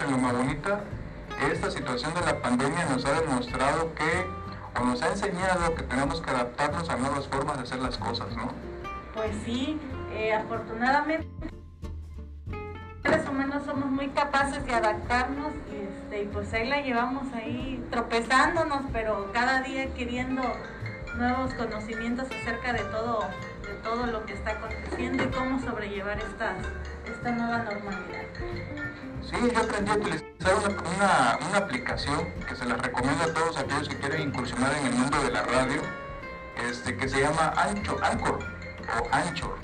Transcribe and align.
en 0.00 0.10
Loma 0.12 0.32
Bonita, 0.32 0.80
esta 1.52 1.70
situación 1.70 2.14
de 2.14 2.20
la 2.22 2.40
pandemia 2.40 2.84
nos 2.86 3.04
ha 3.04 3.20
demostrado 3.20 3.94
que, 3.94 4.26
o 4.80 4.84
nos 4.84 5.02
ha 5.02 5.08
enseñado 5.08 5.74
que 5.74 5.82
tenemos 5.82 6.20
que 6.20 6.30
adaptarnos 6.30 6.88
a 6.88 6.96
nuevas 6.96 7.26
formas 7.28 7.56
de 7.56 7.62
hacer 7.64 7.80
las 7.80 7.98
cosas, 7.98 8.34
¿no? 8.36 8.50
Pues 9.14 9.30
sí, 9.44 9.78
eh, 10.12 10.32
afortunadamente 10.34 11.28
seres 13.02 13.28
humanos 13.28 13.62
somos 13.64 13.86
muy 13.86 14.08
capaces 14.08 14.64
de 14.66 14.74
adaptarnos 14.74 15.52
este, 15.72 16.22
y 16.22 16.26
pues 16.26 16.52
ahí 16.52 16.68
la 16.68 16.80
llevamos 16.82 17.32
ahí 17.34 17.82
tropezándonos, 17.90 18.82
pero 18.92 19.30
cada 19.32 19.62
día 19.62 19.92
queriendo 19.94 20.42
nuevos 21.16 21.52
conocimientos 21.54 22.26
acerca 22.26 22.72
de 22.72 22.84
todo, 22.84 23.20
de 23.62 23.74
todo 23.82 24.06
lo 24.06 24.24
que 24.26 24.34
está 24.34 24.52
aconteciendo 24.52 25.24
y 25.24 25.26
cómo 25.28 25.60
sobrellevar 25.60 26.18
esta, 26.18 26.54
esta 27.10 27.30
nueva 27.32 27.58
normalidad. 27.58 28.24
Sí, 29.22 29.36
yo 29.52 29.60
aprendí 29.60 29.90
a 29.90 29.94
utilizar 29.94 30.54
una, 30.96 31.38
una, 31.48 31.58
aplicación 31.58 32.32
que 32.48 32.56
se 32.56 32.64
la 32.64 32.76
recomiendo 32.76 33.24
a 33.24 33.34
todos 33.34 33.58
aquellos 33.58 33.88
que 33.88 33.96
quieren 33.96 34.22
incursionar 34.22 34.74
en 34.76 34.86
el 34.86 34.94
mundo 34.94 35.22
de 35.22 35.30
la 35.30 35.42
radio, 35.42 35.82
este, 36.68 36.96
que 36.96 37.08
se 37.08 37.20
llama 37.20 37.52
Ancho, 37.56 37.96
Anchor 38.02 38.38
o 38.38 39.14
Anchor. 39.14 39.58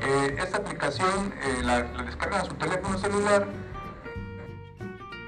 Eh, 0.00 0.36
esta 0.38 0.58
aplicación 0.58 1.32
eh, 1.42 1.62
la, 1.62 1.80
la, 1.80 2.02
descargan 2.04 2.40
a 2.40 2.44
su 2.44 2.54
teléfono 2.54 2.98
celular, 2.98 3.46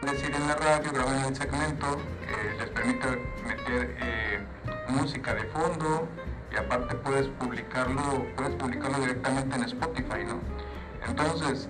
decir 0.02 0.34
en 0.34 0.48
la 0.48 0.56
radio, 0.56 0.92
graban 0.92 1.24
el 1.24 1.36
segmento, 1.36 1.98
eh, 2.26 2.56
les 2.58 2.70
permite 2.70 3.06
meter 3.46 4.46
música 4.88 5.34
de 5.34 5.44
fondo 5.44 6.08
y 6.52 6.56
aparte 6.56 6.94
puedes 6.96 7.28
publicarlo, 7.28 8.26
puedes 8.36 8.54
publicarlo 8.56 8.98
directamente 8.98 9.56
en 9.56 9.62
Spotify, 9.64 10.24
¿no? 10.26 10.61
Entonces, 11.06 11.68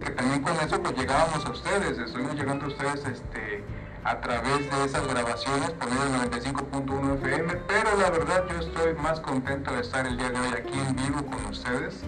que 0.00 0.10
también 0.10 0.42
con 0.42 0.56
eso 0.56 0.80
pues 0.82 0.96
llegábamos 0.96 1.44
a 1.46 1.50
ustedes, 1.50 1.98
estuvimos 1.98 2.34
llegando 2.34 2.66
a 2.66 2.68
ustedes 2.68 3.04
este, 3.06 3.64
a 4.04 4.20
través 4.20 4.70
de 4.70 4.84
esas 4.84 5.06
grabaciones 5.06 5.70
por 5.70 5.90
medio 5.90 6.04
del 6.04 6.30
95.1 6.30 7.14
FM, 7.16 7.56
pero 7.66 7.96
la 7.96 8.10
verdad 8.10 8.44
yo 8.48 8.58
estoy 8.58 8.94
más 8.94 9.20
contento 9.20 9.72
de 9.72 9.80
estar 9.80 10.06
el 10.06 10.16
día 10.16 10.30
de 10.30 10.38
hoy 10.38 10.48
aquí 10.56 10.78
en 10.78 10.96
vivo 10.96 11.24
con 11.26 11.44
ustedes 11.46 12.04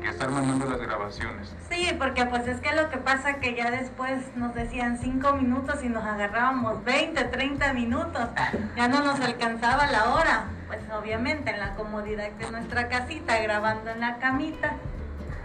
que 0.00 0.08
estar 0.08 0.30
mandando 0.30 0.66
las 0.66 0.80
grabaciones. 0.80 1.52
Sí, 1.68 1.94
porque 1.98 2.24
pues 2.26 2.46
es 2.46 2.60
que 2.60 2.74
lo 2.74 2.88
que 2.88 2.98
pasa 2.98 3.34
que 3.40 3.54
ya 3.54 3.70
después 3.70 4.22
nos 4.36 4.54
decían 4.54 4.98
5 4.98 5.32
minutos 5.34 5.82
y 5.82 5.88
nos 5.88 6.04
agarrábamos 6.04 6.82
20, 6.84 7.24
30 7.24 7.72
minutos, 7.72 8.28
ya 8.76 8.88
no 8.88 9.02
nos 9.02 9.20
alcanzaba 9.20 9.86
la 9.88 10.14
hora, 10.14 10.44
pues 10.66 10.80
obviamente 10.96 11.50
en 11.50 11.58
la 11.58 11.74
comodidad 11.74 12.30
de 12.30 12.50
nuestra 12.50 12.88
casita, 12.88 13.38
grabando 13.40 13.90
en 13.90 14.00
la 14.00 14.18
camita. 14.18 14.76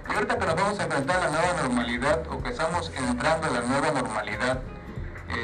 Y 0.10 0.14
ahorita 0.14 0.38
que 0.38 0.46
nos 0.46 0.56
vamos 0.56 0.80
a 0.80 0.84
enfrentar 0.84 1.18
a 1.18 1.30
la 1.30 1.30
nueva 1.30 1.62
normalidad 1.64 2.28
o 2.30 2.42
que 2.42 2.50
estamos 2.50 2.92
entrando 2.96 3.48
a 3.48 3.50
la 3.52 3.62
nueva 3.62 3.92
normalidad, 3.92 4.62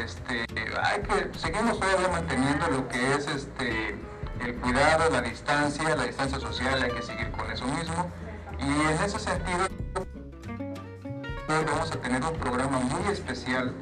este, 0.01 0.45
hay 0.81 1.01
que, 1.01 1.37
seguimos 1.37 1.79
todavía 1.79 2.07
manteniendo 2.09 2.67
lo 2.67 2.87
que 2.87 3.13
es 3.13 3.27
este, 3.27 3.97
el 4.45 4.55
cuidado, 4.55 5.09
la 5.09 5.21
distancia, 5.21 5.95
la 5.95 6.03
distancia 6.03 6.39
social, 6.39 6.81
hay 6.81 6.91
que 6.91 7.01
seguir 7.01 7.31
con 7.31 7.49
eso 7.51 7.65
mismo. 7.65 8.11
Y 8.59 8.69
en 8.69 9.03
ese 9.03 9.19
sentido, 9.19 9.67
hoy 9.95 11.65
vamos 11.65 11.91
a 11.91 12.01
tener 12.01 12.23
un 12.23 12.37
programa 12.37 12.79
muy 12.79 13.11
especial 13.11 13.73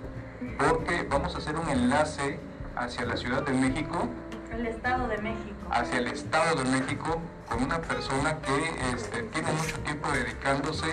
porque 0.57 1.05
vamos 1.09 1.35
a 1.35 1.39
hacer 1.39 1.55
un 1.55 1.69
enlace 1.69 2.39
hacia 2.75 3.05
la 3.05 3.17
Ciudad 3.17 3.43
de 3.43 3.53
México. 3.53 4.07
El 4.51 4.67
Estado 4.67 5.07
de 5.07 5.17
México. 5.17 5.56
Hacia 5.71 5.99
el 5.99 6.07
Estado 6.07 6.63
de 6.63 6.69
México 6.69 7.21
con 7.49 7.63
una 7.63 7.79
persona 7.79 8.37
que 8.39 8.95
este, 8.95 9.23
tiene 9.23 9.51
mucho 9.51 9.77
tiempo 9.79 10.11
dedicándose 10.11 10.87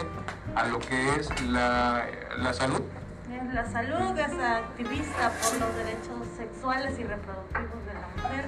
a 0.54 0.66
lo 0.66 0.78
que 0.78 1.16
es 1.16 1.42
la, 1.42 2.06
la 2.36 2.52
salud 2.52 2.82
la 3.54 3.64
salud, 3.66 4.18
es 4.18 4.32
activista 4.40 5.30
por 5.30 5.60
los 5.60 5.76
derechos 5.76 6.26
sexuales 6.36 6.98
y 6.98 7.04
reproductivos 7.04 7.86
de 7.86 7.94
la 7.94 8.08
mujer. 8.16 8.46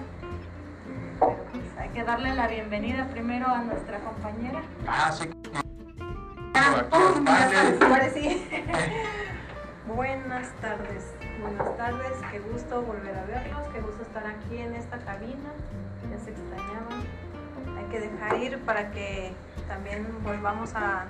Pero 1.20 1.36
pues 1.52 1.64
hay 1.78 1.88
que 1.90 2.02
darle 2.02 2.34
la 2.34 2.48
bienvenida 2.48 3.06
primero 3.12 3.46
a 3.46 3.62
nuestra 3.62 4.00
compañera. 4.00 4.62
Ah, 4.86 5.12
sí. 5.12 5.30
Ah, 6.54 6.84
ahora 7.82 8.10
sí. 8.10 8.48
Buenas 9.94 10.48
tardes, 10.60 11.04
buenas 11.40 11.76
tardes, 11.76 12.12
qué 12.30 12.38
gusto 12.38 12.82
volver 12.82 13.16
a 13.16 13.24
verlos, 13.24 13.66
qué 13.72 13.80
gusto 13.80 14.02
estar 14.02 14.26
aquí 14.26 14.58
en 14.58 14.74
esta 14.74 14.98
cabina, 14.98 15.50
ya 16.10 16.18
se 16.18 16.30
extrañaban. 16.30 17.04
Hay 17.78 17.84
que 17.90 18.00
dejar 18.00 18.36
ir 18.38 18.58
para 18.60 18.90
que 18.90 19.32
también 19.68 20.06
volvamos 20.22 20.72
a 20.74 21.06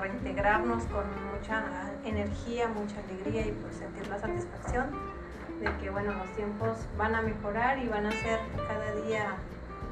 reintegrarnos 0.00 0.84
con 0.84 1.04
mucha 1.32 1.64
energía, 2.04 2.68
mucha 2.68 2.96
alegría 3.00 3.46
y 3.46 3.52
pues 3.52 3.76
sentir 3.76 4.06
la 4.08 4.18
satisfacción 4.18 4.90
de 5.60 5.76
que 5.78 5.90
bueno, 5.90 6.12
los 6.12 6.28
tiempos 6.34 6.78
van 6.98 7.14
a 7.14 7.22
mejorar 7.22 7.78
y 7.78 7.88
van 7.88 8.06
a 8.06 8.12
ser 8.12 8.40
cada 8.56 8.94
día 9.06 9.34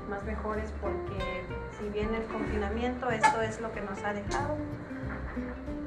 más 0.08 0.24
mejores 0.24 0.72
porque 0.80 1.44
si 1.78 1.88
bien 1.90 2.12
el 2.14 2.24
confinamiento, 2.24 3.10
esto 3.10 3.40
es 3.42 3.60
lo 3.60 3.70
que 3.72 3.80
nos 3.80 4.02
ha 4.02 4.12
dejado, 4.12 4.56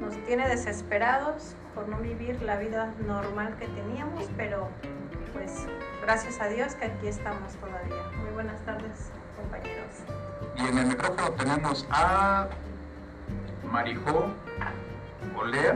nos 0.04 0.16
tiene 0.26 0.48
desesperados 0.48 1.54
por 1.74 1.88
no 1.88 1.98
vivir 1.98 2.40
la 2.42 2.56
vida 2.56 2.92
normal 3.06 3.56
que 3.58 3.66
teníamos, 3.68 4.28
pero 4.36 4.68
pues 5.32 5.66
gracias 6.02 6.40
a 6.40 6.48
Dios 6.48 6.74
que 6.74 6.86
aquí 6.86 7.08
estamos 7.08 7.52
todavía. 7.54 8.02
Muy 8.22 8.32
buenas 8.34 8.60
tardes, 8.64 9.10
compañeros. 9.36 9.94
Y 10.56 10.68
en 10.68 10.78
el 10.78 10.86
micrófono 10.86 11.30
tenemos 11.32 11.86
a 11.90 12.48
Marijó 13.70 14.26
Olea 15.36 15.74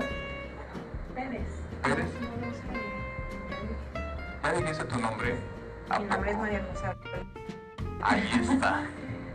Pérez. 1.14 1.48
Pérez. 1.82 2.10
Ya 4.42 4.52
dijiste 4.52 4.84
tu 4.84 4.98
nombre. 4.98 5.36
Mi 5.98 6.04
nombre 6.04 6.30
es 6.30 6.38
María 6.38 6.66
José. 6.72 6.86
Ahí 8.02 8.30
está. 8.48 8.84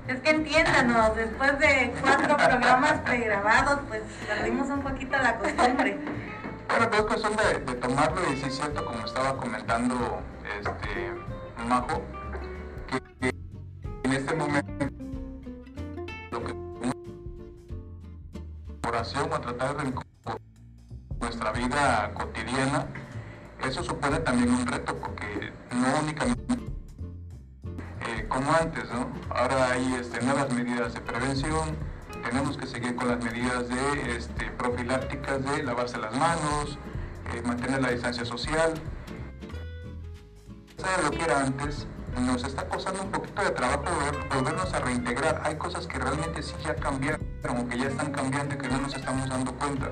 Es 0.07 0.19
que 0.19 0.29
entiéndanos, 0.31 1.15
después 1.15 1.59
de 1.59 1.93
cuatro 2.01 2.35
programas 2.35 2.99
pregrabados, 3.01 3.79
pues 3.87 4.01
perdimos 4.27 4.67
un 4.69 4.81
poquito 4.81 5.17
la 5.17 5.37
costumbre. 5.37 5.97
Bueno, 6.67 6.87
pero 6.89 6.97
es 6.97 7.01
cuestión 7.03 7.33
de, 7.35 7.73
tomarlo 7.75 8.21
y 8.33 8.37
sí 8.37 8.45
es 8.47 8.55
cierto, 8.55 8.83
como 8.83 9.05
estaba 9.05 9.37
comentando 9.37 10.21
este 10.59 11.13
Majo, 11.67 12.01
que, 12.87 13.01
que 13.19 13.35
en 14.03 14.13
este 14.13 14.35
momento 14.35 14.89
oración 18.87 19.33
a 19.33 19.39
tratar 19.39 19.77
de 19.77 19.93
nuestra 21.19 21.51
vida 21.51 22.11
cotidiana, 22.13 22.87
eso 23.65 23.81
supone 23.83 24.19
también 24.19 24.53
un 24.53 24.67
reto 24.67 24.95
porque 24.97 25.53
no 25.71 25.99
únicamente 26.01 26.72
como 28.27 28.51
antes, 28.53 28.85
¿no? 28.91 29.09
Ahora 29.29 29.71
hay 29.71 29.95
este, 29.99 30.21
nuevas 30.21 30.51
medidas 30.53 30.93
de 30.93 31.01
prevención, 31.01 31.75
tenemos 32.23 32.57
que 32.57 32.67
seguir 32.67 32.95
con 32.95 33.07
las 33.07 33.23
medidas 33.23 33.67
de 33.69 34.15
este, 34.15 34.45
profilácticas 34.51 35.43
de 35.43 35.63
lavarse 35.63 35.97
las 35.97 36.15
manos, 36.17 36.77
eh, 37.33 37.41
mantener 37.45 37.81
la 37.81 37.91
distancia 37.91 38.25
social. 38.25 38.73
¿Sabe 40.77 41.03
lo 41.03 41.11
que 41.11 41.23
era 41.23 41.41
antes? 41.41 41.87
nos 42.21 42.43
está 42.43 42.67
costando 42.67 43.01
un 43.01 43.11
poquito 43.11 43.43
de 43.43 43.49
trabajo 43.51 43.85
volvernos 44.33 44.71
a 44.73 44.79
reintegrar. 44.79 45.41
Hay 45.43 45.55
cosas 45.55 45.87
que 45.87 45.97
realmente 45.97 46.43
sí 46.43 46.53
ya 46.63 46.75
cambiaron, 46.75 47.19
como 47.45 47.67
que 47.67 47.77
ya 47.77 47.87
están 47.87 48.11
cambiando 48.11 48.53
y 48.53 48.57
que 48.57 48.67
no 48.67 48.79
nos 48.79 48.95
estamos 48.95 49.27
dando 49.29 49.51
cuenta. 49.53 49.89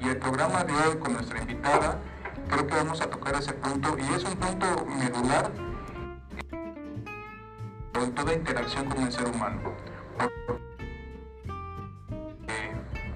Y 0.00 0.08
el 0.08 0.16
programa 0.16 0.64
de 0.64 0.72
hoy 0.72 0.96
con 0.98 1.12
nuestra 1.12 1.38
invitada, 1.38 1.98
creo 2.48 2.66
que 2.66 2.74
vamos 2.74 3.00
a 3.02 3.10
tocar 3.10 3.34
ese 3.34 3.52
punto 3.52 3.96
y 3.98 4.14
es 4.14 4.24
un 4.24 4.36
punto 4.36 4.86
medular 4.86 5.50
en 7.94 8.14
toda 8.14 8.32
interacción 8.32 8.88
con 8.88 9.02
el 9.02 9.12
ser 9.12 9.28
humano. 9.28 9.60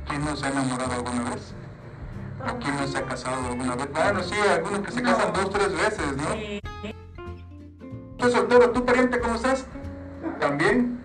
¿Quién 0.07 0.25
no 0.25 0.37
se 0.37 0.47
ha 0.47 0.51
enamorado 0.51 0.93
alguna 0.93 1.31
vez? 1.31 1.55
¿O 2.41 2.59
quién 2.59 2.77
no 2.77 2.87
se 2.87 2.99
ha 2.99 3.07
casado 3.07 3.47
alguna 3.47 3.77
vez? 3.77 3.89
Bueno, 3.93 4.23
sí, 4.23 4.35
algunos 4.35 4.81
que 4.81 4.93
se 4.93 5.03
casan 5.03 5.33
dos, 5.33 5.51
tres 5.51 5.73
veces, 5.73 6.17
¿no? 6.17 6.65
soltero, 8.31 8.71
¿tú 8.71 8.85
pariente 8.85 9.21
cómo 9.21 9.35
estás? 9.35 9.67
También. 10.41 11.01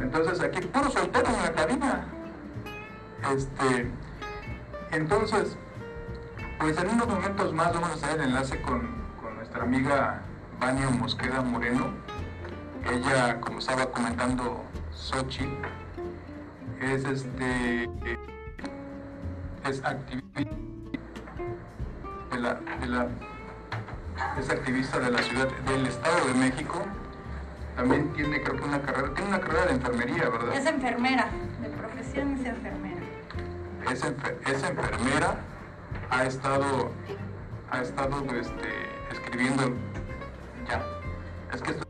Entonces 0.00 0.40
aquí 0.40 0.60
puro 0.60 0.90
soltero 0.90 1.26
en 1.28 1.42
la 1.42 1.52
cabina. 1.52 2.06
Este, 3.34 3.90
entonces, 4.92 5.56
pues 6.58 6.78
en 6.78 6.90
unos 6.90 7.08
momentos 7.08 7.52
más 7.52 7.72
vamos 7.72 7.90
a 7.90 7.94
hacer 7.94 8.20
el 8.20 8.28
enlace 8.28 8.60
con, 8.62 9.06
nuestra 9.36 9.62
amiga 9.62 10.22
Vania 10.60 10.88
Mosqueda 10.90 11.42
Moreno. 11.42 11.90
Ella, 12.90 13.40
como 13.40 13.58
estaba 13.58 13.90
comentando 13.90 14.64
Sochi, 14.92 15.48
es 16.80 17.04
este 17.04 17.90
es 19.64 19.84
activista 19.84 20.40
de 22.30 22.38
la, 22.40 22.54
de 22.54 22.86
la 22.86 23.08
es 24.38 24.50
activista 24.50 24.98
de 25.00 25.10
la 25.10 25.22
ciudad 25.22 25.48
del 25.66 25.86
Estado 25.86 26.26
de 26.26 26.34
México. 26.34 26.84
También 27.74 28.12
tiene 28.12 28.42
creo 28.42 28.56
que 28.56 28.64
una 28.64 28.80
carrera, 28.80 29.14
tiene 29.14 29.28
una 29.28 29.40
carrera 29.40 29.66
de 29.66 29.72
enfermería, 29.72 30.28
¿verdad? 30.28 30.54
Es 30.56 30.66
enfermera, 30.66 31.28
de 31.60 31.68
profesión 31.70 32.32
es 32.34 32.46
enfermera. 32.46 33.00
Es, 33.90 34.04
es 34.04 34.62
enfermera 34.62 35.36
ha 36.10 36.24
estado, 36.24 36.90
ha 37.70 37.80
estado 37.82 38.24
este, 38.34 38.68
escribiendo, 39.12 39.74
ya, 40.68 40.82
es 41.52 41.62
que 41.62 41.70
esto 41.72 41.85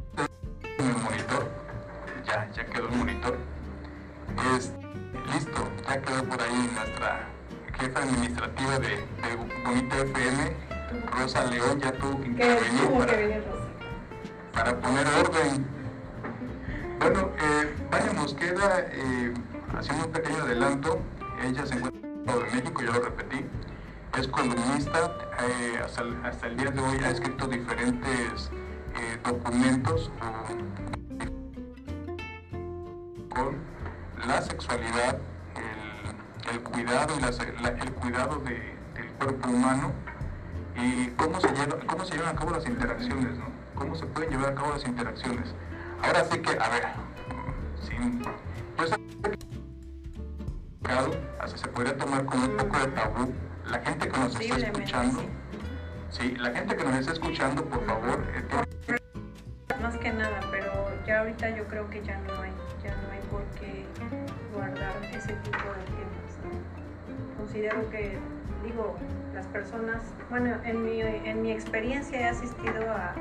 Considero 67.57 67.91
que, 67.91 68.19
digo, 68.63 68.95
las 69.35 69.47
personas, 69.47 70.03
bueno, 70.29 70.57
en 70.65 70.85
mi, 70.85 71.01
en 71.01 71.41
mi 71.41 71.53
experiencia 71.53 72.21
he 72.21 72.25
asistido 72.27 72.91
a, 72.91 73.15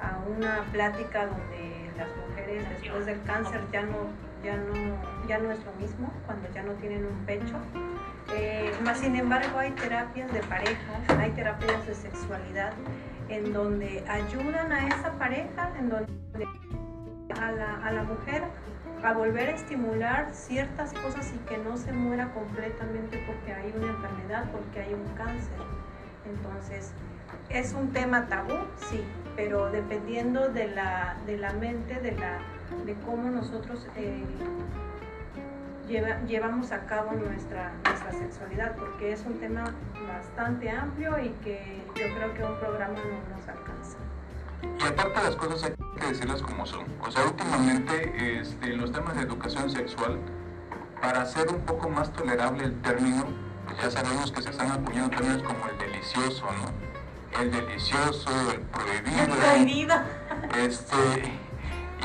a, 0.00 0.18
una 0.34 0.62
plática 0.72 1.26
donde 1.26 1.90
las 1.98 2.08
mujeres 2.16 2.66
después 2.70 3.04
del 3.04 3.22
cáncer 3.24 3.60
ya 3.70 3.82
no, 3.82 4.08
ya 4.42 4.56
no, 4.56 5.28
ya 5.28 5.36
no 5.36 5.50
es 5.50 5.62
lo 5.66 5.72
mismo, 5.72 6.10
cuando 6.24 6.48
ya 6.54 6.62
no 6.62 6.72
tienen 6.76 7.04
un 7.04 7.26
pecho. 7.26 7.56
Eh, 8.34 8.72
más 8.82 9.00
sin 9.00 9.16
embargo, 9.16 9.58
hay 9.58 9.72
terapias 9.72 10.32
de 10.32 10.40
parejas, 10.40 11.10
hay 11.18 11.30
terapias 11.32 11.86
de 11.86 11.94
sexualidad 11.94 12.72
en 13.28 13.52
donde 13.52 14.02
ayudan 14.08 14.72
a 14.72 14.88
esa 14.88 15.12
pareja, 15.18 15.70
en 15.78 15.90
donde 15.90 16.10
a 17.38 17.52
la, 17.52 17.86
a 17.86 17.92
la 17.92 18.02
mujer 18.04 18.44
a 19.02 19.12
volver 19.12 19.48
a 19.48 19.52
estimular 19.52 20.28
ciertas 20.32 20.92
cosas 20.92 21.32
y 21.34 21.38
que 21.48 21.58
no 21.58 21.76
se 21.76 21.92
muera 21.92 22.32
completamente 22.32 23.22
porque 23.26 23.52
hay 23.52 23.72
una 23.76 23.88
enfermedad, 23.88 24.44
porque 24.52 24.80
hay 24.80 24.94
un 24.94 25.06
cáncer. 25.16 25.58
Entonces, 26.24 26.92
es 27.48 27.72
un 27.72 27.92
tema 27.92 28.26
tabú, 28.28 28.54
sí, 28.88 29.02
pero 29.34 29.70
dependiendo 29.70 30.48
de 30.48 30.68
la, 30.68 31.16
de 31.26 31.36
la 31.36 31.52
mente, 31.54 32.00
de, 32.00 32.12
la, 32.12 32.38
de 32.86 32.94
cómo 33.04 33.28
nosotros 33.30 33.86
eh, 33.96 34.24
llevamos 36.26 36.70
a 36.72 36.86
cabo 36.86 37.12
nuestra, 37.12 37.72
nuestra 37.84 38.12
sexualidad, 38.12 38.76
porque 38.76 39.12
es 39.12 39.24
un 39.26 39.38
tema 39.40 39.64
bastante 40.06 40.70
amplio 40.70 41.18
y 41.18 41.30
que 41.44 41.82
yo 41.96 42.14
creo 42.16 42.34
que 42.34 42.44
un 42.44 42.56
programa 42.58 42.94
no 42.94 43.36
nos 43.36 43.48
alcanza. 43.48 43.61
Y 44.62 44.82
aparte 44.84 45.22
las 45.22 45.36
cosas 45.36 45.64
hay 45.64 46.00
que 46.00 46.06
decirlas 46.06 46.42
como 46.42 46.66
son. 46.66 46.84
O 47.00 47.10
sea, 47.10 47.24
últimamente 47.24 48.40
este, 48.40 48.68
los 48.76 48.92
temas 48.92 49.16
de 49.16 49.22
educación 49.22 49.70
sexual, 49.70 50.18
para 51.00 51.22
hacer 51.22 51.48
un 51.48 51.60
poco 51.62 51.88
más 51.88 52.12
tolerable 52.12 52.64
el 52.64 52.80
término, 52.82 53.26
pues 53.66 53.80
ya 53.82 53.90
sabemos 53.90 54.30
que 54.30 54.42
se 54.42 54.50
están 54.50 54.70
acuñando 54.70 55.16
términos 55.16 55.42
como 55.42 55.66
el 55.66 55.78
delicioso, 55.78 56.44
¿no? 56.44 57.40
El 57.40 57.50
delicioso, 57.50 58.30
el 58.52 58.60
prohibido. 58.60 59.22
El 59.22 59.30
prohibido. 59.30 59.94
Este, 60.58 61.32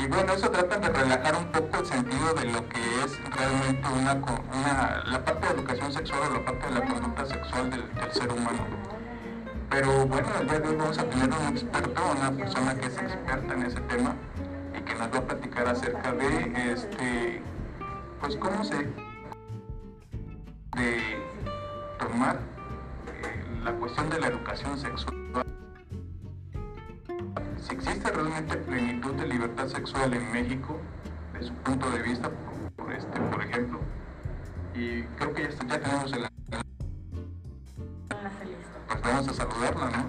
y 0.00 0.06
bueno, 0.06 0.32
eso 0.32 0.48
trata 0.50 0.78
de 0.78 0.88
relajar 0.88 1.34
un 1.34 1.50
poco 1.50 1.78
el 1.78 1.86
sentido 1.86 2.32
de 2.34 2.44
lo 2.46 2.68
que 2.68 2.78
es 3.04 3.18
realmente 3.34 3.88
una, 3.88 4.14
una 4.14 5.04
la 5.06 5.24
parte 5.24 5.46
de 5.46 5.54
educación 5.54 5.92
sexual 5.92 6.20
o 6.30 6.34
la 6.34 6.44
parte 6.44 6.66
de 6.66 6.74
la 6.74 6.80
conducta 6.86 7.26
sexual 7.26 7.70
del, 7.70 8.12
ser 8.12 8.30
humano. 8.30 8.64
Pero 9.70 10.06
bueno, 10.06 10.28
hoy 10.40 10.76
vamos 10.76 10.98
a 10.98 11.04
tener 11.04 11.28
un 11.28 11.56
experto, 11.56 12.02
una 12.16 12.30
persona 12.32 12.74
que 12.74 12.86
es 12.86 12.98
experta 12.98 13.54
en 13.54 13.62
ese 13.64 13.80
tema 13.82 14.14
y 14.76 14.80
que 14.82 14.94
nos 14.94 15.12
va 15.12 15.18
a 15.18 15.26
platicar 15.26 15.68
acerca 15.68 16.12
de 16.12 16.72
este 16.72 17.42
pues 18.20 18.36
cómo 18.36 18.64
se 18.64 18.76
de 20.76 21.18
tomar 21.98 22.36
eh, 23.06 23.44
la 23.62 23.72
cuestión 23.72 24.08
de 24.10 24.20
la 24.20 24.28
educación 24.28 24.78
sexual. 24.78 25.44
Si 27.58 27.74
existe 27.74 28.10
realmente 28.10 28.56
plenitud 28.56 29.12
de 29.14 29.26
libertad 29.26 29.68
sexual 29.68 30.14
en 30.14 30.32
México, 30.32 30.78
de 31.34 31.42
su 31.42 31.52
punto 31.54 31.90
de 31.90 32.02
vista, 32.02 32.30
por, 32.76 32.92
este, 32.92 33.20
por 33.20 33.42
ejemplo, 33.42 33.80
y 34.74 35.02
creo 35.02 35.34
que 35.34 35.42
ya, 35.42 35.66
ya 35.66 35.80
tenemos 35.80 36.12
el... 36.12 36.37
Pues 38.88 39.02
vamos 39.02 39.28
a 39.28 39.34
saludarla, 39.34 39.90
¿no? 39.90 40.08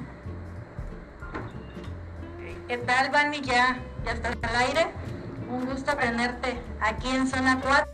¿Qué 2.68 2.78
tal, 2.78 3.10
Vani? 3.12 3.42
¿Ya, 3.42 3.78
ya 4.06 4.12
estás 4.14 4.38
al 4.42 4.56
aire? 4.56 4.88
Un 5.50 5.66
gusto 5.66 5.98
tenerte 5.98 6.62
aquí 6.80 7.10
en 7.10 7.28
Zona 7.28 7.60
4. 7.62 7.88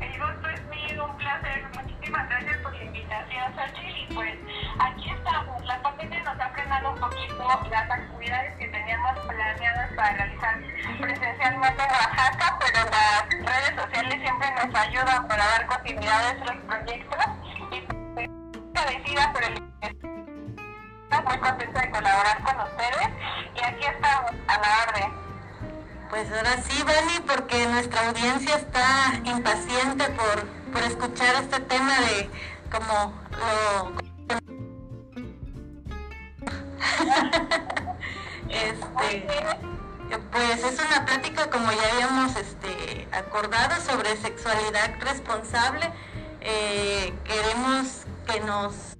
El 0.00 0.20
gusto 0.20 0.48
es 0.48 0.60
mío, 0.68 1.06
un 1.06 1.16
placer. 1.16 1.64
Muchísimas 1.74 2.28
gracias 2.28 2.58
por 2.58 2.74
la 2.74 2.84
invitación, 2.84 3.54
Xochitl. 3.54 3.96
Y 3.96 4.14
pues 4.14 4.34
aquí 4.80 5.10
estamos. 5.10 5.64
La 5.64 5.82
pandemia 5.82 6.22
nos 6.22 6.38
ha 6.38 6.50
frenado 6.50 6.92
un 6.92 7.00
poquito 7.00 7.48
las 7.70 7.90
actividades 7.90 8.58
que 8.58 8.68
teníamos 8.68 9.18
planeadas 9.20 9.92
para 9.94 10.12
realizar 10.12 10.58
presencialmente 11.00 11.82
en 11.82 11.90
Oaxaca, 11.90 12.58
pero 12.58 12.90
las 12.90 13.22
redes 13.30 13.82
sociales 13.82 14.20
siempre 14.20 14.48
nos 14.50 14.74
ayudan 14.74 15.26
para 15.26 15.46
dar 15.46 15.66
continuidad 15.66 16.26
a 16.26 16.30
estos 16.32 16.56
proyectos. 16.66 17.24
Y 17.70 17.95
agradecida 18.76 19.32
por 19.32 19.42
el 19.44 19.66
muy 21.24 21.38
contenta 21.38 21.80
de 21.80 21.90
colaborar 21.90 22.42
con 22.44 22.60
ustedes 22.60 23.08
y 23.54 23.64
aquí 23.64 23.84
estamos 23.84 24.32
a 24.48 24.58
la 24.58 24.68
orden. 24.86 25.12
Pues 26.10 26.30
ahora 26.30 26.62
sí, 26.62 26.82
Bani, 26.82 27.20
porque 27.26 27.66
nuestra 27.66 28.08
audiencia 28.08 28.56
está 28.56 29.14
impaciente 29.24 30.04
por, 30.10 30.46
por 30.72 30.82
escuchar 30.82 31.34
este 31.42 31.60
tema 31.60 32.00
de 32.00 32.28
como 32.70 33.12
lo 33.32 33.92
este, 38.48 39.26
pues 40.30 40.64
es 40.64 40.78
una 40.86 41.04
plática 41.04 41.50
como 41.50 41.72
ya 41.72 41.92
habíamos 41.92 42.36
este, 42.36 43.08
acordado 43.10 43.80
sobre 43.80 44.16
sexualidad 44.16 44.94
responsable. 45.00 45.90
Eh, 46.40 47.12
queremos 47.24 48.05
que 48.26 48.40
nos 48.40 48.96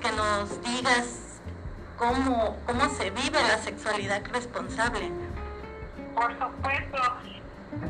que 0.00 0.12
nos 0.12 0.62
digas 0.62 1.40
cómo, 1.96 2.56
cómo 2.66 2.88
se 2.90 3.10
vive 3.10 3.42
la 3.42 3.58
sexualidad 3.58 4.22
responsable. 4.32 5.10
Por 6.14 6.32
supuesto, 6.38 6.98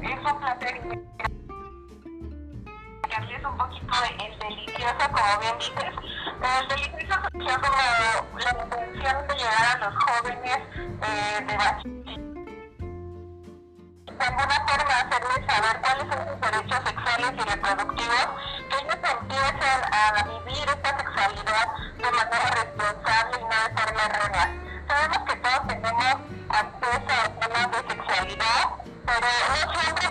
es 0.03 0.33
un 0.33 0.41
placer 0.41 1.17
es 3.17 3.45
un 3.45 3.57
poquito 3.57 3.93
el 4.05 4.39
delicioso, 4.39 4.95
como 5.13 5.41
bien 5.41 5.59
dices. 5.59 5.95
El 6.43 6.69
delicioso 6.69 7.21
surgió 7.33 7.55
como 7.61 8.39
la 8.39 8.51
intención 8.51 9.27
de 9.27 9.35
llegar 9.35 9.67
a 9.75 9.91
los 9.91 10.05
jóvenes 10.05 10.59
eh, 11.03 11.45
de 11.47 11.57
bachiller. 11.57 12.26
De 14.19 14.25
alguna 14.25 14.67
forma 14.67 14.95
hacerles 14.97 15.47
saber 15.47 15.81
cuáles 15.83 16.07
son 16.09 16.29
sus 16.29 16.41
derechos 16.41 16.81
sexuales 16.87 17.33
y 17.37 17.51
reproductivos, 17.51 18.29
que 18.69 18.77
ellos 18.77 18.99
empiecen 19.13 19.81
a 19.93 20.23
vivir 20.25 20.69
esta 20.69 20.97
sexualidad 20.97 21.67
de 21.97 22.11
manera 22.11 22.51
responsable 22.51 23.37
y 23.37 23.45
no 23.45 23.57
de 23.63 23.71
forma 23.77 24.03
errónea. 24.05 24.47
Sabemos 24.89 25.19
que 25.27 25.37
todos 25.37 25.67
tenemos 25.69 26.17
acceso 26.49 27.13
a 27.13 27.29
temas 27.41 27.71
de 27.71 27.95
sexualidad, 27.95 28.65
pero 29.05 29.29
no 29.49 29.81
siempre 29.81 30.06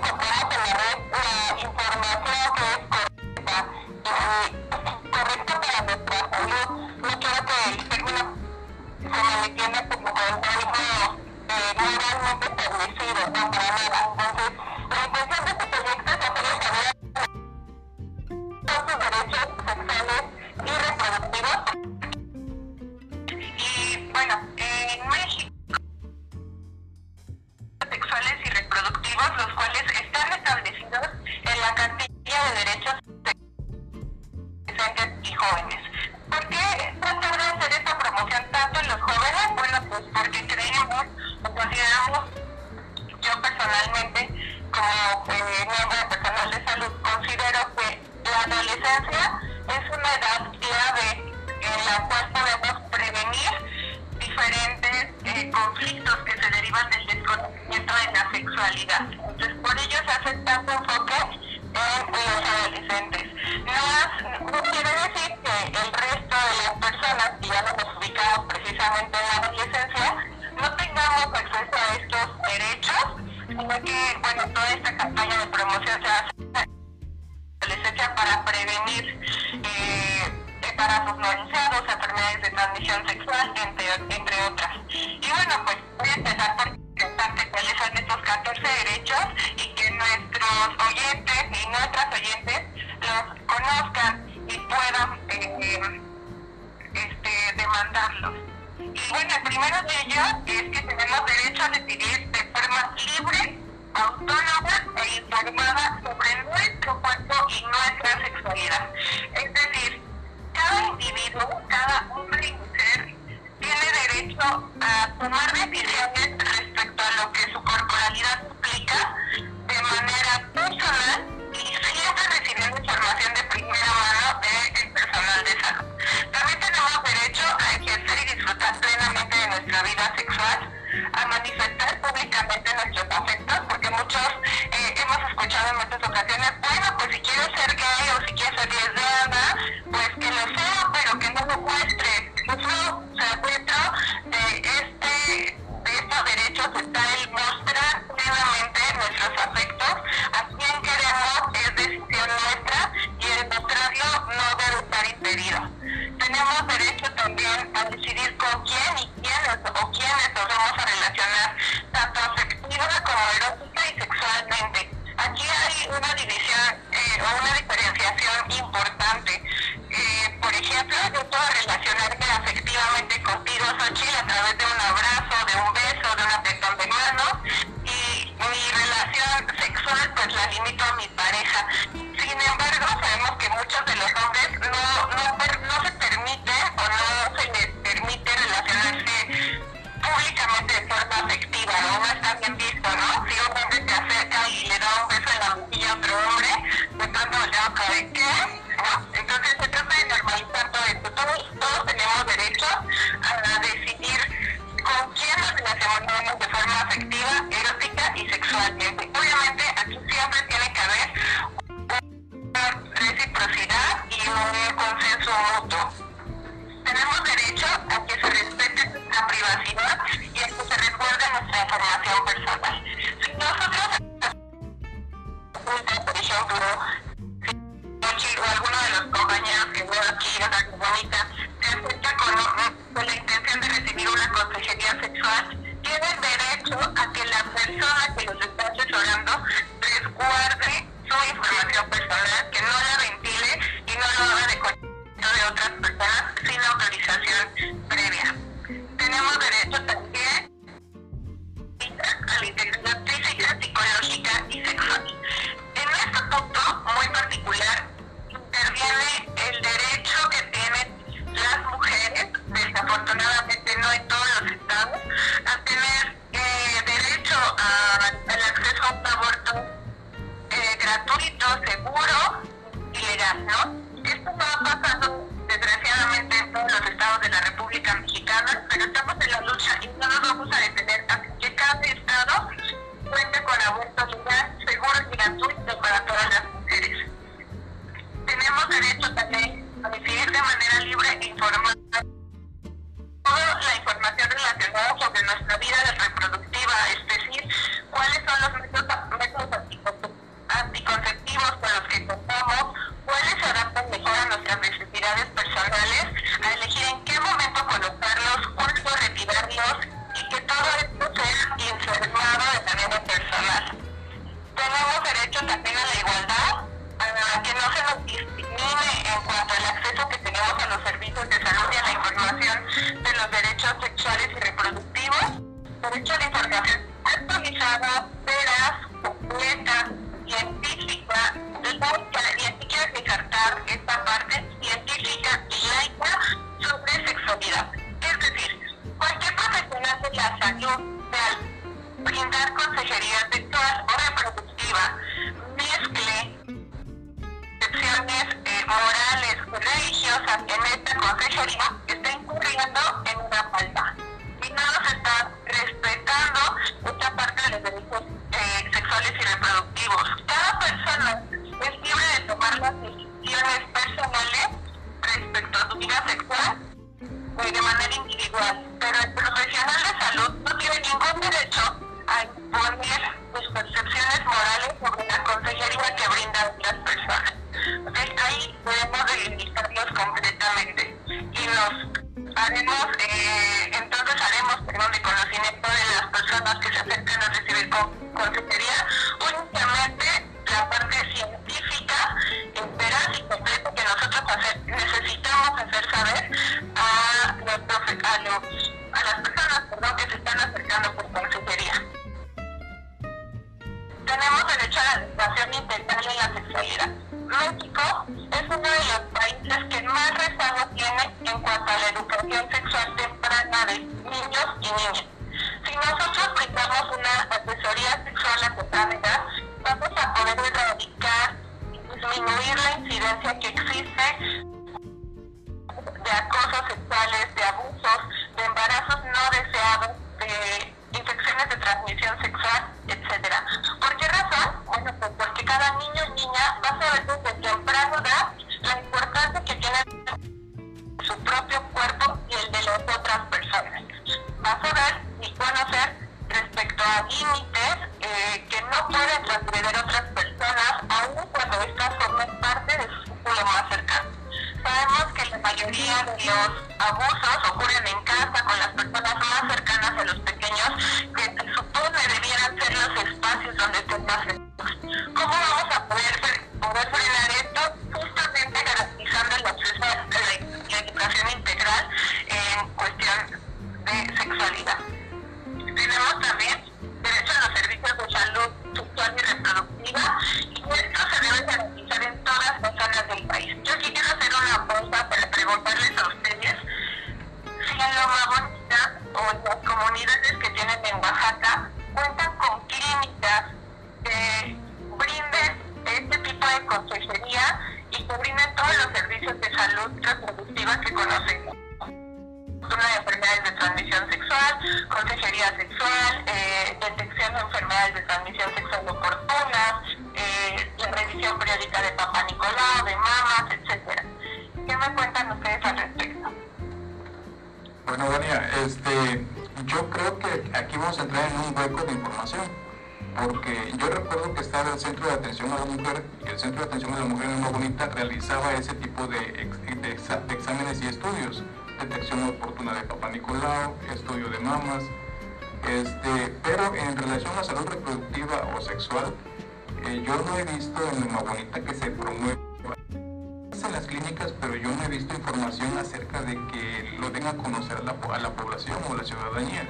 a 547.26 547.34
conocer 547.38 547.78
a 547.78 547.82
la, 547.82 547.92
a 547.92 548.20
la 548.20 548.30
población 548.36 548.78
o 548.88 548.94
a 548.94 548.98
la 548.98 549.04
ciudadanía. 549.04 549.68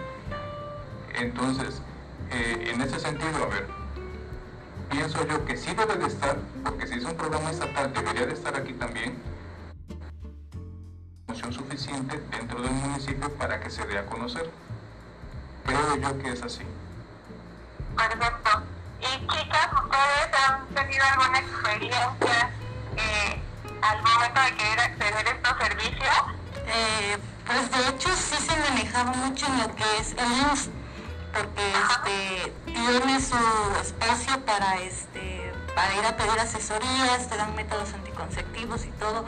Todo, 39.16 39.26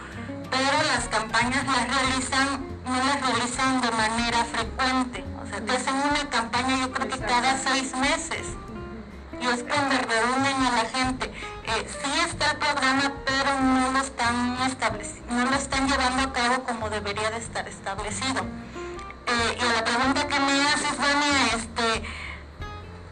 pero 0.50 0.84
las 0.94 1.08
campañas 1.08 1.66
las 1.66 1.88
realizan, 1.88 2.66
no 2.86 2.98
las 2.98 3.22
realizan 3.22 3.82
de 3.82 3.92
manera 3.92 4.46
frecuente, 4.46 5.24
o 5.42 5.48
sea, 5.48 5.62
te 5.62 5.72
hacen 5.72 5.96
una 5.96 6.30
campaña 6.30 6.80
yo 6.82 6.92
creo 6.92 7.08
que 7.08 7.20
cada 7.20 7.58
seis 7.58 7.96
meses 7.96 8.48
y 9.40 9.46
es 9.46 9.64
cuando 9.64 9.96
reúnen 9.96 10.66
a 10.66 10.72
la 10.72 10.90
gente. 10.90 11.26
Eh, 11.28 11.88
sí 11.88 12.12
está 12.28 12.52
el 12.52 12.58
programa, 12.58 13.14
pero 13.24 13.60
no 13.60 13.92
lo 13.92 14.00
están 14.00 14.58
no 15.30 15.46
lo 15.46 15.56
están 15.56 15.88
llevando 15.88 16.24
a 16.24 16.34
cabo 16.34 16.64
como 16.64 16.90
debería 16.90 17.30
de 17.30 17.38
estar 17.38 17.68
establecido. 17.68 18.42
Eh, 19.28 19.58
y 19.60 19.74
la 19.76 19.84
pregunta 19.84 20.28
que 20.28 20.40
me 20.40 20.62
haces, 20.64 20.98
Vania, 20.98 21.48
este, 21.56 22.04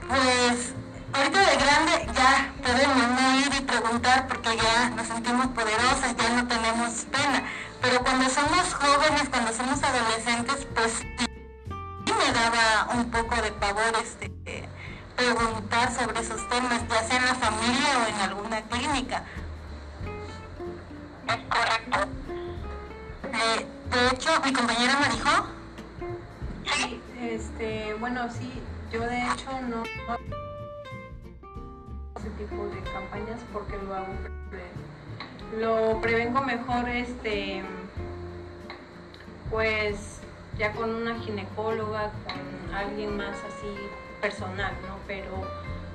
pues 0.07 0.73
ahorita 1.15 1.39
de 1.39 1.58
grande 1.58 2.08
ya 2.13 2.54
podemos 2.62 3.08
no 3.10 3.39
ir 3.39 3.54
y 3.58 3.62
preguntar 3.62 4.28
porque 4.28 4.58
ya 4.58 4.89
nos 4.89 5.08
sentimos 5.08 5.47
poderosas, 5.47 6.15
ya 6.15 6.30
no 6.30 6.47
tenemos 6.47 6.91
pena. 7.12 7.43
Pero 7.82 8.01
cuando 8.01 8.30
somos 8.30 8.73
jóvenes, 8.73 9.30
cuando 9.30 9.54
somos 9.54 9.82
adolescentes, 9.84 10.67
pues 10.75 10.91
sí 10.93 12.13
me 12.13 12.32
daba 12.34 12.93
un 12.93 13.10
poco 13.12 13.36
de 13.41 13.51
pavor 13.54 13.93
este 14.01 14.32
eh, 14.45 14.67
preguntar 15.15 15.93
sobre 15.93 16.19
esos 16.19 16.47
temas, 16.49 16.82
ya 16.89 17.04
sea 17.04 17.17
en 17.17 17.25
la 17.25 17.36
familia 17.36 17.89
o 18.04 18.08
en 18.08 18.21
alguna 18.21 18.62
clínica. 18.63 19.23
Es 21.28 21.38
correcto. 21.49 22.10
Eh, 23.23 23.65
de 23.91 24.08
hecho, 24.08 24.30
mi 24.43 24.54
compañera 24.54 24.97
me 24.99 25.10
dijo, 25.10 25.30
Sí, 26.65 27.01
Este, 27.21 27.93
bueno, 27.99 28.28
sí, 28.32 28.62
yo 28.91 29.01
de 29.01 29.21
hecho 29.21 29.51
no 29.69 29.84
no 30.08 30.44
ese 32.25 32.43
tipo 32.43 32.65
de 32.65 32.81
campañas 32.91 33.39
porque 33.53 33.77
lo 33.77 33.93
hago 33.93 34.13
lo 35.59 36.01
prevengo 36.01 36.41
mejor 36.41 36.89
este 36.89 37.61
pues 39.49 40.21
ya 40.57 40.71
con 40.71 40.93
una 40.93 41.19
ginecóloga, 41.19 42.11
con 42.25 42.73
alguien 42.73 43.15
más 43.15 43.35
así 43.43 43.67
personal, 44.21 44.73
¿no? 44.88 44.97
Pero 45.07 45.29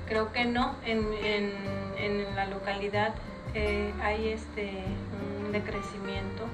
creo 0.07 0.31
que 0.31 0.45
no, 0.45 0.75
en, 0.85 0.99
en, 1.13 1.51
en 1.97 2.35
la 2.35 2.45
localidad 2.45 3.13
eh, 3.53 3.93
hay 4.01 4.29
este 4.29 4.83
un 5.43 5.51
decrecimiento 5.51 6.45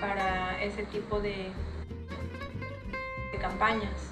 para 0.00 0.62
ese 0.62 0.82
tipo 0.84 1.20
de, 1.20 1.50
de 3.32 3.38
campañas. 3.38 4.10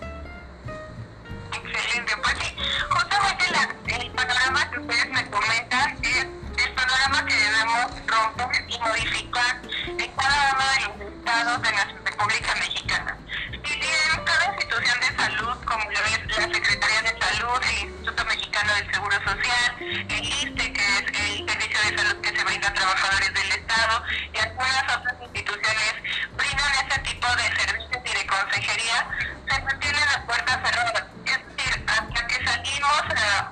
Excelente. 1.57 2.17
Pues 2.23 2.35
sí, 2.41 2.57
justamente 2.91 3.45
el 3.87 4.11
panorama 4.13 4.71
que 4.71 4.79
ustedes 4.81 5.11
me 5.11 5.31
comentan 5.31 5.99
es 6.03 6.27
el 6.65 6.75
panorama 6.75 7.27
que 7.27 7.35
debemos 7.35 7.87
romper 8.07 8.65
y 8.69 8.79
modificar 8.79 9.61
en 9.87 10.13
cada 10.17 10.53
uno 10.53 10.65
de 10.71 11.05
los 11.05 11.15
estados 11.15 11.63
de 11.63 11.71
la 11.71 11.85
República 12.05 12.55
Mexicana. 12.57 13.19
Y 13.53 13.81
bien, 13.81 14.25
cada 14.25 14.55
institución 14.55 15.01
de 15.01 15.17
salud, 15.17 15.57
como 15.65 15.85
lo 15.85 15.99
es 16.05 16.39
la 16.39 16.55
Secretaría 16.55 17.03
de 17.03 17.21
Salud, 17.21 17.61
el 17.63 17.79
Instituto 17.89 18.25
Mexicano 18.27 18.75
del 18.75 18.95
Seguro 18.95 19.17
Social, 19.25 19.77
el 19.81 20.25
ISTE, 20.25 20.73
que 20.73 20.83
es 20.83 21.01
el 21.01 21.49
servicio 21.49 21.81
de 21.91 21.99
salud 21.99 22.21
que 22.21 22.37
se 22.37 22.45
brinda 22.45 22.69
a 22.69 22.75
trabajadores 22.75 23.35
del 23.35 23.53
Estado, 23.53 24.05
y 24.33 24.39
algunas 24.39 24.97
otras 24.97 25.15
instituciones 25.23 25.95
brindan 26.37 26.73
ese 26.87 27.01
tipo 27.01 27.27
de 27.37 27.43
servicios 27.43 28.03
y 28.05 28.15
de 28.15 28.27
consejería, 28.27 29.09
se 29.49 29.63
mantienen 29.63 30.01
las 30.01 30.25
puertas 30.27 30.61
cerradas 30.65 31.14
hasta 31.87 32.27
que 32.27 32.45
salimos 32.45 33.03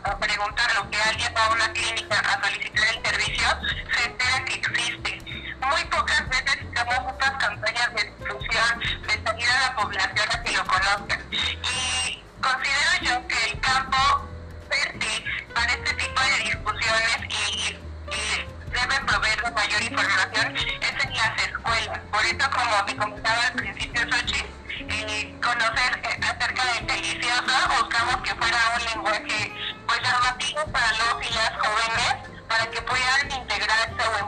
a, 0.05 0.19
preguntar 0.19 0.75
lo 0.75 0.91
que 0.91 1.03
alguien 1.03 1.35
va 1.37 1.47
a 1.47 1.51
una 1.51 1.73
clínica 1.73 2.19
a 2.21 2.45
solicitar 2.45 2.85
el 2.89 3.03
servicio, 3.07 3.47
se 3.97 4.05
entera 4.05 4.45
que 4.45 4.55
existe. 4.55 5.19
Muy 5.61 5.85
pocas 5.87 6.29
veces 6.29 6.57
estamos 6.63 7.13
muchas 7.13 7.31
campañas 7.31 7.95
de 7.95 8.05
difusión, 8.05 8.81
de 9.07 9.23
salir 9.25 9.49
a 9.49 9.61
la 9.61 9.77
población 9.77 10.29
a 10.31 10.43
que 10.43 10.53
lo 10.53 10.65
conozcan. 10.65 11.23
Y 11.31 12.23
considero 12.41 12.93
yo 13.03 13.29
que 13.29 13.51
el 13.51 13.61
campo 13.61 14.29
verde 14.69 15.25
para 15.55 15.73
este 15.73 15.95
tipo 15.95 16.21
de 16.23 16.39
discusiones 16.45 17.19
y, 17.29 17.79
y 18.11 18.47
deben 18.71 19.07
proveer 19.07 19.43
de 19.43 19.51
mayor 19.51 19.83
información 19.83 20.57
es 20.57 21.05
en 21.05 21.15
las 21.15 21.43
escuelas. 21.43 22.01
Por 22.11 22.25
eso, 22.25 22.51
como 22.51 22.85
te 22.85 22.97
comentaba 22.97 23.43
al 23.47 23.53
principio, 23.53 24.03
Xochitl, 24.03 24.62
conocer 24.81 26.01
eh, 26.03 26.21
acerca 26.23 26.65
del 26.75 26.87
delicioso, 26.87 27.53
buscamos 27.79 28.17
que 28.23 28.35
fuera 28.35 28.59
un 28.77 28.85
lenguaje 28.85 29.53
pues 29.87 30.01
llamativo 30.03 30.65
para 30.73 30.89
los 30.93 31.27
y 31.29 31.35
las 31.35 31.53
jóvenes, 31.59 32.15
para 32.49 32.71
que 32.71 32.83
pudieran 32.83 33.33
integrarse 33.33 34.03
o 34.09 34.22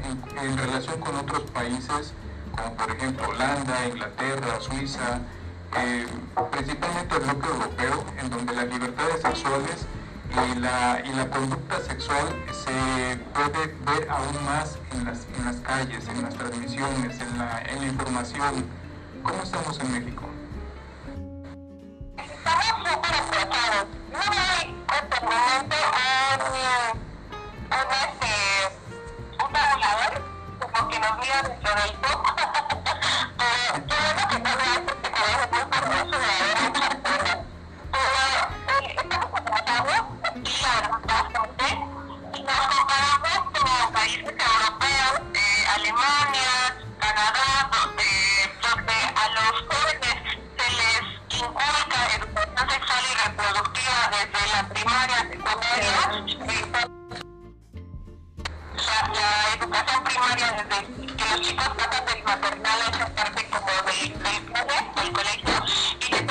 general 0.00 0.18
en, 0.38 0.50
en 0.50 0.58
relación 0.58 1.00
con 1.00 1.14
otros 1.16 1.42
países 1.50 2.12
como 2.56 2.74
por 2.74 2.90
ejemplo 2.90 3.28
Holanda, 3.28 3.86
Inglaterra, 3.88 4.60
Suiza, 4.60 5.20
eh, 5.76 6.06
principalmente 6.50 7.16
el 7.16 7.22
bloque 7.22 7.48
europeo, 7.48 8.04
en 8.18 8.30
donde 8.30 8.54
las 8.54 8.68
libertades 8.68 9.22
sexuales 9.22 9.86
y 10.30 10.58
la, 10.58 11.02
y 11.04 11.12
la 11.14 11.28
conducta 11.30 11.80
sexual 11.80 12.26
se 12.52 13.16
puede 13.34 13.74
ver 13.86 14.08
aún 14.08 14.44
más 14.44 14.78
en 14.92 15.04
las, 15.04 15.26
en 15.36 15.44
las 15.44 15.56
calles, 15.56 16.08
en 16.08 16.22
las 16.22 16.34
transmisiones, 16.34 17.20
en 17.20 17.38
la, 17.38 17.62
en 17.62 17.80
la 17.80 17.86
información. 17.86 18.64
¿Cómo 19.22 19.42
estamos 19.42 19.78
en 19.80 19.92
México? 19.92 20.23
área 60.34 60.66
que 61.16 61.24
los 61.30 61.40
chicos 61.42 61.68
pasan 61.76 62.04
del 62.06 62.24
maternal 62.24 62.80
a 62.80 62.90
esa 62.90 63.14
parte 63.14 63.46
como 63.50 63.70
del, 63.86 64.12
del 64.18 64.42
club, 64.46 64.94
del 64.96 65.12
colegio, 65.12 65.54
y 66.00 66.23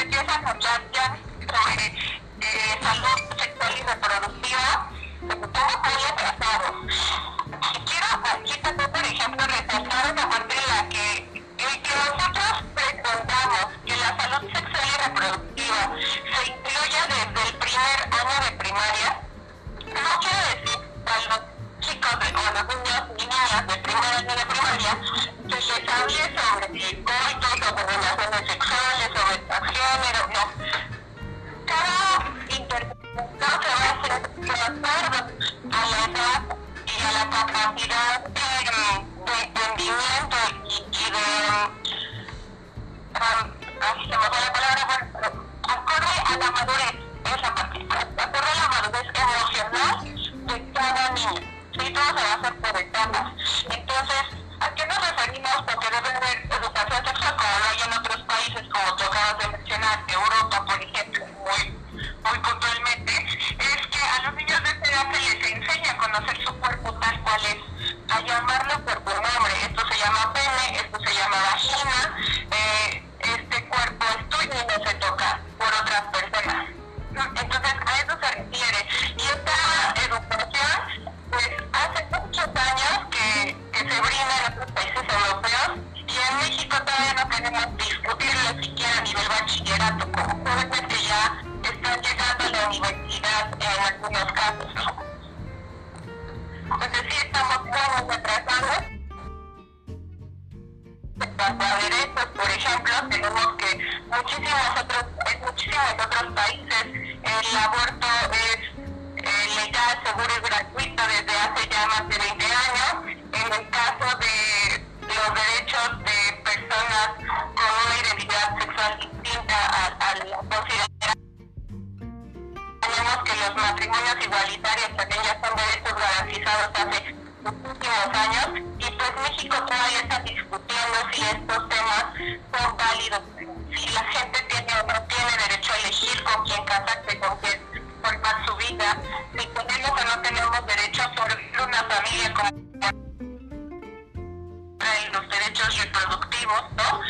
¿no? 146.53 147.02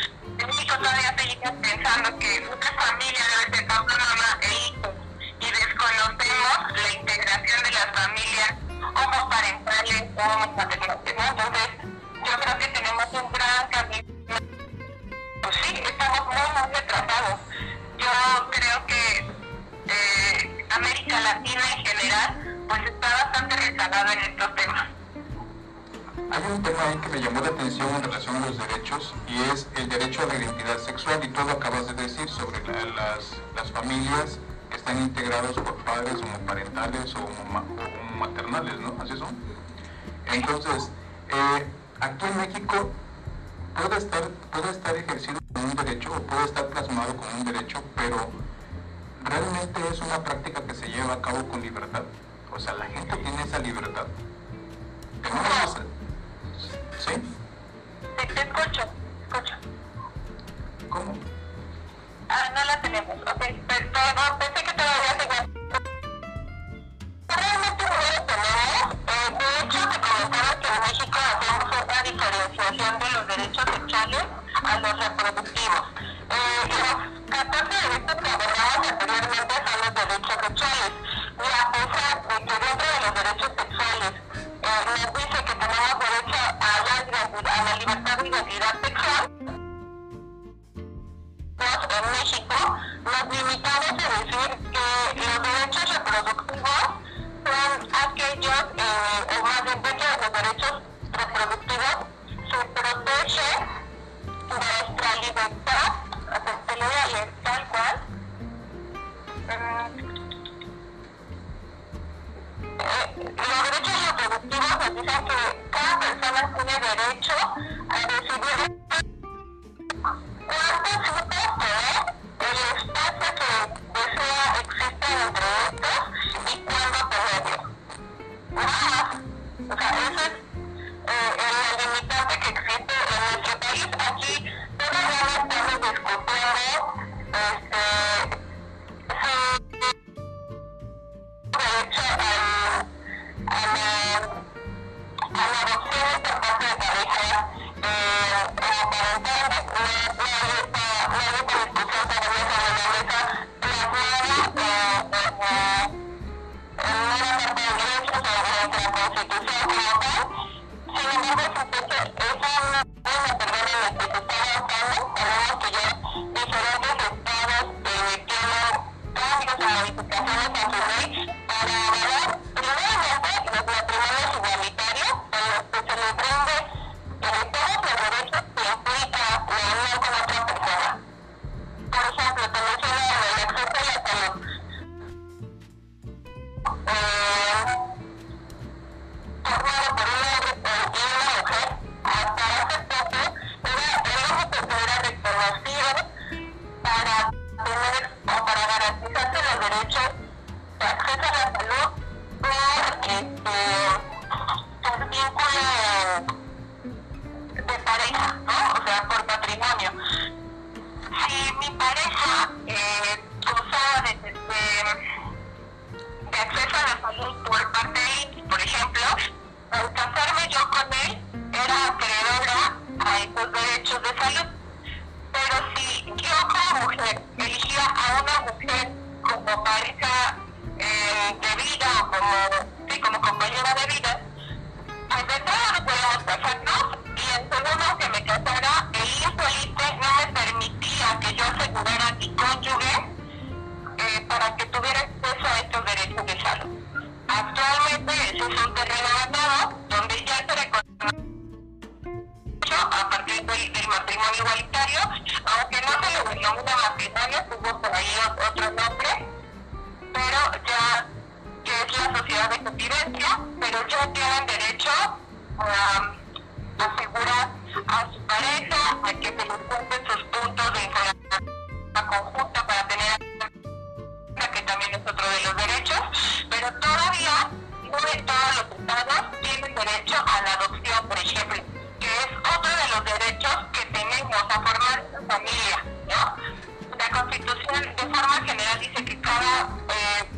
sexual 30.78 31.20
y 31.24 31.28
todo 31.28 31.50
acabas 31.50 31.86
de 31.86 31.94
decir 31.94 32.28
sobre 32.28 32.60
las, 32.66 33.32
las, 33.54 33.70
familias 33.72 34.38
que 34.70 34.76
están 34.76 34.98
integrados 34.98 35.52
por 35.52 35.76
padres 35.84 36.14
homoparentales 36.22 37.14
o 37.14 38.18
maternales 38.18 38.80
¿no? 38.80 38.94
Así 39.00 39.16
son. 39.16 39.34
Entonces, 40.32 40.90
eh, 41.28 41.66
aquí 42.00 42.26
en 42.26 42.36
México 42.38 42.90
puede 43.74 43.98
estar, 43.98 44.28
puede 44.52 44.70
estar 44.70 44.96
ejercido 44.96 45.38
como 45.52 45.66
un 45.68 45.76
derecho 45.76 46.12
o 46.12 46.20
puede 46.22 46.44
estar 46.44 46.66
plasmado 46.68 47.16
como 47.16 47.30
un 47.38 47.44
derecho, 47.44 47.82
pero 47.96 48.28
realmente 49.24 49.80
es 49.90 50.00
una 50.00 50.22
práctica 50.22 50.62
que 50.64 50.74
se 50.74 50.88
lleva 50.88 51.14
a 51.14 51.22
cabo 51.22 51.46
con 51.48 51.60
libertad. 51.60 52.02
O 52.52 52.58
sea, 52.58 52.74
la 52.74 52.86
gente 52.86 53.16
tiene 53.16 53.42
esa 53.42 53.58
libertad. 53.58 54.06
Sí, 56.98 57.12
te. 58.16 58.83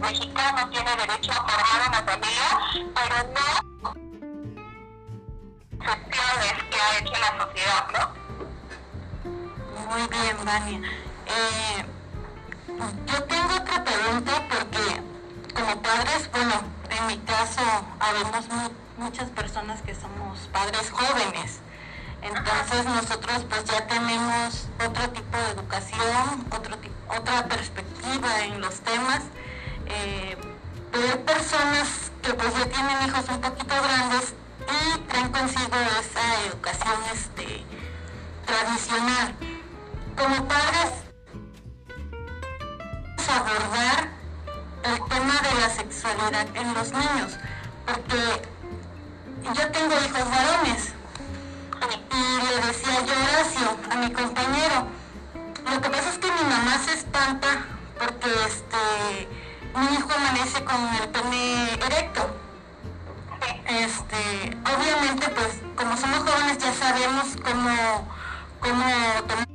Mexicano 0.01 0.69
tiene 0.71 0.97
derecho 0.97 1.33
a 1.33 1.35
formar 1.35 1.89
una 1.89 2.03
familia, 2.03 2.51
pero 2.95 3.17
no 3.35 3.67
excepciones 5.81 6.57
que 6.71 6.81
ha 6.81 6.99
hecho 6.99 7.13
la 7.13 7.31
sociedad, 7.45 7.87
¿no? 7.93 8.05
Muy 9.91 10.09
bien, 10.09 10.37
Vania. 10.45 10.81
Eh, 11.27 11.85
yo 13.07 13.25
tengo 13.25 13.55
otra 13.55 13.85
pregunta 13.85 14.33
porque 14.49 15.03
como 15.55 15.83
padres, 15.83 16.31
bueno, 16.33 16.55
en 16.91 17.07
mi 17.07 17.19
caso 17.19 17.63
habemos 18.01 18.47
muchas 18.99 19.31
personas 19.31 19.83
que 19.83 19.95
somos 19.95 20.39
padres 20.53 20.91
jóvenes. 20.91 21.61
Entonces 22.23 22.85
nosotros 22.85 23.45
pues 23.49 23.65
ya 23.65 23.87
tenemos 23.87 24.67
otro 24.85 25.11
tipo 25.11 25.37
de 25.37 25.51
educación, 25.53 26.47
otro 26.51 26.77
otra 27.09 27.47
perspectiva 27.47 28.45
en 28.45 28.61
los 28.61 28.81
temas. 28.81 29.23
Eh, 29.87 30.37
hay 30.93 31.19
personas 31.25 32.11
que 32.23 32.35
pues 32.35 32.55
ya 32.55 32.67
tienen 32.67 33.07
hijos 33.07 33.25
un 33.29 33.41
poquito 33.41 33.75
grandes 33.83 34.35
y 34.67 34.99
traen 35.01 35.33
consigo 35.33 35.77
esa 36.01 36.43
educación 36.47 36.97
este, 37.13 37.65
tradicional. 38.47 39.35
Como 40.17 40.49
padres 40.49 41.07
abordar 43.37 44.09
el 44.85 45.09
tema 45.09 45.35
de 45.43 45.61
la 45.61 45.71
sexualidad 45.71 46.47
en 46.55 46.75
los 46.75 46.93
niños, 46.93 47.39
porque 47.85 48.21
yo 49.43 49.71
tengo 49.71 49.95
hijos 49.95 50.31
varones 50.31 50.93
y 52.13 52.47
le 52.47 52.67
decía 52.67 53.05
yo 53.05 53.15
Horacio 53.15 53.77
a 53.91 53.97
mi 53.97 54.13
compañero, 54.13 54.87
lo 55.71 55.81
que 55.81 55.91
pasa 55.91 56.11
es 56.11 56.19
que 56.19 56.33
mi 56.33 56.45
mamá 56.49 56.79
se 56.85 56.95
espanta 56.95 57.67
porque 57.99 58.31
este 58.47 59.29
mi 59.77 59.95
hijo 59.95 60.09
amanece 60.13 60.65
con 60.65 60.95
el 60.95 61.09
pene 61.09 61.73
erecto. 61.75 62.31
Este, 63.67 64.57
obviamente 64.75 65.29
pues 65.29 65.61
como 65.77 65.97
somos 65.97 66.19
jóvenes 66.21 66.59
ya 66.59 66.73
sabemos 66.73 67.37
cómo, 67.45 68.09
cómo 68.61 68.85
tomar 69.27 69.47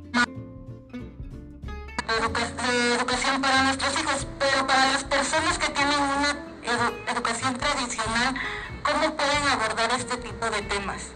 educación 2.92 3.40
para 3.40 3.62
nuestros 3.64 3.98
hijos, 3.98 4.26
pero 4.38 4.66
para 4.66 4.92
las 4.92 5.04
personas 5.04 5.58
que 5.58 5.68
tienen 5.70 5.98
una 5.98 6.30
edu 6.62 6.94
educación 7.08 7.56
tradicional, 7.56 8.34
¿cómo 8.82 9.16
pueden 9.16 9.48
abordar 9.48 9.90
este 9.96 10.16
tipo 10.18 10.46
de 10.50 10.62
temas? 10.62 11.08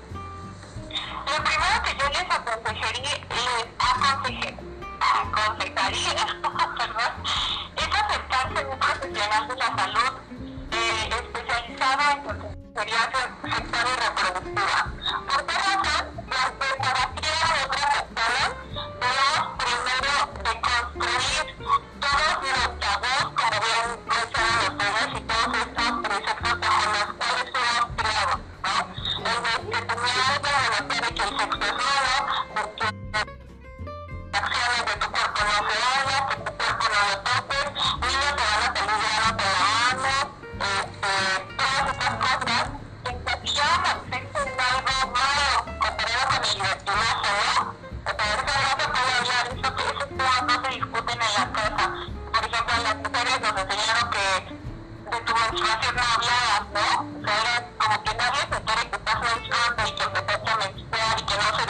Lo 0.92 1.44
primero 1.44 1.82
que 1.84 1.92
yo 1.98 2.08
les 2.08 2.22
aconsejaría, 2.22 3.26
les 3.30 3.66
aconsejaría, 3.78 4.75
aconsejaría 5.00 6.12
es 7.76 7.88
acercarse 7.88 8.58
a 8.58 8.68
un 8.68 8.78
profesional 8.78 9.48
de 9.48 9.56
la 9.56 9.76
salud 9.76 10.12
eh, 10.72 11.10
especializado 11.10 12.02
en 12.10 12.22
consejería 12.24 13.04
sexual 13.42 13.86
y 13.86 13.96
reproductiva. 14.00 14.78
¿Por 15.28 15.46
qué 15.46 15.54
razón? 15.54 16.04
La 16.28 16.44
preparación 16.58 17.38
de 17.52 17.62
otras 17.64 18.02
personas 18.14 18.50
debemos 19.00 19.46
primero 19.58 20.14
de 20.44 20.52
construir 20.66 21.46
todos 22.00 22.34
los 22.42 22.70
tabús, 22.80 23.26
como 23.36 23.56
bien 23.64 23.88
mencionan 24.06 24.60
ustedes, 24.70 25.08
y 25.14 25.20
todos 25.20 25.48
estos 25.56 25.90
preceptos 26.02 26.54
bajo 26.60 26.84
los 26.92 27.08
cuales 27.16 27.46
fuimos 27.52 27.86
creados, 27.96 28.38
¿no? 28.62 28.74
El 29.26 29.38
de 29.70 29.78
tenía 29.86 30.24
algo 30.28 30.54
de 30.88 30.98
que 31.14 31.22
el 31.22 31.32
sexo 31.38 31.60
es 31.60 31.72
malo, 31.72 32.16
de 32.54 32.62
que 32.76 32.86
acciones 32.86 33.05
cuerpo 35.36 35.62
no 35.66 36.08
se 36.08 36.16
que 36.26 36.36
tu 36.36 36.52
cuerpo 36.56 36.84
no 36.92 37.00
lo 37.08 37.16
toques, 37.20 37.66
niños 38.00 38.32
te 38.36 38.42
van 38.46 38.62
a 38.62 38.72
salir 38.74 38.96
grano 39.02 39.28
con 39.36 39.50
la 39.52 39.62
mano, 39.76 40.12
este, 40.60 41.12
todas 41.56 41.84
estas 41.92 42.14
cosas, 42.24 42.64
encasillábamos 43.04 43.90
el 43.92 44.12
sexo 44.12 44.38
en 44.46 44.60
algo 44.60 44.94
malo 45.12 45.48
comparado 45.80 46.24
con 46.26 46.36
el 46.36 46.54
libertinaje, 46.56 47.30
¿no? 47.36 47.76
O 47.96 48.12
sea, 48.16 48.28
eso 48.34 48.52
no 48.56 48.70
se 48.80 48.86
puede 48.88 49.12
hablar, 49.18 49.44
eso, 49.46 49.68
esos 49.76 50.08
temas 50.08 50.42
no 50.42 50.54
se 50.62 50.68
discuten 50.76 51.18
en 51.20 51.32
la 51.36 51.44
casa. 51.52 51.86
Por 52.32 52.42
ejemplo, 52.44 52.74
las 52.82 52.96
mujeres 52.96 53.40
nos 53.40 53.54
enseñaron 53.60 54.10
que 54.10 54.26
de 55.10 55.20
tu 55.20 55.34
menstruación 55.34 55.96
no 55.96 56.02
hablabas, 56.16 56.64
¿no? 56.72 56.86
O 56.96 57.26
sea, 57.26 57.68
como 57.78 58.02
que 58.04 58.14
nadie 58.14 58.40
se 58.40 58.56
entere 58.56 58.90
que 58.90 58.96
estás 58.96 59.20
menstruando 59.20 59.86
y 59.86 59.92
que 59.92 60.02
empezaste 60.02 60.50
a 60.50 60.56
menstruar 60.56 61.20
y 61.20 61.22
que 61.26 61.36
no 61.36 61.56
se 61.56 61.65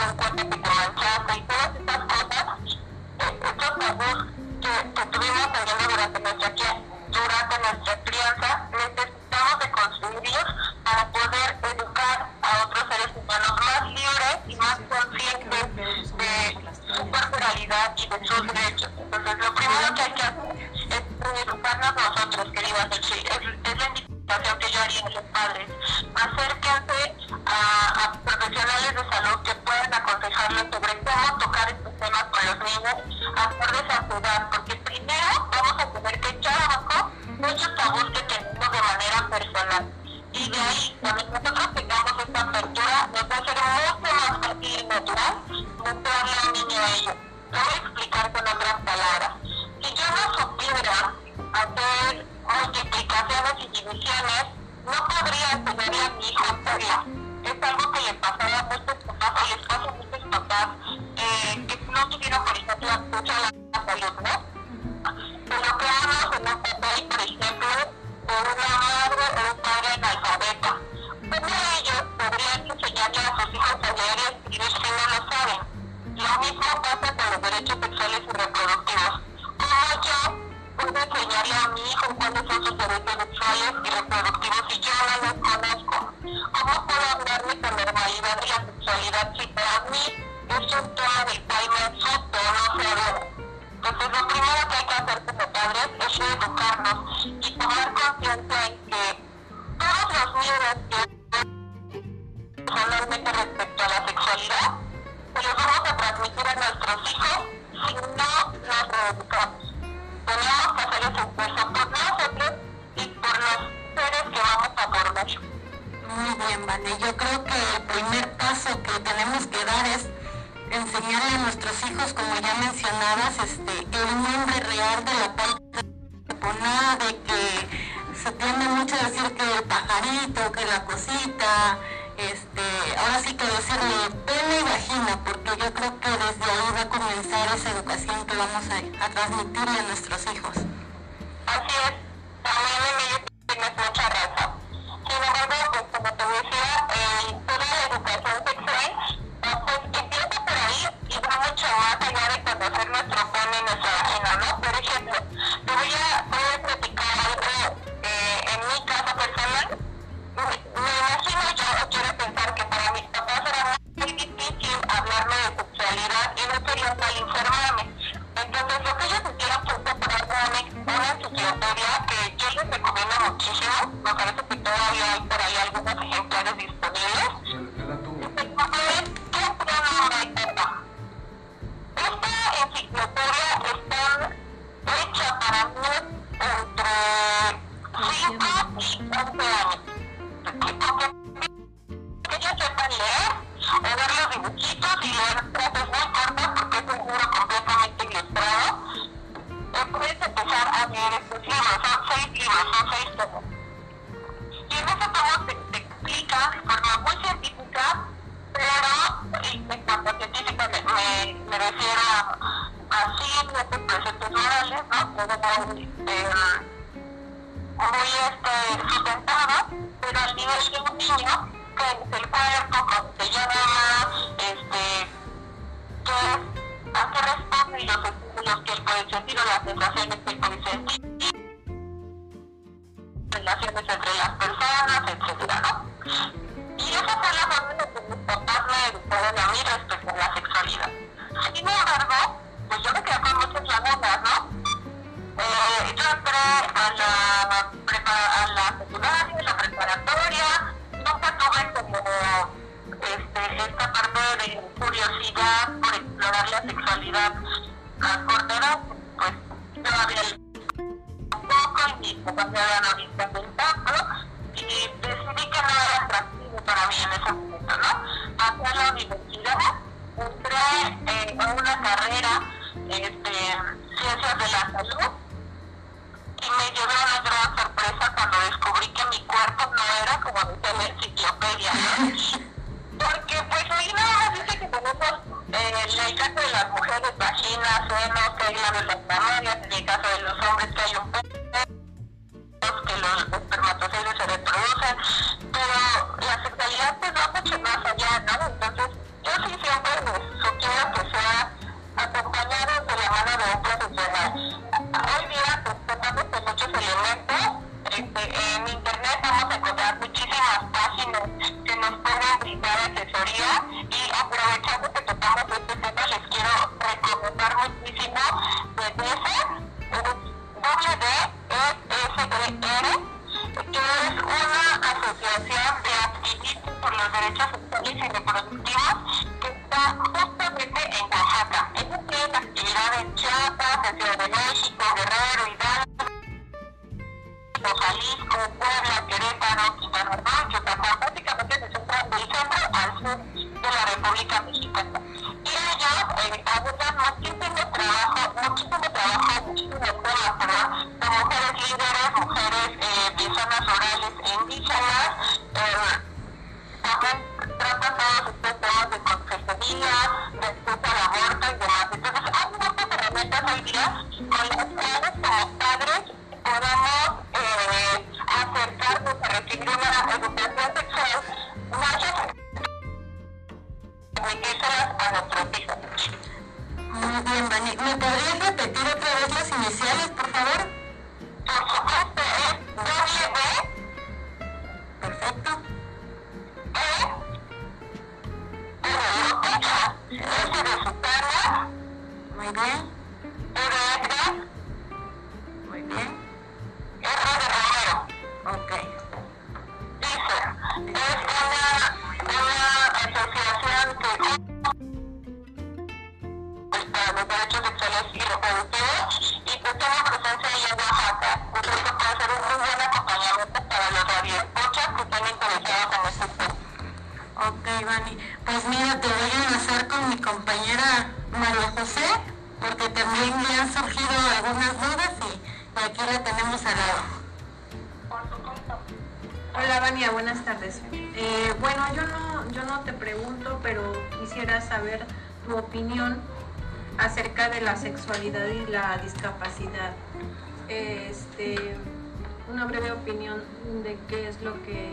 es 444.25 444.41
lo 444.41 444.53
que 444.63 444.89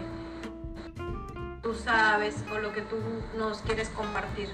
tú 1.62 1.74
sabes 1.74 2.36
o 2.52 2.58
lo 2.58 2.72
que 2.72 2.82
tú 2.82 2.96
nos 3.36 3.58
quieres 3.62 3.88
compartir. 3.90 4.50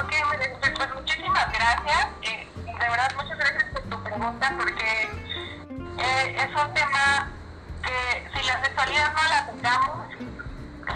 Ok, 0.00 0.12
pues 0.76 0.94
muchísimas 0.94 1.52
gracias. 1.52 2.08
Eh, 2.22 2.48
de 2.64 2.72
verdad, 2.72 3.10
muchas 3.16 3.38
gracias 3.38 3.64
por 3.72 3.82
tu 3.82 4.02
pregunta 4.02 4.54
porque 4.56 5.08
eh, 5.98 6.36
es 6.36 6.64
un 6.64 6.74
tema 6.74 7.30
que 7.82 8.30
si 8.32 8.46
la 8.46 8.64
sexualidad 8.64 9.12
no 9.12 9.22
la 9.28 9.46
tocamos, 9.46 10.06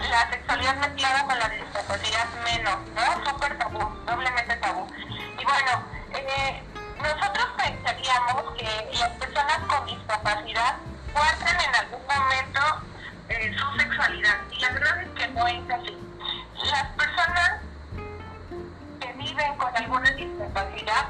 la 0.09 0.29
sexualidad 0.31 0.75
mezclada 0.77 1.25
con 1.25 1.39
la 1.39 1.49
discapacidad 1.49 2.25
menos, 2.45 2.77
¿no? 2.95 3.29
Súper 3.29 3.57
tabú, 3.57 3.79
doblemente 4.05 4.55
tabú. 4.57 4.87
Y 5.39 5.43
bueno, 5.43 5.83
eh, 6.13 6.63
nosotros 7.01 7.47
pensaríamos 7.57 8.53
que 8.57 8.89
las 8.97 9.09
personas 9.11 9.59
con 9.67 9.85
discapacidad 9.85 10.77
guardan 11.13 11.61
en 11.61 11.75
algún 11.75 12.01
momento 12.05 12.61
eh, 13.29 13.55
su 13.57 13.79
sexualidad. 13.79 14.37
Y 14.51 14.59
la 14.59 14.69
verdad 14.71 15.01
es 15.01 15.09
que 15.09 15.27
no 15.29 15.47
es 15.47 15.69
así. 15.69 15.97
Las 16.71 16.83
personas 16.93 17.61
que 18.99 19.13
viven 19.13 19.57
con 19.57 19.75
alguna 19.75 20.11
discapacidad 20.11 21.07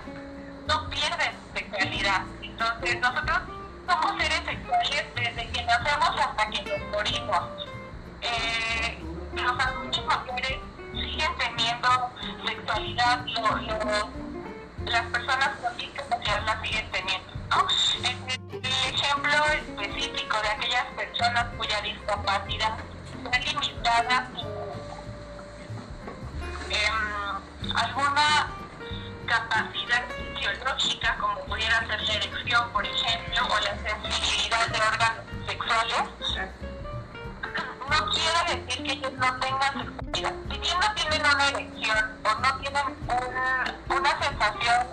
no 0.68 0.90
pierden 0.90 1.34
sexualidad. 1.54 2.22
Entonces, 2.42 3.00
nosotros 3.00 3.40
somos 3.88 4.22
seres 4.22 4.42
sexuales 4.46 5.06
desde 5.16 5.52
que 5.52 5.64
nacemos 5.64 6.20
hasta 6.20 6.50
que 6.50 6.64
nos 6.64 6.92
morimos. 6.92 7.42
Eh, 8.22 9.04
los 9.34 9.60
adultos 9.60 10.06
mayores 10.06 10.60
siguen 10.94 11.32
teniendo 11.38 12.12
sexualidad, 12.46 13.26
lo, 13.26 13.56
lo, 13.58 14.10
las 14.86 15.06
personas 15.08 15.50
con 15.62 15.78
discapacidad 15.78 16.46
la 16.46 16.62
siguen 16.62 16.92
teniendo. 16.92 17.34
El, 18.64 18.72
ejemplo 18.72 19.46
específico 19.48 20.38
de 20.42 20.48
aquellas 20.50 20.86
personas 20.96 21.46
cuya 21.58 21.82
discapacidad 21.82 22.78
está 23.26 23.40
limitada 23.40 24.30
su 24.34 24.48
eh, 26.70 26.90
alguna 27.76 28.52
capacidad 29.26 30.04
fisiológica, 30.16 31.18
como 31.20 31.40
pudiera 31.46 31.80
ser 31.88 32.02
la 32.02 32.14
erección, 32.14 32.72
por 32.72 32.86
ejemplo, 32.86 33.48
o 33.50 33.60
la 33.60 33.76
sensibilidad 33.84 34.68
de 34.68 34.80
órganos 34.80 35.26
sexuales, 35.46 36.04
no 37.90 38.12
quiere 38.12 38.62
decir 38.66 38.84
que 38.84 38.92
ellos 38.94 39.14
no 39.14 39.40
tengan 39.40 39.74
sexualidad. 40.14 40.34
Si 40.50 40.58
bien 40.60 40.80
no 40.80 40.94
tienen 40.96 41.22
una 41.26 41.48
erección 41.50 42.18
o 42.24 42.36
no 42.40 42.60
tienen 42.60 42.86
una 43.90 44.20
sensación 44.22 44.88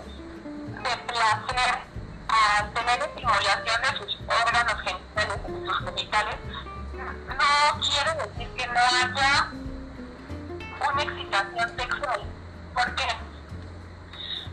de 0.83 0.97
placer 1.07 1.90
al 2.31 2.71
tener 2.73 2.99
estimulación 3.01 3.81
de 3.81 3.97
sus 3.97 4.17
órganos 4.27 4.81
genitales, 4.83 5.43
de 5.43 5.65
sus 5.65 5.79
genitales, 5.79 6.35
no 7.27 7.81
quiere 7.81 8.13
decir 8.23 8.49
que 8.55 8.67
no 8.67 8.79
haya 8.79 9.51
una 10.89 11.03
excitación 11.03 11.75
sexual. 11.77 12.21
¿Por 12.73 12.95
qué? 12.95 13.07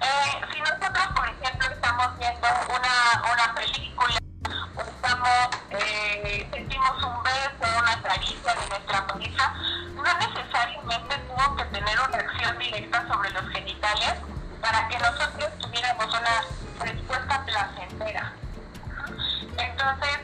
Eh, 0.01 0.41
si 0.53 0.61
nosotros, 0.61 1.07
por 1.15 1.29
ejemplo, 1.29 1.69
estamos 1.71 2.19
viendo 2.19 2.49
una, 2.69 3.33
una 3.33 3.55
película, 3.55 4.19
o 4.77 4.81
estamos, 4.81 5.49
eh, 5.71 6.49
sentimos 6.53 7.03
un 7.03 7.23
beso, 7.23 7.79
una 7.79 8.03
caricia 8.03 8.55
de 8.55 8.69
nuestra 8.69 9.07
pareja, 9.07 9.55
no 9.95 10.03
necesariamente 10.03 11.19
tuvo 11.29 11.57
que 11.57 11.65
tener 11.65 12.01
una 12.01 12.19
acción 12.19 12.59
directa 12.59 13.07
sobre 13.09 13.31
los 13.31 13.49
genitales 13.51 14.15
para 14.61 14.89
que 14.89 14.99
nosotros 14.99 15.51
tuviéramos 15.59 16.07
una 16.07 16.85
respuesta 16.85 17.45
placentera. 17.45 18.33
Entonces, 19.57 20.19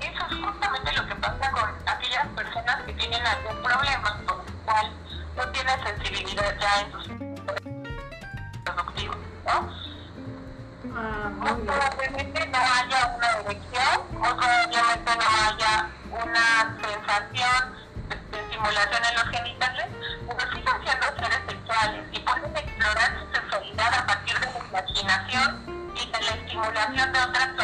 eso 0.00 0.26
es 0.30 0.44
justamente 0.44 0.92
lo 0.92 1.06
que 1.06 1.14
pasa 1.16 1.50
con 1.50 1.70
aquellas 1.86 2.26
personas 2.28 2.82
que 2.84 2.92
tienen 2.94 3.26
algún 3.26 3.62
problema 3.62 4.20
por 4.26 4.44
el 4.46 4.52
cual 4.64 4.92
no 5.36 5.48
tienen 5.50 5.82
sensibilidad 5.84 6.56
ya 6.60 6.80
en 6.80 6.92
sus 6.92 7.08
productivos, 8.64 9.16
¿no? 9.46 9.88
Ah, 10.94 11.30
Muy 11.36 11.66
probablemente 11.66 12.46
no 12.46 12.58
haya 12.58 13.14
una 13.16 13.30
erección, 13.40 14.06
muy 14.12 14.28
probablemente 14.28 15.16
no 15.16 15.26
haya 15.46 15.90
una 16.10 16.76
sensación 16.82 17.87
de, 18.30 18.40
estimulación 18.40 19.02
en 19.04 19.14
los 19.14 19.28
genitales, 19.28 19.86
pero 20.26 20.40
siguen 20.52 20.76
siendo 20.84 21.06
seres 21.18 21.40
sexuales 21.48 22.04
y 22.12 22.18
pueden 22.20 22.56
explorar 22.56 23.18
su 23.18 23.34
sexualidad 23.34 23.94
a 23.94 24.06
partir 24.06 24.38
de 24.38 24.46
la 24.46 24.58
imaginación 24.68 25.90
y 25.94 26.10
de 26.10 26.20
la 26.20 26.30
estimulación 26.30 27.12
de 27.12 27.20
otras 27.20 27.57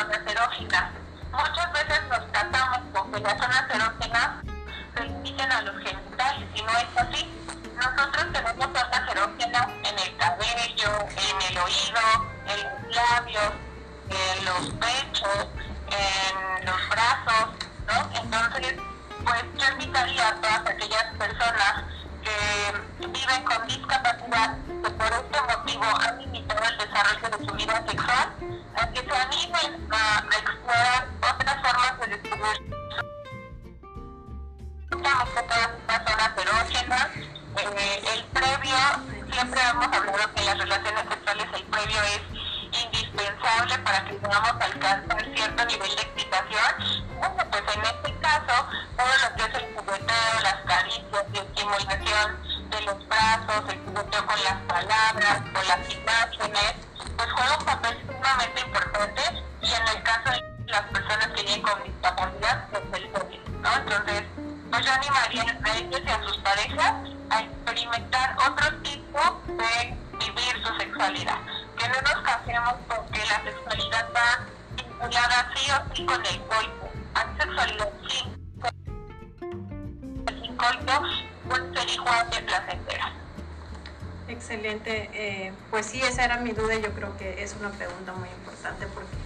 una 87.60 87.70
pregunta 87.70 88.12
muy 88.12 88.28
importante 88.28 88.86
porque 88.94 89.16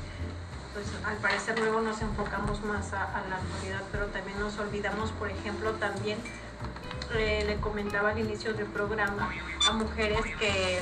pues, 0.75 0.87
al 1.05 1.17
parecer 1.17 1.59
luego 1.59 1.81
nos 1.81 2.01
enfocamos 2.01 2.63
más 2.63 2.93
a, 2.93 3.23
la 3.29 3.37
actualidad, 3.37 3.83
pero 3.91 4.07
también 4.07 4.39
nos 4.39 4.59
olvidamos, 4.59 5.11
por 5.13 5.31
ejemplo, 5.31 5.73
también 5.73 6.19
le 7.13 7.57
comentaba 7.57 8.11
al 8.11 8.19
inicio 8.19 8.53
del 8.53 8.67
programa 8.67 9.31
a 9.67 9.73
mujeres 9.73 10.21
que, 10.39 10.79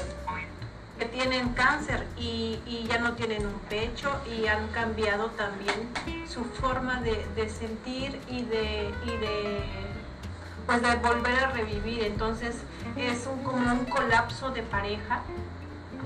que 0.99 1.05
tienen 1.07 1.51
cáncer 1.51 2.05
y, 2.19 2.61
y 2.67 2.87
ya 2.89 2.99
no 2.99 3.15
tienen 3.15 3.47
un 3.47 3.59
pecho 3.71 4.11
y 4.27 4.47
han 4.49 4.67
cambiado 4.69 5.31
también 5.31 5.89
su 6.29 6.45
forma 6.45 7.01
de, 7.01 7.25
de 7.37 7.49
sentir 7.49 8.21
y 8.29 8.43
de, 8.43 8.93
y 9.07 9.17
de 9.19 9.65
pues 10.67 10.83
de 10.83 10.97
volver 10.97 11.45
a 11.45 11.51
revivir. 11.53 12.03
Entonces 12.03 12.57
es 12.97 13.27
un, 13.27 13.43
como 13.43 13.73
un 13.73 13.85
colapso 13.85 14.51
de 14.51 14.63
pareja 14.63 15.23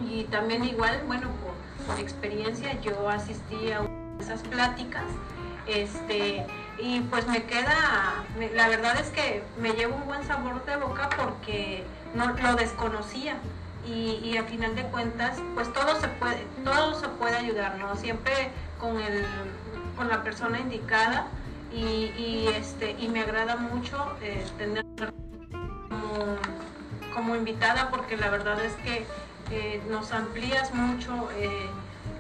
y 0.08 0.24
también 0.24 0.64
igual, 0.64 1.02
bueno, 1.06 1.28
por, 1.42 1.50
experiencia 1.98 2.80
yo 2.82 3.08
asistí 3.08 3.72
a 3.72 3.80
esas 4.20 4.42
pláticas 4.42 5.02
este, 5.66 6.46
y 6.78 7.00
pues 7.00 7.26
me 7.26 7.42
queda, 7.44 8.24
la 8.54 8.68
verdad 8.68 9.00
es 9.00 9.08
que 9.08 9.42
me 9.60 9.72
llevo 9.72 9.96
un 9.96 10.06
buen 10.06 10.22
sabor 10.24 10.64
de 10.66 10.76
boca 10.76 11.10
porque 11.16 11.82
no 12.14 12.28
lo 12.28 12.54
desconocía 12.54 13.36
y, 13.84 14.20
y 14.22 14.36
a 14.36 14.44
final 14.44 14.76
de 14.76 14.82
cuentas 14.84 15.38
pues 15.54 15.72
todo 15.72 16.00
se 16.00 16.08
puede, 16.08 16.46
todo 16.64 16.94
se 17.00 17.08
puede 17.08 17.36
ayudar, 17.36 17.76
¿no? 17.78 17.96
Siempre 17.96 18.50
con 18.78 19.00
el, 19.00 19.24
con 19.96 20.08
la 20.08 20.22
persona 20.22 20.58
indicada 20.58 21.26
y, 21.72 22.46
este 22.56 22.96
y 22.98 23.08
me 23.08 23.20
agrada 23.20 23.56
mucho 23.56 24.16
eh, 24.22 24.44
tener 24.58 24.84
como, 27.14 27.36
invitada 27.36 27.90
porque 27.90 28.16
la 28.16 28.30
verdad 28.30 28.64
es 28.64 28.72
que 28.76 29.06
nos 29.88 30.12
amplías 30.12 30.72
mucho 30.74 31.28
eh, 31.36 31.68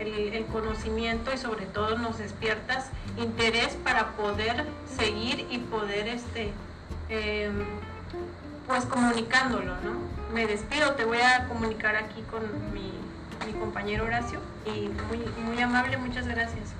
el, 0.00 0.44
conocimiento 0.46 1.32
y 1.32 1.38
sobre 1.38 1.66
todo 1.66 1.98
nos 1.98 2.18
despiertas 2.18 2.90
interés 3.18 3.76
para 3.84 4.12
poder 4.12 4.66
seguir 4.98 5.46
y 5.50 5.58
poder 5.58 6.08
este 6.08 6.52
em, 7.08 7.64
pues 8.66 8.84
comunicándolo, 8.86 9.74
¿no? 9.76 9.94
Me 10.32 10.46
despido, 10.46 10.92
te 10.92 11.04
voy 11.04 11.18
a 11.18 11.46
comunicar 11.48 11.96
aquí 11.96 12.22
con 12.30 12.42
mi, 12.72 12.92
mi 13.46 13.58
compañero 13.58 14.04
Horacio 14.04 14.40
y 14.66 14.88
muy, 15.08 15.18
muy 15.44 15.60
amable, 15.60 15.96
muchas 15.96 16.26
gracias. 16.26 16.74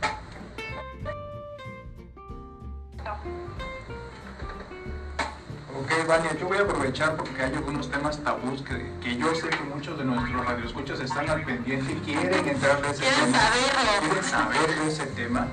Ok, 5.91 6.07
Vania, 6.07 6.37
yo 6.39 6.47
voy 6.47 6.59
a 6.59 6.61
aprovechar 6.61 7.17
porque 7.17 7.43
hay 7.43 7.53
algunos 7.53 7.91
temas 7.91 8.17
tabús 8.23 8.63
que, 8.63 8.93
que 9.03 9.17
yo 9.17 9.35
sé 9.35 9.49
que 9.49 9.61
muchos 9.65 9.99
de 9.99 10.05
nuestros 10.05 10.47
radioescuchas 10.47 11.01
están 11.01 11.29
al 11.29 11.43
pendiente 11.43 11.93
y 11.93 11.97
quieren 11.97 12.49
entrar 12.49 12.81
de 12.81 12.91
ese 12.91 13.01
¿Quieren 13.01 13.33
tema. 13.33 13.39
Saberlo? 13.39 14.01
Quieren 14.01 14.25
saber 14.25 14.79
de 14.79 14.89
ese 14.89 15.07
tema. 15.07 15.49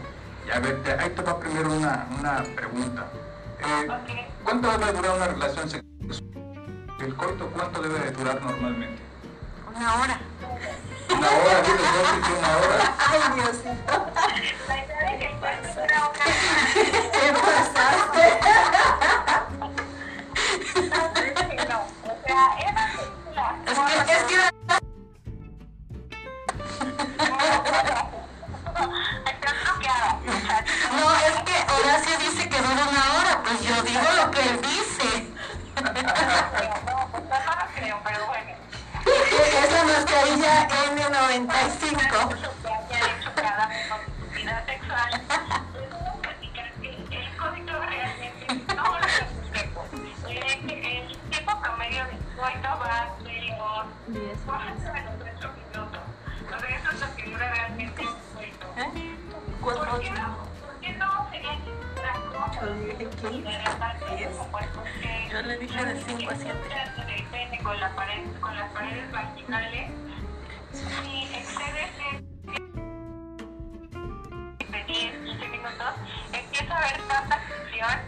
Y 0.45 0.51
a 0.51 0.59
ver, 0.59 0.83
te, 0.83 0.91
ahí 0.91 1.09
te 1.09 1.21
va 1.23 1.39
primero 1.39 1.73
una, 1.73 2.05
una 2.19 2.43
pregunta. 2.55 3.07
Eh, 3.61 3.87
¿Cuánto 4.43 4.77
debe 4.77 4.93
durar 4.93 5.15
una 5.15 5.27
relación 5.27 5.69
sexual? 5.71 6.23
¿El 6.99 7.15
coito 7.15 7.47
cuánto 7.47 7.81
debe 7.81 7.97
de 7.99 8.11
durar 8.11 8.39
normalmente? 8.39 9.01
Una 9.75 9.95
hora. 9.95 10.19
Una 11.17 11.29
hora, 11.29 11.61
dices 11.61 11.81
dos 11.81 12.13
y 12.13 12.31
una 12.37 12.57
hora. 12.57 12.95
Ay, 12.99 13.19
Diosito. 13.41 14.07
La 14.67 14.75
idea 18.37 18.76
Es 22.37 23.79
que, 23.79 24.13
es 24.13 24.23
que. 24.23 24.35
No, 30.91 31.05
es 31.15 31.35
que 31.45 31.57
Horacio 31.73 32.13
dice 32.19 32.47
que 32.47 32.57
dura 32.57 32.83
una 32.89 33.03
hora, 33.15 33.41
pues 33.43 33.57
yo 33.63 33.81
digo 33.81 34.07
lo 34.17 34.29
que 34.29 34.41
él 34.41 34.61
dice. 34.61 35.09
No, 35.83 35.93
pues 35.93 37.23
no. 37.25 37.37
Es 39.63 39.71
la 39.73 39.83
mascarilla 39.83 40.67
N95. 40.67 42.57
Promedio 52.37 52.61
de 52.61 52.61
coito 52.61 52.69
va 52.79 53.17
de 54.07 54.19
los 54.19 54.39
4 54.45 54.61
a 54.61 55.01
los 55.01 55.15
8 55.37 55.49
minutos. 55.57 56.01
O 56.45 56.59
sea, 56.59 56.69
eso 56.69 56.91
es 56.91 56.99
lo 57.01 57.07
que 57.15 57.23
dura 57.31 57.53
realmente 57.53 58.01
un 58.01 58.13
coito. 59.61 59.85
¿Por 59.85 59.99
qué 59.99 60.11
no? 60.11 60.37
¿Por 60.65 60.79
qué 60.79 60.91
no 60.93 61.29
sería 61.31 61.57
Yo 65.29 65.41
le 65.41 65.57
dije 65.57 65.85
de 65.85 66.01
5 66.01 66.31
a 66.31 66.35
7. 66.35 66.53
Depende 67.07 67.57
con, 67.63 67.79
la 67.79 67.89
pared, 67.95 68.23
con 68.39 68.55
las 68.55 68.71
paredes 68.71 69.11
vaginales. 69.11 69.91
Si 70.71 71.23
excedes 71.33 71.97
de 71.97 72.23
10, 74.83 75.17
15 75.25 75.47
minutos, 75.49 75.93
empieza 76.31 76.73
a 76.73 76.77
haber 76.77 77.01
tanta 77.07 77.39
fricción 77.39 77.99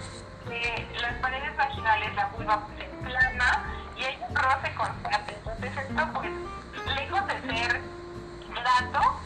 que 0.47 0.87
las 1.01 1.13
paredes 1.15 1.57
vaginales, 1.57 2.15
la 2.15 2.25
vulva 2.27 2.67
se 2.77 2.85
plana 3.05 3.79
y 3.99 4.03
hay 4.03 4.17
un 4.27 4.35
roce 4.35 4.73
constante. 4.75 5.35
Entonces 5.35 5.77
esto 5.77 6.13
pues, 6.13 6.31
lejos 6.95 7.27
de 7.27 7.41
ser 7.41 7.81
grato, 8.49 9.19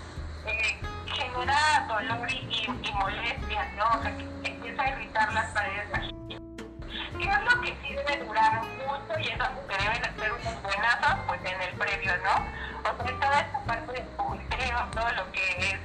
eh, 0.45 0.79
genera 1.05 1.85
dolor 1.87 2.31
y, 2.31 2.65
y, 2.65 2.93
molestia, 2.93 3.71
¿no? 3.77 3.99
O 3.99 4.01
sea, 4.01 4.17
que 4.17 4.49
empieza 4.49 4.81
a 4.81 4.89
irritar 4.89 5.33
las 5.33 5.51
paredes 5.51 5.91
vaginales. 5.91 6.41
¿Qué 7.19 7.29
es 7.29 7.53
lo 7.53 7.61
que 7.61 7.77
sí 7.81 7.93
debe 7.93 8.25
durar 8.25 8.63
mucho 8.63 9.19
y 9.19 9.27
es 9.27 9.39
algo 9.39 9.67
que 9.67 9.77
deben 9.77 10.05
hacer 10.05 10.31
unos 10.31 10.61
buenazos? 10.63 11.19
Pues 11.27 11.39
en 11.45 11.61
el 11.61 11.73
previo, 11.75 12.11
¿no? 12.17 12.89
O 12.89 13.03
sea, 13.03 13.19
toda 13.19 13.39
esta 13.39 13.59
parte 13.65 13.91
del 13.93 14.03
pulseo, 14.17 14.85
todo 14.91 15.11
lo 15.11 15.31
que 15.31 15.57
es 15.59 15.79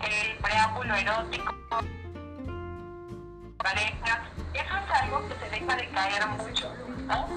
el 0.00 0.38
preámbulo 0.38 0.94
erótico, 0.94 1.54
pareja, 3.58 4.22
eso 4.54 4.76
es 4.76 5.02
algo 5.02 5.28
que 5.28 5.34
se 5.34 5.50
deja 5.50 5.76
de 5.76 5.88
caer 5.90 6.26
mucho, 6.28 6.74
¿no? 7.06 7.28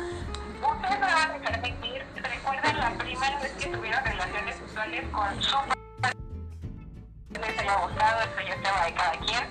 Ustedes 0.63 0.99
me 0.99 1.13
van 1.13 1.31
a 1.31 1.39
permitir, 1.39 2.05
recuerden 2.15 2.77
la 2.79 2.89
primera 2.91 3.39
vez 3.39 3.51
que 3.53 3.67
tuvieron 3.67 4.05
relaciones 4.05 4.55
sexuales 4.55 5.05
con 5.11 5.41
su 5.41 5.57
les 7.39 7.59
haya 7.59 7.75
gustado, 7.75 8.21
eso 8.21 8.41
ya 8.47 8.53
es 8.53 8.63
tema 8.63 8.85
de 8.85 8.93
cada 8.93 9.11
quien. 9.11 9.43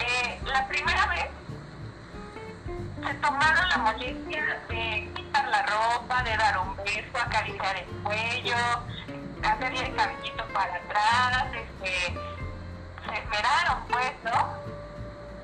Eh, 0.00 0.40
la 0.44 0.66
primera 0.68 1.06
vez 1.06 1.30
se 3.06 3.14
tomaron 3.14 3.68
la 3.68 3.78
molestia 3.78 4.60
de 4.68 5.10
quitar 5.14 5.48
la 5.48 5.62
ropa, 5.62 6.22
de 6.22 6.36
dar 6.36 6.58
un 6.58 6.76
beso, 6.76 7.18
acariciar 7.18 7.76
el 7.76 7.86
cuello, 8.02 8.56
hacerle 9.42 9.86
el 9.86 9.96
cabellito 9.96 10.44
para 10.52 10.74
atrás, 10.74 11.46
este, 11.54 12.14
se 13.06 13.18
esmeraron 13.18 13.84
pues, 13.88 14.12
¿no? 14.24 14.61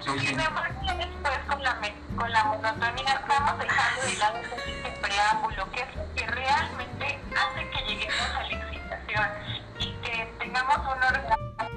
Sí. 0.00 0.18
Sin 0.20 0.40
embargo, 0.40 0.80
después 0.96 1.38
con 1.48 1.62
la, 1.62 1.76
con 2.16 2.32
la 2.32 2.44
monotonía 2.44 3.12
estamos 3.14 3.58
dejando 3.58 4.02
de 4.02 4.16
lado 4.16 4.38
ese 4.38 4.90
preámbulo, 5.02 5.70
que 5.72 5.80
es 5.82 5.96
lo 5.96 6.14
que 6.14 6.26
realmente 6.26 7.18
hace 7.36 7.70
que 7.70 7.82
lleguemos 7.86 8.30
a 8.36 8.42
la 8.42 8.48
excitación 8.48 9.28
y 9.80 9.92
que 10.02 10.34
tengamos 10.38 10.76
un 10.78 11.02
orgasmo 11.02 11.68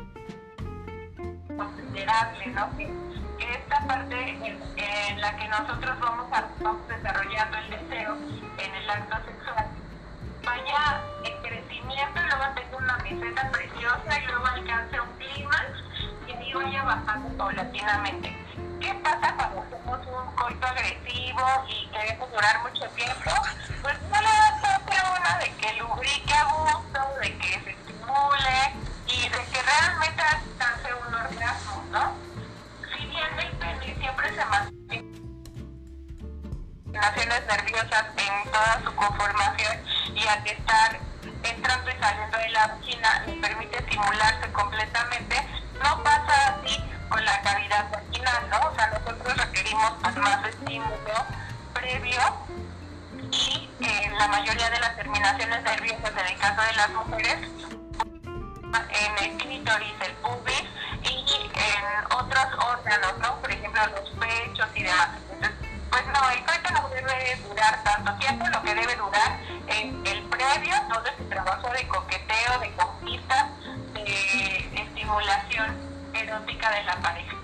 considerable, 1.58 2.46
¿no? 2.48 2.78
Que, 2.78 3.12
esta 3.52 3.86
parte 3.88 4.30
en, 4.30 4.62
en 4.78 5.20
la 5.20 5.36
que 5.36 5.48
nosotros 5.48 6.00
vamos, 6.00 6.32
a- 6.32 6.48
vamos 6.62 6.88
desarrollando 6.88 7.58
el 7.58 7.70
deseo 7.72 8.16
en 8.60 8.76
el 8.76 8.90
acto 8.90 9.18
sexual 9.26 9.66
vaya 10.44 11.02
en 11.24 11.42
crecimiento 11.42 12.20
y 12.20 12.26
luego 12.28 12.54
tenga 12.56 12.78
una 12.78 12.98
meseta 12.98 13.52
preciosa 13.52 14.20
y 14.20 14.26
luego 14.26 14.46
alcance 14.46 15.00
un 15.00 15.18
clímax 15.18 15.72
y 16.28 16.32
ahí 16.32 16.54
vaya 16.54 16.84
bajando 16.84 17.38
paulatinamente. 17.38 18.38
¿Qué 18.80 18.94
pasa 19.04 19.36
cuando 19.36 19.62
hacemos 19.62 20.00
un 20.08 20.36
coito 20.36 20.68
agresivo 20.68 21.46
y 21.68 21.88
queremos 21.90 22.32
durar 22.32 22.62
mucho 22.64 22.88
tiempo? 22.90 23.32
Pues 23.82 24.02
no 24.02 24.22
le 24.22 24.28
da 24.28 24.76
a 24.76 25.20
una 25.20 25.38
de 25.40 25.52
que 25.56 25.74
lubrique 25.80 26.34
a 26.34 26.44
gusto, 26.46 27.00
de 27.22 27.38
que 27.38 27.60
se 27.60 27.72
estimule 27.72 28.74
y 29.08 29.30
de 29.30 29.46
que 29.52 29.62
realmente 29.62 30.22
alcance 30.22 30.94
un 31.08 31.14
orgasmo, 31.14 31.84
¿no? 31.92 32.14
Si 32.96 33.06
bien 33.06 33.40
el 33.40 33.52
pene 33.58 33.96
siempre 34.00 34.30
se 34.36 34.46
mantiene 34.46 34.81
terminaciones 36.92 37.46
nerviosas 37.48 38.06
en 38.18 38.52
toda 38.52 38.82
su 38.84 38.96
conformación 38.96 39.78
y 40.14 40.28
al 40.28 40.46
estar 40.46 41.00
entrando 41.44 41.90
y 41.90 42.00
saliendo 42.00 42.38
de 42.38 42.50
la 42.50 42.68
vagina 42.68 43.24
le 43.26 43.34
permite 43.34 43.78
estimularse 43.78 44.52
completamente, 44.52 45.36
no 45.82 46.04
pasa 46.04 46.56
así 46.56 46.84
con 47.10 47.24
la 47.24 47.42
cavidad 47.42 47.90
vaginal, 47.92 48.50
¿no? 48.50 48.70
O 48.70 48.76
sea, 48.76 48.88
nosotros 48.88 49.38
requerimos 49.38 49.92
pues, 50.02 50.16
más 50.18 50.46
estímulo 50.48 51.26
previo 51.74 52.22
y 53.32 53.70
en 53.80 54.18
la 54.18 54.28
mayoría 54.28 54.70
de 54.70 54.80
las 54.80 54.96
terminaciones 54.98 55.64
nerviosas, 55.64 56.12
en 56.12 56.28
el 56.28 56.38
caso 56.38 56.62
de 56.62 56.74
las 56.74 56.90
mujeres, 56.90 57.38
en 58.90 59.24
el 59.24 59.38
clítoris, 59.38 59.94
el 60.02 60.14
pubis 60.16 60.64
y 61.04 61.52
en 61.56 62.06
otros 62.14 62.48
órganos, 62.68 63.18
¿no? 63.20 63.40
Por 63.40 63.52
ejemplo, 63.52 63.82
los 63.88 64.10
pechos 64.12 64.68
y 64.76 64.84
demás. 64.84 65.10
Pues 65.92 66.04
no, 66.08 66.30
el 66.32 66.46
coito 66.46 66.72
no 66.72 66.90
debe 66.90 67.36
durar 67.48 67.84
tanto 67.84 68.14
tiempo, 68.16 68.48
lo 68.48 68.62
que 68.64 68.74
debe 68.74 68.96
durar 68.96 69.40
en 69.68 70.08
el 70.08 70.24
previo, 70.24 70.74
todo 70.90 71.06
ese 71.06 71.24
trabajo 71.26 71.70
de 71.70 71.88
coqueteo, 71.88 72.60
de 72.62 72.72
conquista, 72.76 73.50
de 73.94 74.70
estimulación 74.74 75.76
erótica 76.14 76.72
de 76.72 76.84
la 76.84 76.96
pareja. 77.02 77.36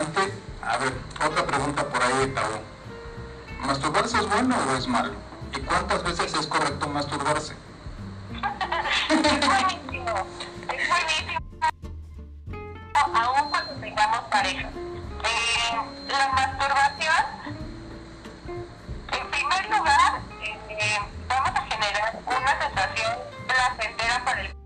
Este, 0.00 0.32
A 0.62 0.76
ver, 0.78 0.92
otra 1.24 1.46
pregunta 1.46 1.88
por 1.88 2.02
ahí 2.02 2.18
de 2.18 2.26
tabú. 2.28 2.58
¿Masturbarse 3.60 4.18
es 4.18 4.28
bueno 4.28 4.56
o 4.56 4.76
es 4.76 4.86
malo? 4.88 5.12
¿Y 5.54 5.60
cuántas 5.60 6.02
veces 6.02 6.34
es 6.34 6.46
correcto 6.46 6.88
masturbarse? 6.88 7.54
Es 9.08 9.46
buenísimo, 9.46 10.26
es 10.68 10.88
buenísimo. 10.88 11.38
tengamos 13.80 14.20
pareja. 14.30 14.70
Eh, 15.24 15.80
la 16.08 16.28
masturbación, 16.28 17.24
en 19.12 19.30
primer 19.30 19.70
lugar, 19.70 20.20
eh, 20.42 20.98
vamos 21.28 21.50
a 21.54 21.62
generar 21.62 22.18
una 22.26 22.60
sensación 22.60 23.12
placentera 23.46 24.24
para 24.24 24.40
el 24.42 24.58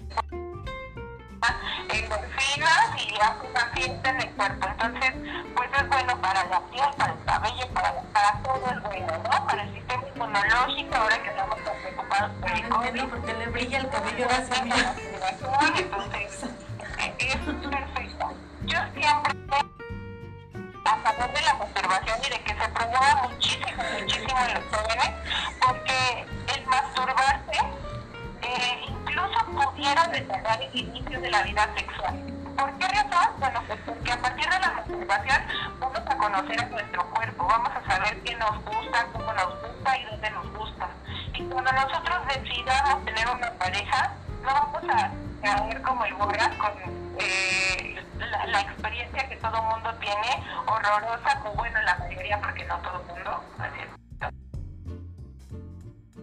endorfinas 1.88 2.88
y 2.96 3.14
hace 3.20 3.46
una 3.50 3.66
fiesta 3.74 4.11
en 4.11 4.20
el 4.20 4.30
cuerpo. 4.30 4.68
Entonces, 4.68 5.12
pues 5.55 5.70
es 5.76 5.88
bueno 5.88 6.20
para 6.20 6.44
la 6.44 6.61
piel, 6.70 6.88
para 6.96 7.12
el 7.12 7.24
cabello, 7.24 7.68
para, 7.74 8.03
para 8.12 8.42
todo 8.42 8.70
es 8.70 8.82
bueno, 8.82 9.12
¿no? 9.18 9.46
Para 9.46 9.62
el 9.62 9.74
sistema 9.74 10.03
inmunológico, 10.14 10.94
ahora 10.94 11.22
que 11.22 11.28
estamos 11.28 11.64
tan 11.64 11.76
preocupados 11.82 12.30
por 12.40 12.50
el 12.50 12.68
COVID. 12.68 12.86
entiendo 12.86 13.11
por 13.11 13.24
qué 13.24 13.34
le 13.34 13.46
brilla 13.46 13.78
el 13.78 13.88
cabello 13.90 14.26
a. 14.26 14.36
Entonces, 15.78 16.44
eh, 16.98 17.14
es 17.18 17.36
perfecto. 17.36 18.32
Yo 18.64 18.78
siempre 18.94 19.72
de 21.03 21.42
la 21.42 21.55
masturbación 21.55 22.18
y 22.24 22.30
de 22.30 22.40
que 22.44 22.55
se 22.55 22.68
promueva 22.68 23.28
muchísimo, 23.28 23.82
muchísimo 23.98 24.38
en 24.46 24.55
los 24.55 24.64
jóvenes, 24.70 25.11
porque 25.66 26.26
el 26.55 26.66
masturbarse 26.66 27.59
eh, 28.42 28.84
incluso 28.86 29.44
pudiera 29.46 30.05
retardar 30.05 30.62
el 30.62 30.76
inicio 30.76 31.20
de 31.20 31.30
la 31.30 31.42
vida 31.42 31.68
sexual. 31.76 32.14
¿Por 32.57 32.78
qué 32.78 32.86
razón? 32.86 33.34
Bueno, 33.38 33.62
pues 33.66 33.80
porque 33.84 34.12
a 34.12 34.16
partir 34.18 34.48
de 34.48 34.61
la 34.61 34.70
masturbación 34.70 35.42
vamos 35.80 36.03
a 36.07 36.16
conocer 36.16 36.61
a 36.61 36.66
nuestro 36.66 37.11
cuerpo, 37.11 37.46
vamos 37.48 37.70
a 37.74 37.90
saber 37.90 38.22
qué 38.22 38.36
nos 38.36 38.64
gusta, 38.64 39.07
cómo 39.12 39.32
nos 39.32 39.61
gusta 39.61 39.98
y 39.98 40.05
dónde 40.05 40.30
nos 40.30 40.53
gusta. 40.53 40.88
Y 41.34 41.42
cuando 41.46 41.72
nosotros 41.72 42.18
decidamos 42.28 43.05
tener 43.05 43.28
una 43.28 43.50
pareja, 43.55 44.12
no 44.44 44.53
vamos 44.53 44.82
a 44.88 45.11
caer 45.43 45.82
como 45.82 46.05
el 46.05 46.14
borras 46.14 46.57
con 46.57 46.72
eh, 47.18 47.97
la, 48.47 48.61
experiencia 48.61 49.28
que 49.28 49.36
todo 49.36 49.62
mundo 49.62 49.93
tiene, 50.01 50.43
horrorosa, 50.66 51.43
o 51.45 51.53
bueno, 51.55 51.82
la 51.82 51.97
mayoría, 51.99 52.40
porque 52.40 52.64
no 52.64 52.78
todo 52.78 53.03
mundo, 53.05 53.45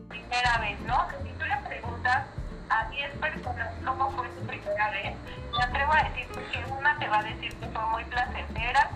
primera 0.08 0.58
vez, 0.60 0.80
¿no? 0.82 1.08
Si 1.24 1.30
tú 1.34 1.46
le 1.46 1.58
preguntas 1.68 2.26
a 2.70 2.86
10 2.90 3.18
personas 3.18 3.68
cómo 3.86 4.12
fue 4.12 4.28
su 4.30 4.48
primera 4.48 4.90
vez, 4.92 5.16
me 5.58 5.64
atrevo 5.64 5.94
a 5.94 6.04
decir 6.04 6.28
que 6.52 6.72
una 6.72 6.98
te 6.98 7.08
va 7.10 7.20
a 7.20 7.24
decir 7.24 7.54
que 7.56 7.68
fue 7.68 7.86
muy 7.88 8.04
placentera, 8.06 8.90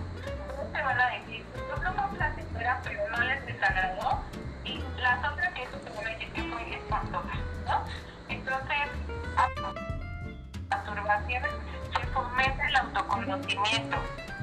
dos 0.56 0.72
te 0.72 0.82
van 0.82 1.00
a 1.00 1.06
decir 1.10 1.44
que 1.44 1.84
no 1.84 1.92
fue 1.92 2.16
placentera, 2.16 2.80
pero 2.82 3.10
no 3.10 3.20
les 3.20 3.46
desagradó, 3.46 4.22
y 4.64 4.82
las 4.96 5.18
otras 5.18 5.52
que 5.52 5.62
eso 5.64 5.76
te 5.76 5.90
van 5.90 6.06
a 6.06 6.10
decir 6.10 6.32
que 6.32 6.42
fue 6.44 6.74
espantosa, 6.74 7.34
¿no? 7.66 7.84
Entonces, 8.28 8.88
masturbación 10.74 11.42
se 11.94 12.06
fomenta 12.08 12.68
el 12.68 12.76
autoconocimiento 12.76 13.96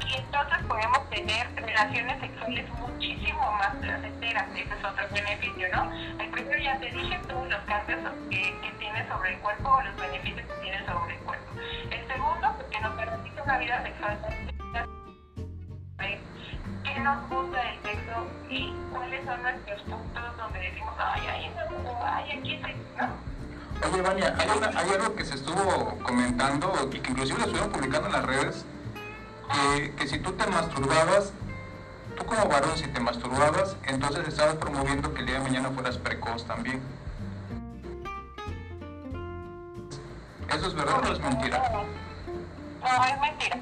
y 0.07 0.15
entonces 0.15 0.57
podemos 0.67 1.09
tener 1.09 1.47
relaciones 1.55 2.19
sexuales 2.21 2.69
muchísimo 2.79 3.51
más 3.53 3.75
placenteras. 3.75 4.47
Ese 4.55 4.73
es 4.73 4.86
otro 4.86 5.07
beneficio, 5.11 5.67
¿no? 5.73 5.91
El 6.19 6.29
primero 6.32 6.63
ya 6.63 6.79
te 6.79 6.91
dije 6.91 7.19
todos 7.27 7.49
los 7.49 7.61
cambios 7.63 7.99
que, 8.29 8.59
que 8.61 8.71
tiene 8.79 9.07
sobre 9.09 9.34
el 9.34 9.39
cuerpo 9.39 9.69
o 9.69 9.82
los 9.82 9.95
beneficios 9.97 10.47
que 10.47 10.61
tiene 10.61 10.86
sobre 10.86 11.15
el 11.15 11.19
cuerpo. 11.21 11.51
El 11.89 12.07
segundo, 12.07 12.53
porque 12.57 12.79
nos 12.79 12.93
permite 12.95 13.41
una 13.41 13.57
vida 13.57 13.84
sexual 13.84 14.17
qué 16.84 16.99
nos 16.99 17.29
gusta 17.29 17.63
del 17.63 17.82
sexo 17.84 18.27
y 18.49 18.73
cuáles 18.91 19.25
son 19.25 19.41
nuestros 19.41 19.82
puntos 19.82 20.38
donde 20.38 20.59
decimos, 20.59 20.93
ay, 20.97 21.21
ay, 21.29 21.51
no, 21.84 22.05
ay, 22.05 22.32
aquí 22.32 22.59
sí, 22.65 22.75
¿no? 22.97 23.40
Oye, 23.84 24.01
Vania, 24.01 24.36
hay, 24.38 24.49
una- 24.57 24.67
hay 24.79 24.89
algo 24.91 25.15
que 25.15 25.25
se 25.25 25.36
estuvo 25.36 25.97
comentando 26.03 26.89
y 26.91 26.99
que 26.99 27.11
inclusive 27.11 27.39
lo 27.39 27.45
estuvieron 27.45 27.71
publicando 27.71 28.07
en 28.07 28.13
las 28.13 28.23
redes, 28.25 28.65
que, 29.97 30.07
si 30.07 30.19
tú 30.19 30.32
te 30.34 30.45
masturbabas, 30.47 31.34
tú 32.15 32.25
como 32.25 32.45
varón 32.47 32.77
si 32.77 32.88
te 32.88 32.99
masturbabas, 32.99 33.75
entonces 33.84 34.27
estabas 34.27 34.55
promoviendo 34.55 35.13
que 35.13 35.21
el 35.21 35.25
día 35.25 35.36
de 35.36 35.41
mañana 35.41 35.69
fueras 35.71 35.97
precoz 35.97 36.45
también. 36.45 36.82
¿Eso 40.49 40.67
es 40.67 40.73
verdad 40.75 40.99
o 41.07 41.13
es 41.13 41.19
mentira? 41.19 41.57
No, 42.82 43.05
es 43.05 43.19
mentira. 43.21 43.57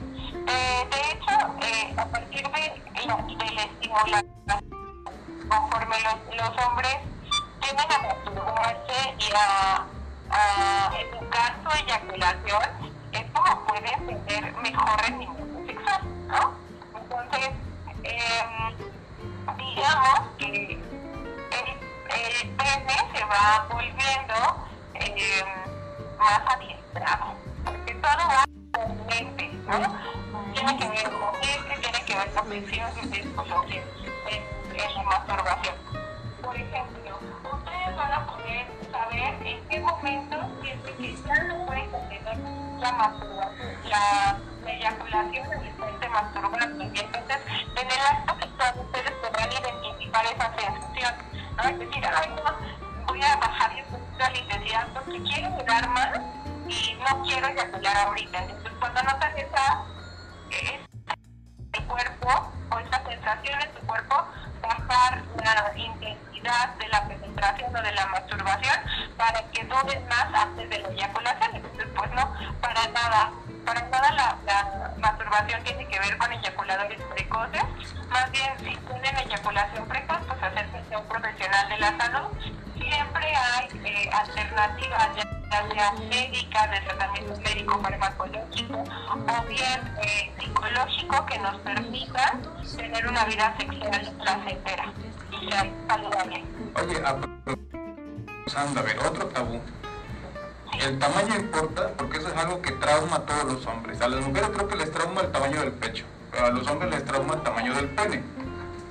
Eh, 0.47 0.87
de 0.91 1.11
hecho, 1.11 1.35
eh, 1.61 1.93
a 1.97 2.05
partir 2.05 2.41
de, 2.43 2.81
la- 3.05 3.63
estimulación, 3.63 4.25
conforme 5.49 5.95
los, 6.03 6.35
los 6.35 6.65
hombres 6.65 6.97
tienden 7.61 7.91
a 7.91 7.99
masturbarse 8.07 9.15
y 9.19 9.31
a, 9.35 9.85
a 10.31 10.91
educar 10.99 11.55
su 11.63 11.83
eyaculación, 11.83 12.63
es 13.11 13.25
como 13.31 13.65
pueden 13.65 14.25
tener 14.25 14.55
mejor 14.57 15.01
rendimiento 15.01 15.65
sexual, 15.65 16.01
¿no? 16.27 16.53
Entonces, 16.95 17.49
em, 18.03 19.57
digamos 19.57 20.19
que 20.37 20.73
el, 20.73 22.49
pene 22.57 22.95
se 23.13 23.25
va 23.25 23.67
volviendo 23.71 24.67
em, 24.93 26.17
más 26.17 26.41
adiestrado, 26.47 27.33
porque 27.65 27.93
todo 27.95 28.27
va 28.27 28.43
con 28.71 29.05
mente, 29.07 29.51
¿no? 29.67 30.53
Tiene 30.53 30.77
que 30.77 30.89
ver 30.89 31.11
con 31.11 31.31
mente, 31.39 31.81
tiene 31.81 32.05
que 32.05 32.15
ver 32.15 32.33
con 32.33 32.49
menciones 32.49 33.05
y 33.05 33.15
psicología 33.15 33.83
en, 34.27 34.79
en 34.79 34.95
la 34.95 35.03
masturbación. 35.03 35.75
Por 36.49 36.57
ejemplo, 36.57 37.19
ustedes 37.53 37.95
van 37.95 38.11
a 38.11 38.25
poder 38.25 38.65
saber 38.91 39.47
en 39.47 39.67
qué 39.69 39.79
momento 39.81 40.35
sienten 40.63 40.97
que 40.97 41.15
ya 41.15 41.43
no 41.43 41.63
pueden 41.67 41.91
contener 41.91 42.37
la 42.79 42.91
masturbación, 42.91 43.75
la, 43.87 44.39
la 44.65 44.71
eyaculación 44.71 45.47
del 45.47 45.67
estante 45.67 46.09
masturbando. 46.09 46.83
Y 46.85 46.99
entonces, 47.01 47.37
en 47.75 47.87
el 47.87 47.99
acto 47.99 48.33
sexual 48.39 48.79
ustedes 48.79 49.11
podrán 49.11 49.51
identificar 49.51 50.25
esa 50.25 50.51
sensación. 50.55 51.13
¿no? 51.55 51.63
Es 51.69 51.79
decir, 51.79 52.03
ay, 52.03 52.29
no, 52.29 53.05
voy 53.05 53.21
a 53.21 53.39
poquito 53.39 54.17
la 54.17 54.37
intensidad 54.39 54.87
porque 54.95 55.21
quiero 55.21 55.51
durar 55.51 55.87
más 55.89 56.19
y 56.67 56.95
no 56.95 57.23
quiero 57.25 57.47
eyacular 57.47 57.97
ahorita. 58.07 58.39
Entonces, 58.41 58.73
cuando 58.79 59.03
notan 59.03 59.37
esa, 59.37 59.85
esa 60.49 61.13
el 61.73 61.85
cuerpo 61.85 62.51
o 62.71 62.79
esa 62.79 63.05
sensación 63.05 63.61
en 63.61 63.71
tu 63.75 63.85
cuerpo, 63.85 64.15
bajar 64.63 65.23
la 65.45 65.77
intensidad 65.77 66.28
de 66.41 66.87
la 66.87 67.07
penetración 67.07 67.75
o 67.75 67.81
de 67.81 67.91
la 67.91 68.05
masturbación 68.07 68.77
para 69.17 69.41
que 69.51 69.63
dure 69.65 69.99
más 70.01 70.33
antes 70.33 70.69
de 70.69 70.79
la 70.79 70.89
eyaculación. 70.89 71.55
Entonces, 71.55 71.87
pues 71.95 72.11
no, 72.11 72.33
para 72.61 72.87
nada, 72.87 73.31
para 73.65 73.81
nada 73.89 74.11
la, 74.11 74.37
la 74.45 74.93
masturbación 74.97 75.63
tiene 75.63 75.87
que 75.87 75.99
ver 75.99 76.17
con 76.17 76.31
eyaculadores 76.31 77.01
precoces. 77.13 77.63
Más 78.09 78.31
bien, 78.31 78.57
si 78.59 78.75
tienen 78.75 79.17
eyaculación 79.17 79.87
precoz, 79.87 80.19
pues 80.27 80.43
acérquense 80.43 80.95
a 80.95 80.99
un 80.99 81.07
profesional 81.07 81.69
de 81.69 81.77
la 81.77 81.97
salud. 81.97 82.27
Siempre 82.77 83.35
hay 83.35 83.67
eh, 83.83 84.09
alternativas, 84.13 85.09
ya 85.15 85.67
sea 85.73 85.91
médicas, 86.09 86.71
de 86.71 86.81
tratamiento 86.81 87.41
médico 87.41 87.81
farmacológico 87.81 88.83
o 89.09 89.43
bien 89.47 89.97
eh, 90.03 90.31
psicológico 90.39 91.25
que 91.25 91.39
nos 91.39 91.57
permitan 91.57 92.41
tener 92.77 93.07
una 93.07 93.25
vida 93.25 93.53
sexual 93.57 94.13
placentera 94.23 94.93
Oye, 96.81 97.01
a 97.05 98.81
ver, 98.81 98.99
otro 99.07 99.27
tabú. 99.27 99.61
El 100.79 100.99
tamaño 100.99 101.35
importa 101.35 101.93
porque 101.97 102.17
eso 102.17 102.29
es 102.29 102.35
algo 102.35 102.61
que 102.61 102.71
trauma 102.73 103.17
a 103.17 103.25
todos 103.25 103.53
los 103.53 103.65
hombres. 103.65 104.01
A 104.01 104.07
las 104.07 104.25
mujeres 104.25 104.49
creo 104.53 104.67
que 104.67 104.75
les 104.75 104.91
trauma 104.91 105.21
el 105.21 105.31
tamaño 105.31 105.59
del 105.61 105.71
pecho, 105.73 106.05
pero 106.31 106.45
a 106.45 106.49
los 106.51 106.67
hombres 106.67 106.91
les 106.91 107.05
trauma 107.05 107.33
el 107.33 107.41
tamaño 107.41 107.73
del 107.75 107.89
pene. 107.89 108.23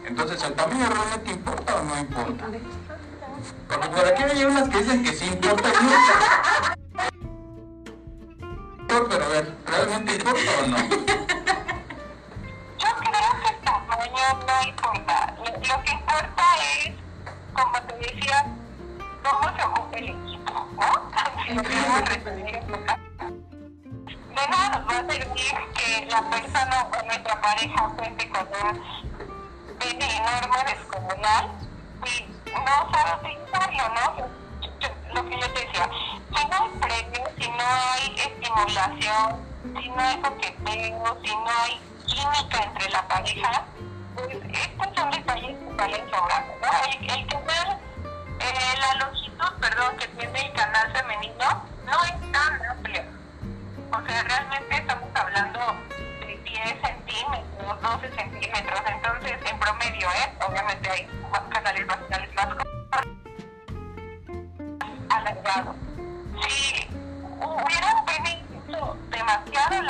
Entonces, 0.07 0.43
¿el 0.43 0.55
tamaño 0.55 0.87
realmente 0.89 1.33
importa 1.33 1.77
o 1.77 1.85
no 1.85 1.99
importa? 1.99 2.45
Porque 3.69 3.89
por 3.89 4.07
aquí 4.07 4.23
hay 4.23 4.45
unas 4.45 4.69
que 4.69 4.79
dicen 4.79 5.03
que 5.03 5.13
sí 5.13 5.27
importa. 5.27 5.69
Pero 8.89 9.25
a 9.25 9.29
ver, 9.29 9.55
¿realmente 9.67 10.15
importa 10.15 10.51
o 10.63 10.67
no? 10.67 10.77
Tamaño 13.69 14.27
no 14.47 14.69
importa. 14.69 15.35
Lo, 15.39 15.83
que 15.83 15.93
importa 15.93 16.45
es, 16.63 16.95
como 17.53 17.83
te 17.83 17.95
decía, 17.97 18.47
cómo 19.23 19.57
se 19.57 19.65
ocupa 19.65 19.99
el 19.99 20.09
equipo, 20.09 20.67
¿no? 20.77 21.09
Si 21.49 21.55
caso. 21.55 23.01
De 24.29 24.49
nada 24.51 24.85
va 24.89 24.99
a 24.99 25.13
servir 25.13 25.55
que 25.75 26.07
la 26.07 26.21
persona 26.31 26.87
o 26.93 27.07
nuestra 27.07 27.41
pareja 27.41 27.89
cuente 27.97 28.31
con 28.31 28.47
un 28.47 29.79
pene 29.79 30.17
enorme 30.17 30.65
descomunal 30.67 31.51
y 32.05 32.27
no 32.53 32.93
sabe 32.93 33.11
utilizarlo, 33.21 33.85
¿no? 33.95 34.05
Lo 35.15 35.29
que 35.29 35.41
yo 35.41 35.51
te 35.53 35.61
decía, 35.67 35.91
si 36.37 36.47
no 36.47 36.57
hay 36.57 36.71
premio, 36.81 37.25
si 37.39 37.49
no 37.49 37.65
hay 37.67 38.15
estimulación, 38.17 39.47
si 39.81 39.89
no 39.89 40.01
hay 40.01 40.17
coqueteo, 40.21 41.19
si 41.25 41.31
no 41.31 41.51
hay 41.65 41.88
química 42.09 42.63
entre 42.65 42.91
la 42.91 43.07
pareja, 43.07 43.65
pues 44.17 44.91
son 44.97 45.11
detalles 45.11 45.57
que 45.57 45.77
salen 45.77 46.11
sobrando, 46.11 46.53
¿no? 46.61 46.69
El, 46.91 47.27
canal, 47.27 47.79
eh, 48.41 48.75
la 48.81 48.95
longitud, 49.05 49.53
perdón, 49.61 49.97
que 49.97 50.09
tiene 50.09 50.47
el 50.47 50.53
canal 50.53 50.93
femenino 50.93 51.65
no 51.85 52.05
es 52.05 52.33
tan 52.33 52.71
amplio. 52.71 53.03
O 53.93 54.07
sea, 54.07 54.23
realmente 54.23 54.77
estamos 54.77 55.09
hablando 55.15 55.61
de 56.21 56.37
10 56.45 56.81
centímetros 56.83 57.49
los 57.69 57.81
12 57.83 58.11
centímetros. 58.17 58.81
Entonces, 58.87 59.39
en 59.45 59.59
promedio, 59.59 60.09
¿eh? 60.09 60.33
Obviamente 60.47 60.91
hay 60.91 61.09
canales 61.51 61.87
vaginales 61.87 62.35
más 62.35 62.47
alargados. 65.11 65.77
Si 66.49 66.89
hubiera 67.41 67.95
un 67.95 68.07
pene 68.07 68.45
demasiado 69.11 69.75
es 69.75 69.83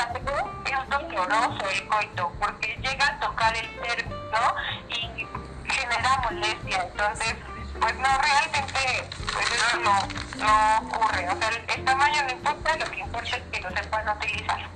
doloroso 1.23 1.69
el 1.71 1.89
coito, 1.89 2.33
porque 2.41 2.79
llega 2.83 3.07
a 3.07 3.21
tocar 3.21 3.57
el 3.57 3.69
término 3.81 4.55
y 4.89 5.27
genera 5.71 6.21
molestia. 6.25 6.85
Entonces, 6.91 7.35
pues 7.81 7.95
no, 7.97 8.09
realmente, 8.19 9.09
pues 9.33 9.47
eso 9.51 9.77
no, 9.81 9.99
no 10.45 10.79
ocurre. 10.89 11.29
O 11.29 11.37
sea, 11.39 11.49
el, 11.49 11.71
el 11.79 11.85
tamaño 11.85 12.23
no 12.25 12.31
importa, 12.33 12.77
lo 12.77 12.91
que 12.91 13.01
importa 13.01 13.37
es 13.37 13.43
que 13.53 13.61
lo 13.61 13.71
sepan 13.71 14.09
utilizar. 14.17 14.69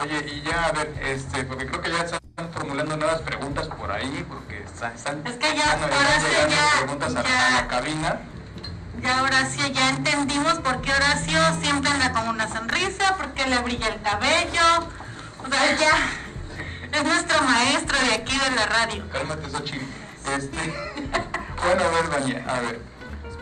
Oye, 0.00 0.18
y 0.28 0.42
ya, 0.42 0.66
a 0.66 0.72
ver, 0.72 0.92
este, 1.02 1.44
porque 1.44 1.66
creo 1.66 1.80
que 1.80 1.90
ya 1.92 1.98
están 2.02 2.20
formulando 2.52 2.96
nuevas 2.96 3.20
preguntas 3.22 3.66
por 3.68 3.90
ahí, 3.92 4.26
porque 4.28 4.62
están, 4.64 4.92
están, 4.94 5.26
Es 5.26 5.34
que 5.36 5.54
ya, 5.56 5.64
están 5.74 5.82
ahora 5.92 6.20
sí 6.20 6.26
ya- 6.50 6.78
preguntas 6.80 7.16
a, 7.16 7.22
ya- 7.22 7.46
a 7.46 7.50
la 7.62 7.68
cabina. 7.68 8.20
Ya 9.00 9.22
Horacio, 9.22 9.66
ya 9.68 9.90
entendimos 9.90 10.54
por 10.60 10.80
qué 10.80 10.92
Horacio 10.92 11.38
siempre 11.60 11.90
anda 11.90 12.12
con 12.12 12.28
una 12.28 12.48
sonrisa, 12.48 13.16
por 13.16 13.32
qué 13.34 13.46
le 13.46 13.58
brilla 13.58 13.88
el 13.88 14.00
cabello. 14.02 14.88
O 15.44 15.50
sea, 15.50 15.76
ya 15.76 16.98
es 16.98 17.04
nuestro 17.04 17.42
maestro 17.42 17.98
de 17.98 18.14
aquí 18.14 18.38
de 18.38 18.50
la 18.56 18.66
radio. 18.66 19.04
Cálmate, 19.10 19.50
Xochitl. 19.50 19.84
Este, 20.34 20.74
bueno, 21.62 21.84
a 21.84 21.88
ver, 21.90 22.10
Dania, 22.10 22.44
a 22.48 22.60
ver, 22.60 22.80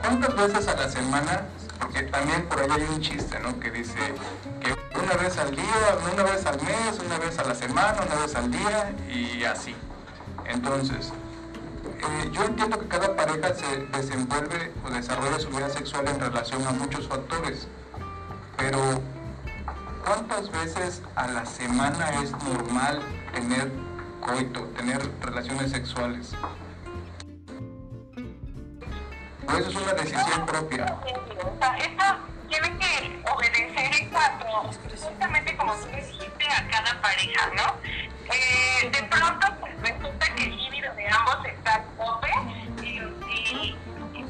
¿cuántas 0.01 0.35
veces 0.35 0.69
a 0.69 0.75
la 0.75 0.89
semana? 0.89 1.43
Porque 1.79 2.03
también 2.03 2.49
por 2.49 2.61
ahí 2.61 2.69
hay 2.71 2.83
un 2.83 3.01
chiste, 3.01 3.39
¿no? 3.39 3.59
Que 3.61 3.71
dice 3.71 3.99
que 4.61 4.75
una 4.99 5.15
vez 5.15 5.39
al 5.39 5.55
día, 5.55 5.99
una 6.13 6.23
vez 6.25 6.45
al 6.47 6.61
mes, 6.63 6.99
una 7.05 7.19
vez 7.19 7.39
a 7.39 7.45
la 7.45 7.55
semana, 7.55 8.03
una 8.05 8.23
vez 8.23 8.35
al 8.35 8.51
día 8.51 8.95
y 9.09 9.45
así. 9.45 9.75
Entonces, 10.47 11.13
eh, 11.85 12.31
yo 12.33 12.45
entiendo 12.45 12.79
que 12.81 12.89
cada 12.89 13.15
pareja 13.15 13.55
se 13.55 13.87
desenvuelve 13.97 14.73
o 14.85 14.91
desarrolla 14.91 15.39
su 15.39 15.51
vida 15.51 15.69
sexual 15.69 16.09
en 16.09 16.19
relación 16.19 16.67
a 16.67 16.73
muchos 16.73 17.07
factores, 17.07 17.69
pero 18.57 19.01
¿cuántas 20.05 20.51
veces 20.51 21.03
a 21.15 21.27
la 21.29 21.47
semana 21.47 22.11
es 22.23 22.33
normal 22.45 23.03
tener 23.33 23.73
coito, 24.21 24.65
tener 24.77 25.01
relaciones 25.21 25.71
sexuales? 25.71 26.33
¿O 29.47 29.57
eso 29.57 29.71
es 29.71 29.77
una 29.77 29.95
decisión 29.95 30.47
propia? 30.47 30.97
Esto 31.79 32.05
tiene 32.49 32.79
que 32.79 33.23
obedecer 33.31 34.03
en 34.03 34.11
cuanto, 34.11 34.47
justamente 34.91 35.57
como 35.57 35.75
tú 35.75 35.87
dijiste, 35.89 36.49
a 36.49 36.69
cada 36.69 37.01
pareja, 37.01 37.51
¿no? 37.57 37.77
Eh, 38.33 38.91
de 38.91 39.03
pronto, 39.09 39.47
pues 39.61 39.73
resulta 39.81 40.35
que 40.35 40.45
el 40.45 40.57
líbido 40.57 40.95
de 40.95 41.09
ambos 41.09 41.45
está 41.45 41.75
a 41.75 41.83
tope 41.83 42.31
y, 42.83 43.01
y, 43.29 43.77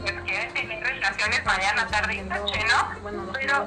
pues 0.03 0.15
quieren 0.25 0.53
tener 0.53 0.83
relaciones 0.83 1.45
mañana, 1.45 1.87
tarde 1.87 2.15
y 2.17 2.23
noche, 2.23 2.65
¿no? 2.69 3.33
Pero 3.33 3.65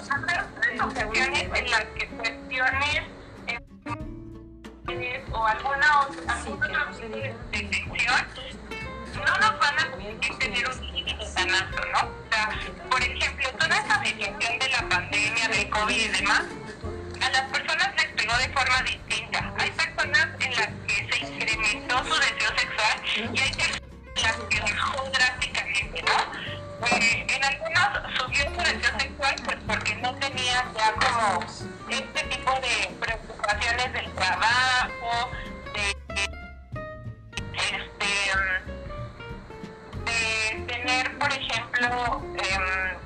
hay 0.61 0.79
ocasiones 0.79 1.43
en 1.53 1.71
las 1.71 1.85
que 1.97 2.07
cuestiones 2.07 3.03
eh, 3.47 5.25
o 5.31 5.45
alguna 5.45 6.01
otra, 6.01 6.33
algún 6.33 6.63
otro 6.63 6.91
tipo 6.93 7.15
de 7.15 7.35
tensión 7.51 8.27
no 9.15 9.37
nos 9.39 9.59
van 9.59 9.79
a 9.79 9.91
permitir 9.91 10.37
tener 10.37 10.69
un 10.69 10.93
límite 10.93 11.25
tan 11.33 11.49
alto, 11.49 11.81
¿no? 11.93 11.99
O 11.99 12.29
sea, 12.29 12.49
por 12.89 13.01
ejemplo, 13.01 13.49
toda 13.57 13.77
esta 13.77 14.03
situación 14.03 14.59
de 14.59 14.69
la 14.69 14.89
pandemia, 14.89 15.47
del 15.47 15.69
COVID 15.69 15.95
y 15.95 16.07
demás, 16.09 16.43
a 17.21 17.29
las 17.29 17.41
personas 17.49 17.95
les 17.95 18.07
pegó 18.07 18.37
de 18.37 18.49
forma 18.49 18.81
distinta. 18.83 19.53
Hay 19.57 19.71
personas 19.71 20.27
en 20.39 20.51
las 20.51 20.67
que 20.87 21.07
se 21.11 21.25
incrementó 21.25 22.03
su 22.03 22.13
deseo 22.19 22.49
sexual 22.57 23.33
y 23.33 23.39
hay 23.39 23.53
personas 23.53 23.94
las 24.21 24.35
que 24.49 24.59
bajó 24.61 25.09
drásticamente, 25.11 26.03
¿no? 26.03 26.17
Eh, 26.87 27.25
en 27.29 27.43
algunos 27.43 27.89
subió 28.17 28.45
su 28.45 28.57
deseo 28.57 28.99
sexual 28.99 29.35
pues 29.45 29.57
porque 29.65 29.95
no 29.95 30.13
tenían 30.15 30.73
ya 30.73 30.91
como 30.93 31.39
este 31.89 32.23
tipo 32.23 32.51
de 32.59 32.93
preocupaciones 32.99 33.93
del 33.93 34.11
trabajo, 34.13 35.31
de 35.73 35.89
este 35.89 36.29
de 40.05 40.65
tener, 40.67 41.17
por 41.17 41.31
ejemplo, 41.31 42.21
em, 42.37 42.97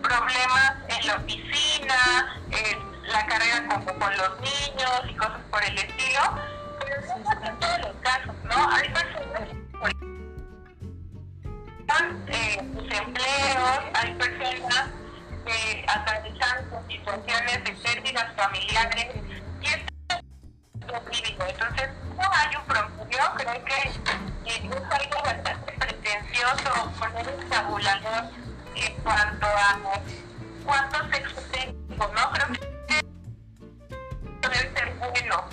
problemas 0.00 0.76
en 0.88 1.06
la 1.06 1.16
oficina, 1.16 2.38
en 2.50 2.78
la 3.12 3.26
carrera 3.26 3.66
como 3.68 3.98
con 3.98 4.16
los 4.16 4.40
niños 4.40 5.02
y 5.10 5.14
cosas 5.16 5.40
por 5.50 5.62
el 5.64 5.76
estilo, 5.76 6.38
pero 6.78 6.96
no 7.18 7.32
en 7.46 7.58
todos 7.58 7.78
los 7.80 7.96
casos, 8.02 8.34
¿no? 8.44 8.70
Hay 8.70 8.88
personas 8.88 9.48
que 11.86 12.32
eh, 12.32 12.70
sus 12.74 12.90
empleos, 12.90 13.80
hay 13.94 14.14
personas 14.14 14.90
que 15.44 15.84
atraviesan 15.88 16.68
por 16.70 16.86
situaciones 16.88 17.64
de 17.64 17.72
pérdidas 17.72 18.34
familiares 18.36 19.06
y 19.60 19.66
esto 19.66 19.96
entonces, 20.88 21.88
no 22.16 22.30
hay 22.32 22.56
un 22.56 22.64
promedio, 22.66 23.18
creo 23.36 23.64
que 23.64 23.74
eh, 23.74 23.90
es 24.44 24.60
algo 24.62 25.22
bastante 25.24 25.72
pretencioso 25.72 26.92
poner 26.98 27.28
un 27.28 27.48
tabulador 27.48 28.24
en 28.74 28.94
cuanto 29.02 29.46
a 29.46 29.78
cuánto 30.64 30.98
sexo 31.10 31.40
tengo, 31.52 32.12
¿no? 32.14 32.32
Creo 32.32 32.46
que 32.86 33.02
debe 34.42 34.72
ser 34.74 34.94
bueno. 34.94 35.44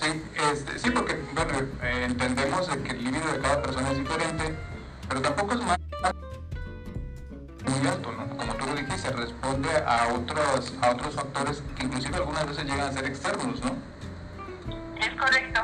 Sí, 0.00 0.22
este, 0.52 0.78
sí, 0.78 0.90
porque 0.90 1.09
bueno, 1.34 1.52
eh, 1.82 2.04
entendemos 2.04 2.66
de 2.68 2.82
que 2.82 2.90
el 2.90 3.04
libido 3.04 3.32
de 3.32 3.40
cada 3.40 3.62
persona 3.62 3.90
es 3.90 3.98
diferente, 3.98 4.54
pero 5.08 5.22
tampoco 5.22 5.54
es 5.54 5.60
más 5.62 5.78
muy 7.64 7.88
alto, 7.88 8.12
¿no? 8.12 8.36
Como 8.36 8.54
tú 8.54 8.66
lo 8.66 8.74
dijiste, 8.74 9.10
responde 9.10 9.68
a 9.86 10.08
otros, 10.08 10.72
a 10.82 10.90
otros 10.90 11.14
factores 11.14 11.62
que 11.76 11.84
inclusive 11.84 12.16
algunas 12.16 12.46
veces 12.46 12.64
llegan 12.64 12.88
a 12.88 12.92
ser 12.92 13.04
externos, 13.06 13.60
¿no? 13.62 13.76
Es 14.98 15.14
correcto, 15.18 15.62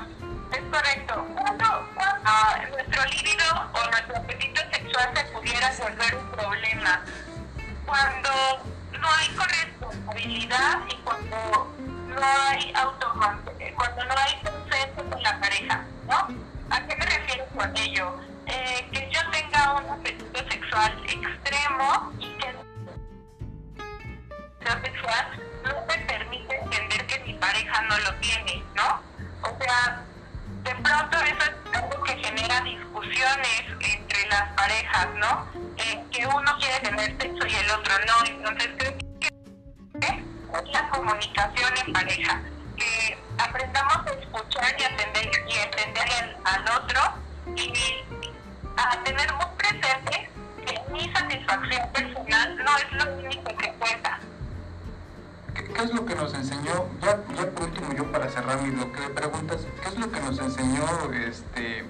es 0.53 0.63
correcto. 0.71 1.27
Cuando, 1.35 1.89
cuando 1.95 2.31
nuestro 2.71 3.05
líbido 3.05 3.45
o 3.73 3.91
nuestro 3.91 4.17
apetito 4.17 4.61
sexual 4.73 5.11
se 5.15 5.25
pudiera 5.25 5.73
volver 5.79 6.17
un 6.17 6.31
problema, 6.33 7.05
cuando 7.87 8.31
no 9.01 9.09
hay 9.09 9.29
corresponsabilidad 9.35 10.81
y 10.91 10.97
cuando 11.03 11.75
no 12.09 12.27
hay 12.49 12.73
autocon 12.75 13.41
cuando 13.77 14.05
no 14.05 14.15
hay 14.17 14.56
la 15.27 15.41
pareja, 15.41 15.85
¿no? 16.09 16.19
¿A 16.71 16.87
qué 16.87 16.97
me 16.97 17.05
refiero 17.05 17.47
con 17.57 17.77
ello? 17.77 18.17
Eh, 18.47 18.89
que 18.93 19.11
yo 19.11 19.21
tenga 19.33 19.75
un 19.75 19.91
apetito 19.91 20.39
sexual 20.51 20.93
extremo 21.05 22.13
y 22.21 22.29
que 22.39 22.49
el 22.49 22.57
sexual 24.85 25.27
no 25.65 25.75
me 25.89 25.99
permite 26.07 26.57
entender 26.57 27.07
que 27.07 27.19
mi 27.25 27.35
pareja 27.35 27.83
no 27.83 27.99
lo 27.99 28.15
tiene, 28.21 28.63
¿no? 28.77 29.03
O 29.43 29.59
sea, 29.61 30.05
de 30.63 30.75
pronto 30.77 31.19
eso 31.19 31.51
es 31.51 31.77
algo 31.77 32.03
que 32.05 32.17
genera 32.19 32.61
discusiones 32.61 33.63
entre 33.81 34.29
las 34.29 34.49
parejas, 34.53 35.09
¿no? 35.17 35.49
Eh, 35.77 36.05
que 36.13 36.27
uno 36.27 36.57
quiere 36.59 36.81
tener 36.81 37.17
sexo 37.21 37.47
y 37.47 37.55
el 37.55 37.71
otro 37.71 37.95
no. 38.07 38.27
Entonces 38.27 38.69
creo 38.79 38.99
que 39.21 40.07
es 40.07 40.73
la 40.73 40.89
comunicación 40.91 41.73
en 41.85 41.93
pareja. 41.93 42.43
Aprendamos 43.39 44.07
a 44.07 44.11
escuchar 44.11 44.77
y 44.79 44.85
atender 44.85 45.31
y 45.49 45.57
entender 45.59 46.37
al, 46.45 46.65
otro 46.83 47.01
y 47.55 47.73
a 48.77 49.03
tener 49.05 49.33
muy 49.35 49.47
presente 49.57 50.31
que 50.65 50.93
mi 50.93 51.13
satisfacción 51.13 51.89
personal 51.93 52.57
no 52.65 52.77
es 52.77 53.05
lo 53.05 53.17
único 53.19 53.57
que 53.57 53.73
cuenta. 53.75 54.19
¿Qué, 55.55 55.83
es 55.83 55.95
lo 55.95 56.05
que 56.05 56.15
nos 56.15 56.35
enseñó, 56.35 56.87
ya, 57.01 57.19
ya 57.35 57.51
por 57.51 57.65
último 57.65 57.93
yo 57.93 58.11
para 58.13 58.29
cerrar 58.29 58.61
mi 58.63 58.71
bloque 58.71 59.01
de 59.01 59.09
preguntas, 59.11 59.67
qué 59.83 59.89
es 59.89 59.99
lo 59.99 60.11
que 60.11 60.21
nos 60.21 60.39
enseñó 60.39 60.85
este, 61.13 61.85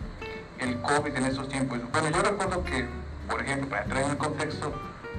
el 0.59 0.81
COVID 0.81 1.17
en 1.17 1.27
esos 1.27 1.49
tiempos? 1.49 1.79
Bueno, 1.91 2.11
yo 2.11 2.23
recuerdo 2.23 2.65
que, 2.65 2.87
por 3.29 3.43
ejemplo, 3.43 3.69
para 3.69 3.83
entrar 3.83 4.05
en 4.05 4.11
el 4.11 4.17
contexto, 4.17 4.73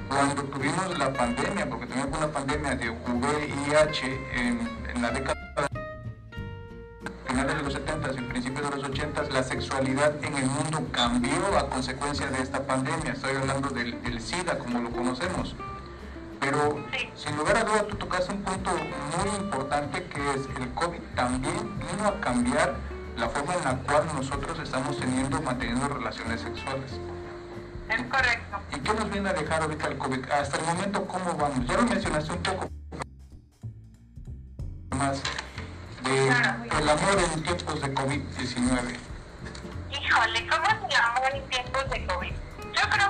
cuando 0.10 0.44
tuvimos 0.44 0.98
la 0.98 1.12
pandemia, 1.12 1.70
porque 1.70 1.86
tuvimos 1.86 2.18
una 2.18 2.28
pandemia 2.28 2.76
de 2.76 2.90
VIH 2.90 4.06
en, 4.34 4.70
en 4.88 5.02
la 5.02 5.12
década 5.12 5.38
finales 7.28 7.58
de 7.58 7.64
los 7.64 7.74
70 7.74 8.12
y 8.14 8.22
principios 8.24 8.70
de 8.70 8.76
los 8.78 8.90
80, 8.90 9.24
la 9.24 9.44
sexualidad 9.44 10.24
en 10.24 10.38
el 10.38 10.46
mundo 10.46 10.88
cambió 10.92 11.58
a 11.58 11.70
consecuencia 11.70 12.28
de 12.28 12.42
esta 12.42 12.66
pandemia. 12.66 13.14
Estoy 13.14 13.36
hablando 13.36 13.70
del, 13.70 14.02
del 14.02 14.22
SIDA 14.22 14.58
como 14.58 14.80
lo 14.80 14.90
conocemos. 14.92 15.56
Pero 16.40 16.78
sin 17.16 17.36
lugar 17.36 17.58
a 17.58 17.64
dudas 17.64 17.88
tú 17.88 17.96
tocaste 17.96 18.32
un 18.34 18.42
punto 18.42 18.72
muy 18.72 19.36
importante 19.38 20.04
que 20.04 20.20
es 20.34 20.48
el 20.60 20.70
COVID 20.74 21.02
también 21.16 21.80
vino 21.80 22.08
a 22.08 22.20
cambiar 22.22 22.76
la 23.18 23.30
forma 23.30 23.56
en 23.56 23.64
la 23.64 23.76
cual 23.78 24.06
nosotros 24.16 24.60
estamos 24.60 24.98
teniendo, 25.00 25.42
manteniendo 25.42 25.88
relaciones 25.88 26.42
sexuales. 26.42 27.00
Es 27.90 28.02
correcto. 28.04 28.58
¿Y 28.76 28.80
qué 28.80 28.94
nos 28.94 29.10
viene 29.10 29.30
a 29.30 29.34
dejar 29.34 29.62
ahorita 29.64 29.88
el 29.88 29.98
COVID? 29.98 30.30
Hasta 30.30 30.58
el 30.58 30.66
momento, 30.66 31.08
¿cómo 31.08 31.34
vamos? 31.36 31.66
Ya 31.66 31.78
lo 31.78 31.84
mencionaste 31.84 32.32
un 32.34 32.44
poco 32.44 32.70
más. 34.98 35.22
El 36.08 36.90
amor 36.90 37.20
en 37.20 37.44
tiempos 37.44 37.82
de 37.82 37.94
COVID-19. 37.94 38.96
Híjole, 39.92 40.48
¿cómo 40.48 40.64
es 40.68 40.96
el 40.96 41.02
amor 41.02 41.32
en 41.34 41.50
tiempos 41.50 41.90
de 41.90 42.06
COVID? 42.06 42.32
Yo 42.74 42.90
creo 42.90 43.07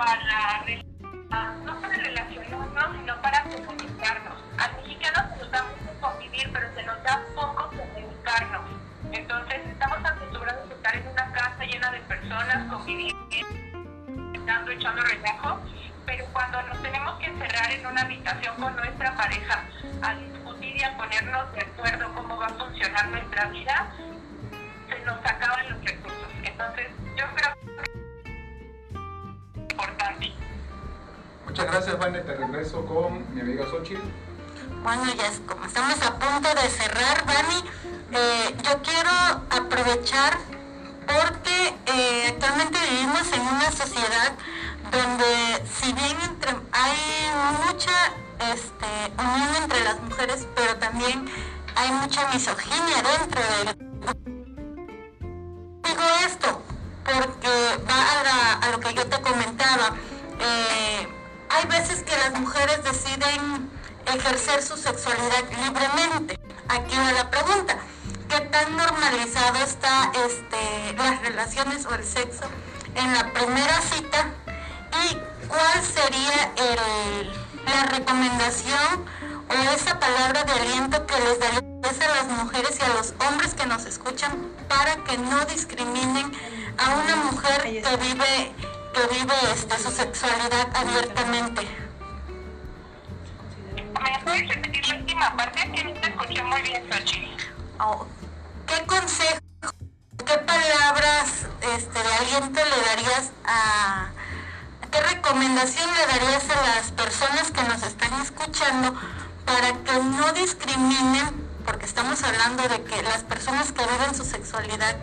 para 0.00 0.64
no 1.66 1.78
para 1.78 1.94
relacionarnos, 1.94 2.96
sino 2.96 3.20
para 3.20 3.42
comunicarnos. 3.42 4.38
A 4.56 4.68
mexicanos 4.78 5.24
se 5.30 5.36
nos 5.40 5.50
da 5.50 5.62
mucho 5.62 6.00
convivir, 6.00 6.50
pero 6.54 6.74
se 6.74 6.82
nos 6.84 7.02
da 7.02 7.22
poco 7.34 7.68
comunicarnos. 7.68 8.62
Entonces 9.12 9.60
estamos 9.66 9.98
acostumbrados 9.98 10.70
a 10.70 10.74
estar 10.74 10.96
en 10.96 11.06
una 11.06 11.32
casa 11.32 11.64
llena 11.64 11.90
de 11.90 12.00
personas, 12.00 12.72
conviviendo, 12.72 14.70
echando 14.70 15.02
relajo, 15.02 15.60
pero 16.06 16.24
cuando 16.32 16.62
nos 16.62 16.80
tenemos 16.80 17.18
que 17.18 17.26
encerrar 17.26 17.70
en 17.70 17.86
una 17.86 18.00
habitación 18.00 18.56
con 18.56 18.74
nuestra 18.76 19.14
pareja 19.14 19.64
a 20.00 20.14
discutir 20.14 20.76
y 20.76 20.82
a 20.82 20.96
ponernos 20.96 21.52
de 21.52 21.60
acuerdo 21.60 22.14
cómo 22.14 22.38
va 22.38 22.46
a 22.46 22.54
funcionar 22.54 23.06
nuestra 23.08 23.44
vida, 23.48 23.92
se 24.88 24.98
nos 25.04 25.18
acaban 25.18 25.68
los 25.68 25.84
recursos. 25.84 26.28
Entonces 26.42 26.88
yo 27.18 27.26
creo 27.34 27.59
Muchas 31.60 31.74
gracias, 31.74 31.98
Vane. 31.98 32.20
Te 32.20 32.34
regreso 32.36 32.86
con 32.86 33.34
mi 33.34 33.42
amiga 33.42 33.66
Xochitl. 33.70 34.00
Bueno, 34.82 35.04
ya 35.12 35.30
como 35.46 35.66
estamos 35.66 36.00
a 36.00 36.18
punto 36.18 36.48
de 36.48 36.70
cerrar, 36.70 37.26
Vani, 37.26 37.68
eh, 38.12 38.56
yo 38.64 38.80
quiero 38.82 39.10
aprovechar 39.50 40.38
porque 41.04 41.76
eh, 41.84 42.28
actualmente 42.30 42.78
vivimos 42.90 43.30
en 43.34 43.42
una 43.42 43.70
sociedad 43.72 44.32
donde 44.90 45.62
si 45.68 45.92
bien 45.92 46.16
hay 46.72 46.96
mucha 47.66 48.14
este, 48.54 49.22
unión 49.22 49.54
entre 49.62 49.84
las 49.84 50.00
mujeres, 50.00 50.48
pero 50.54 50.76
también 50.76 51.28
hay 51.76 51.92
mucha 51.92 52.26
misoginia 52.32 53.02
dentro 53.18 53.42
de 53.42 53.74
Digo 55.84 56.02
esto 56.24 56.62
porque 57.04 57.84
va 57.86 58.66
a, 58.66 58.70
lo 58.70 58.80
que 58.80 58.94
yo 58.94 59.06
te 59.06 59.20
comentaba. 59.20 59.94
Eh, 60.40 61.19
hay 61.50 61.66
veces 61.66 62.02
que 62.02 62.16
las 62.16 62.38
mujeres 62.40 62.82
deciden 62.84 63.70
ejercer 64.06 64.62
su 64.62 64.76
sexualidad 64.76 65.44
libremente. 65.64 66.38
Aquí 66.68 66.96
va 66.96 67.12
la 67.12 67.30
pregunta. 67.30 67.78
¿Qué 68.28 68.40
tan 68.40 68.76
normalizado 68.76 69.58
está 69.64 70.12
este, 70.26 70.94
las 70.96 71.20
relaciones 71.22 71.84
o 71.86 71.94
el 71.94 72.04
sexo 72.04 72.44
en 72.94 73.12
la 73.12 73.32
primera 73.32 73.80
cita? 73.80 74.30
¿Y 75.04 75.16
cuál 75.48 75.82
sería 75.82 76.52
el, 76.56 77.32
la 77.64 77.86
recomendación 77.86 79.04
o 79.48 79.74
esa 79.74 79.98
palabra 79.98 80.44
de 80.44 80.52
aliento 80.52 81.06
que 81.06 81.18
les 81.18 81.40
darías 81.40 81.64
a 82.00 82.14
las 82.14 82.28
mujeres 82.28 82.78
y 82.78 82.82
a 82.84 82.88
los 82.94 83.14
hombres 83.26 83.54
que 83.54 83.66
nos 83.66 83.84
escuchan 83.84 84.48
para 84.68 84.96
que 85.04 85.18
no 85.18 85.44
discriminen 85.46 86.32
a 86.78 86.94
una 86.94 87.16
mujer 87.16 87.62
que 87.62 87.96
vive 87.96 88.54
que 88.92 89.14
vive 89.14 89.34
este, 89.52 89.78
su 89.78 89.90
sexualidad 89.90 90.68
abiertamente. 90.74 91.66
¿Me 93.74 94.18
puedes 94.24 94.48
repetir 94.48 94.88
la 94.88 94.96
última 94.96 95.36
parte? 95.36 95.72
Que 95.72 95.84
no 95.84 95.92
te 95.92 96.08
escuché 96.10 96.42
muy 96.42 96.62
bien, 96.62 96.92
Sochi. 96.92 97.36
Oh, 97.78 98.06
¿Qué 98.66 98.86
consejo, 98.86 99.40
qué 100.26 100.38
palabras 100.38 101.46
este, 101.76 102.02
de 102.02 102.14
aliento 102.14 102.60
le 102.64 102.86
darías 102.86 103.30
a... 103.44 104.10
¿Qué 104.90 105.00
recomendación 105.02 105.88
le 105.94 106.06
darías 106.06 106.44
a 106.50 106.76
las 106.76 106.90
personas 106.90 107.50
que 107.52 107.62
nos 107.62 107.82
están 107.82 108.20
escuchando 108.20 108.94
para 109.44 109.72
que 109.72 109.92
no 110.02 110.32
discriminen, 110.32 111.48
porque 111.64 111.86
estamos 111.86 112.22
hablando 112.24 112.64
de 112.68 112.82
que 112.82 113.02
las 113.02 113.22
personas 113.22 113.72
que 113.72 113.82
viven 113.86 114.14
su 114.14 114.24
sexualidad 114.24 114.96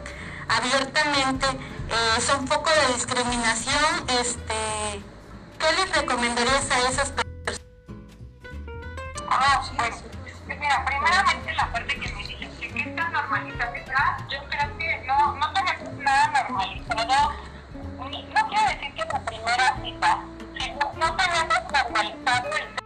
abiertamente 0.49 1.47
eh, 1.89 2.21
son 2.21 2.47
foco 2.47 2.69
de 2.69 2.93
discriminación, 2.93 4.09
este, 4.19 5.01
¿qué 5.59 5.71
les 5.77 5.95
recomendarías 5.95 6.69
a 6.71 6.79
esas 6.89 7.11
personas? 7.11 7.61
Ah, 9.29 9.61
pues, 9.77 10.03
mira, 10.47 10.85
primeramente 10.85 11.53
la 11.53 11.71
parte 11.71 11.99
que 11.99 12.09
me 12.13 12.27
dices 12.27 12.49
que 12.59 12.79
está 12.79 13.09
normalizado, 13.09 13.73
yo 14.29 14.39
creo 14.49 14.77
que 14.77 15.03
no, 15.05 15.35
no 15.35 15.53
tenemos 15.53 15.93
nada 16.03 16.43
normalizado, 16.43 17.33
no 17.97 18.47
quiero 18.49 18.67
decir 18.67 18.93
que 18.93 19.05
la 19.05 19.19
primera 19.25 19.75
cita, 19.81 20.25
sino 20.57 20.93
no 20.93 21.15
tenemos 21.15 21.71
normalizado 21.71 22.49
el 22.57 22.77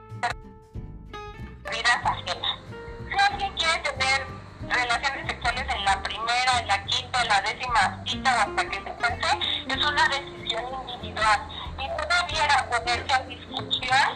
de 7.22 7.28
la 7.28 7.42
décima 7.42 8.04
cita 8.06 8.42
hasta 8.42 8.66
que 8.66 8.76
se 8.78 8.92
pase, 8.92 9.40
es 9.68 9.86
una 9.86 10.08
decisión 10.10 10.64
individual 10.90 11.40
y 11.78 11.88
no 11.88 12.44
era 12.44 12.70
ponerse 12.70 13.14
a 13.14 13.20
discusión 13.24 14.08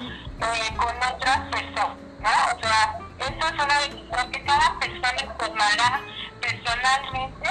eh, 0.41 0.75
con 0.75 0.95
otras 1.13 1.39
personas. 1.51 1.97
¿no? 2.19 2.29
O 2.29 2.59
sea, 2.59 2.99
esto 3.19 3.47
es 3.47 3.53
una 3.53 3.79
decisión 3.79 4.31
que 4.31 4.43
cada 4.43 4.79
persona 4.79 5.37
tomará 5.37 6.01
personalmente 6.41 7.49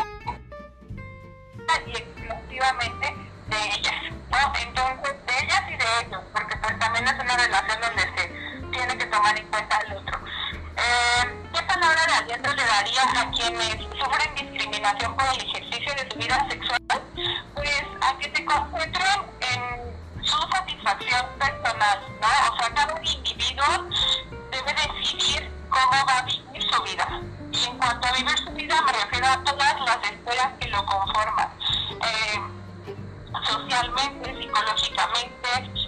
y 1.86 1.90
exclusivamente 1.90 3.14
de 3.48 3.56
ellas, 3.76 4.02
¿no? 4.30 4.52
Entonces, 4.60 5.26
de 5.26 5.44
ellas 5.44 5.62
y 5.68 5.76
de 5.76 6.06
ellos, 6.06 6.22
porque 6.32 6.56
pues 6.56 6.78
también 6.78 7.06
es 7.06 7.14
una 7.14 7.36
relación 7.36 7.80
donde 7.80 8.02
se 8.02 8.68
tiene 8.70 8.98
que 8.98 9.06
tomar 9.06 9.36
en 9.38 9.46
cuenta 9.48 9.76
al 9.76 9.96
otro. 9.96 10.23
Eh, 10.76 11.48
¿Qué 11.52 11.62
palabra 11.62 12.06
de 12.06 12.12
aliento 12.14 12.52
le 12.54 12.64
daría 12.64 13.02
a 13.02 13.30
quienes 13.30 13.76
sufren 13.98 14.34
discriminación 14.34 15.16
por 15.16 15.24
el 15.26 15.40
ejercicio 15.40 15.94
de 15.94 16.10
su 16.10 16.18
vida 16.18 16.46
sexual? 16.50 16.80
Pues 17.54 17.82
a 18.00 18.18
que 18.18 18.32
se 18.34 18.44
concentren 18.44 19.20
en 19.40 20.24
su 20.24 20.36
satisfacción 20.52 21.26
personal, 21.38 22.00
¿no? 22.20 22.28
O 22.52 22.58
sea, 22.58 22.74
cada 22.74 23.00
individuo 23.04 23.88
debe 24.50 24.74
decidir 24.74 25.50
cómo 25.68 26.06
va 26.06 26.18
a 26.18 26.22
vivir 26.22 26.62
su 26.70 26.82
vida. 26.82 27.20
Y 27.52 27.64
en 27.64 27.78
cuanto 27.78 28.08
a 28.08 28.12
vivir 28.12 28.38
su 28.38 28.50
vida 28.50 28.82
me 28.82 28.92
refiero 28.92 29.26
a 29.28 29.44
todas 29.44 29.80
las 29.80 29.98
esferas 30.10 30.52
que 30.58 30.68
lo 30.68 30.84
conforman. 30.86 31.50
Eh, 32.02 32.40
socialmente, 33.44 34.42
psicológicamente. 34.42 35.83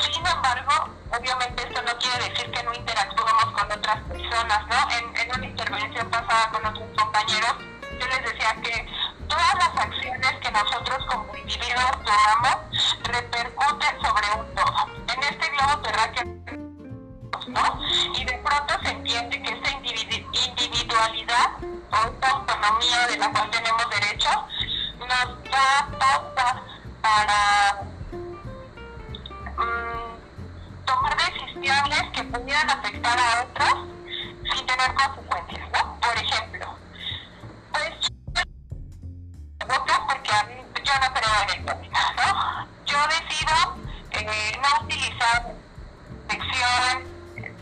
Sin 0.00 0.26
embargo, 0.26 0.72
obviamente 1.10 1.62
esto 1.68 1.82
no 1.82 1.96
quiere 1.98 2.28
decir 2.28 2.50
que 2.50 2.62
no 2.62 2.74
interactuemos 2.74 3.44
con 3.52 3.72
otras 3.72 4.00
personas, 4.04 4.66
¿no? 4.68 4.90
En, 4.90 5.12
una 5.36 5.46
intervención 5.46 6.10
pasada 6.10 6.50
con 6.50 6.66
otros 6.66 6.88
compañeros, 6.96 7.54
yo 7.98 8.06
les 8.06 8.22
decía 8.32 8.54
que 8.62 8.86
todas 9.28 9.54
las 9.54 9.86
acciones 9.86 10.32
que 10.40 10.50
nosotros 10.50 10.98
como 11.06 11.34
individuos 11.36 11.90
tomamos 12.04 12.98
repercuten 13.04 14.00
sobre 14.02 14.40
un 14.40 14.54
todo. 14.54 14.86
En 15.14 15.22
este 15.22 15.48
globo 15.50 15.78
terráqueo, 15.82 16.24
¿no? 17.48 17.80
Y 18.14 18.24
de 18.24 18.38
pronto 18.38 18.74
se 18.82 18.90
entiende 18.90 19.42
que 19.42 19.52
esta 19.52 19.70
individu- 19.70 20.48
individualidad 20.48 21.50
o 21.62 21.96
esta 22.06 22.30
autonomía 22.30 23.06
de 23.08 23.16
la 23.18 23.30
cual 23.32 23.50
tenemos 23.50 23.90
derecho 23.90 24.30
nos 24.98 25.44
da 25.50 25.88
pautas 25.98 26.54
para 27.00 27.82
mm, 29.56 30.84
tomar 30.84 31.16
decisiones 31.16 32.02
que 32.12 32.24
pudieran 32.24 32.70
afectar 32.70 33.18
a 33.18 33.42
otros 33.42 33.88
sin 34.54 34.66
tener 34.66 34.94
consecuencias, 34.94 35.70
¿no? 35.72 36.00
Por 36.00 36.16
ejemplo, 36.16 36.66
pues 37.70 38.12
porque 40.06 40.32
a 40.32 40.42
mí 40.44 40.54
yo 40.84 40.92
no 41.00 41.14
creo 41.14 41.32
en 41.54 41.64
¿no? 41.64 42.66
Yo 42.84 42.98
decido 43.08 43.76
eh, 44.10 44.60
no 44.62 44.84
utilizar 44.84 45.54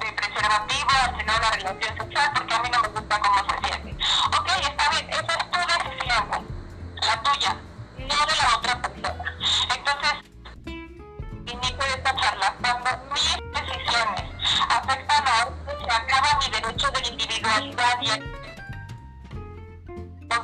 de 0.00 0.12
preservativo 0.12 0.90
al 1.04 1.16
tener 1.16 1.36
una 1.38 1.50
relación 1.50 1.96
sexual 1.98 2.30
porque 2.34 2.54
a 2.54 2.58
mí 2.60 2.70
no 2.70 2.82
me 2.82 2.88
gusta 2.88 3.20
cómo 3.20 3.38
se 3.48 3.68
siente. 3.68 4.04
Ok, 4.38 4.48
está 4.62 4.90
bien, 4.90 5.10
esa 5.10 5.32
es 5.32 5.50
tu 5.50 5.58
decisión, 5.58 6.46
la 6.96 7.22
tuya, 7.22 7.56
no 7.98 8.26
de 8.26 8.36
la 8.36 8.56
otra 8.56 8.82
persona. 8.82 9.24
Entonces, 9.74 10.29
inicio 11.68 11.84
esta 11.96 12.16
charla, 12.16 12.54
cuando 12.60 12.90
mis 13.12 13.36
decisiones 13.52 14.24
afectan 14.68 15.26
a 15.26 15.46
otros, 15.46 15.84
se 15.84 15.90
acaba 15.90 16.38
mi 16.38 16.50
derecho 16.50 16.90
de 16.90 17.08
individualidad 17.08 18.00
y 18.02 18.10
el 18.10 18.40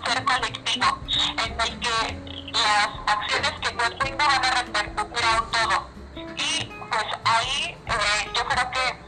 ser 0.05 0.24
colectivo, 0.24 0.98
en 1.44 1.60
el 1.60 1.80
que 1.80 2.51
las 2.52 2.88
acciones 3.06 3.52
que 3.60 3.70
yo 3.76 3.98
tengo 3.98 4.18
van 4.18 4.44
a 4.44 4.51
repercutir 4.62 5.24
a 5.24 5.40
un 5.40 5.51
todo. 5.51 5.90
Y 6.36 6.64
pues 6.64 7.06
ahí 7.24 7.76
eh, 7.86 8.30
yo 8.34 8.47
creo 8.47 8.70
que 8.70 9.06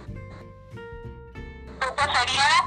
sería 2.14 2.64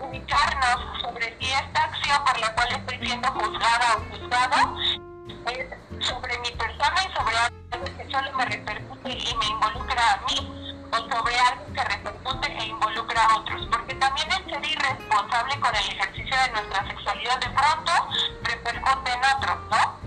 ubicarnos 0.00 1.00
sobre 1.00 1.36
si 1.38 1.50
esta 1.50 1.84
acción 1.84 2.24
por 2.24 2.38
la 2.40 2.54
cual 2.54 2.68
estoy 2.72 3.06
siendo 3.06 3.28
juzgada 3.32 3.96
o 3.96 4.00
juzgado 4.10 4.76
es 5.50 5.81
sobre 6.02 6.38
mi 6.38 6.50
persona 6.52 6.96
y 7.08 7.12
sobre 7.16 7.36
algo 7.36 7.84
que 7.96 8.10
solo 8.10 8.32
me 8.36 8.44
repercute 8.44 9.10
y 9.10 9.36
me 9.36 9.46
involucra 9.46 10.12
a 10.12 10.16
mí 10.26 10.82
o 10.90 10.96
sobre 10.96 11.38
algo 11.38 11.72
que 11.72 11.84
repercute 11.84 12.52
e 12.58 12.66
involucra 12.66 13.24
a 13.24 13.36
otros. 13.36 13.66
Porque 13.70 13.94
también 13.94 14.28
el 14.32 14.50
ser 14.50 14.64
irresponsable 14.64 15.60
con 15.60 15.74
el 15.74 15.88
ejercicio 15.88 16.36
de 16.36 16.50
nuestra 16.50 16.86
sexualidad 16.88 17.38
de 17.38 17.50
pronto 17.50 17.92
repercute 18.42 19.12
en 19.12 19.20
otros, 19.36 19.58
¿no? 19.70 20.02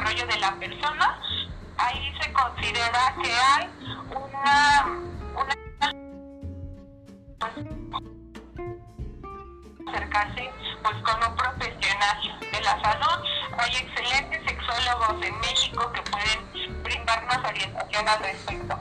Desarrollo 0.00 0.26
de 0.26 0.40
la 0.40 0.54
persona, 0.56 1.20
ahí 1.78 2.12
se 2.20 2.32
considera 2.32 3.14
que 3.22 3.32
hay 3.32 3.68
una, 4.10 4.86
una 5.34 5.54
acercarse 9.92 10.50
pues 10.82 10.96
con 11.02 11.30
un 11.30 11.36
profesional 11.36 12.40
de 12.40 12.60
la 12.60 12.80
salud. 12.82 13.24
Hay 13.58 13.76
excelentes 13.76 14.42
sexólogos 14.46 15.22
en 15.22 15.40
México 15.40 15.92
que 15.92 16.02
pueden 16.02 16.82
brindarnos 16.82 17.38
orientación 17.44 18.08
al 18.08 18.18
respecto. 18.20 18.78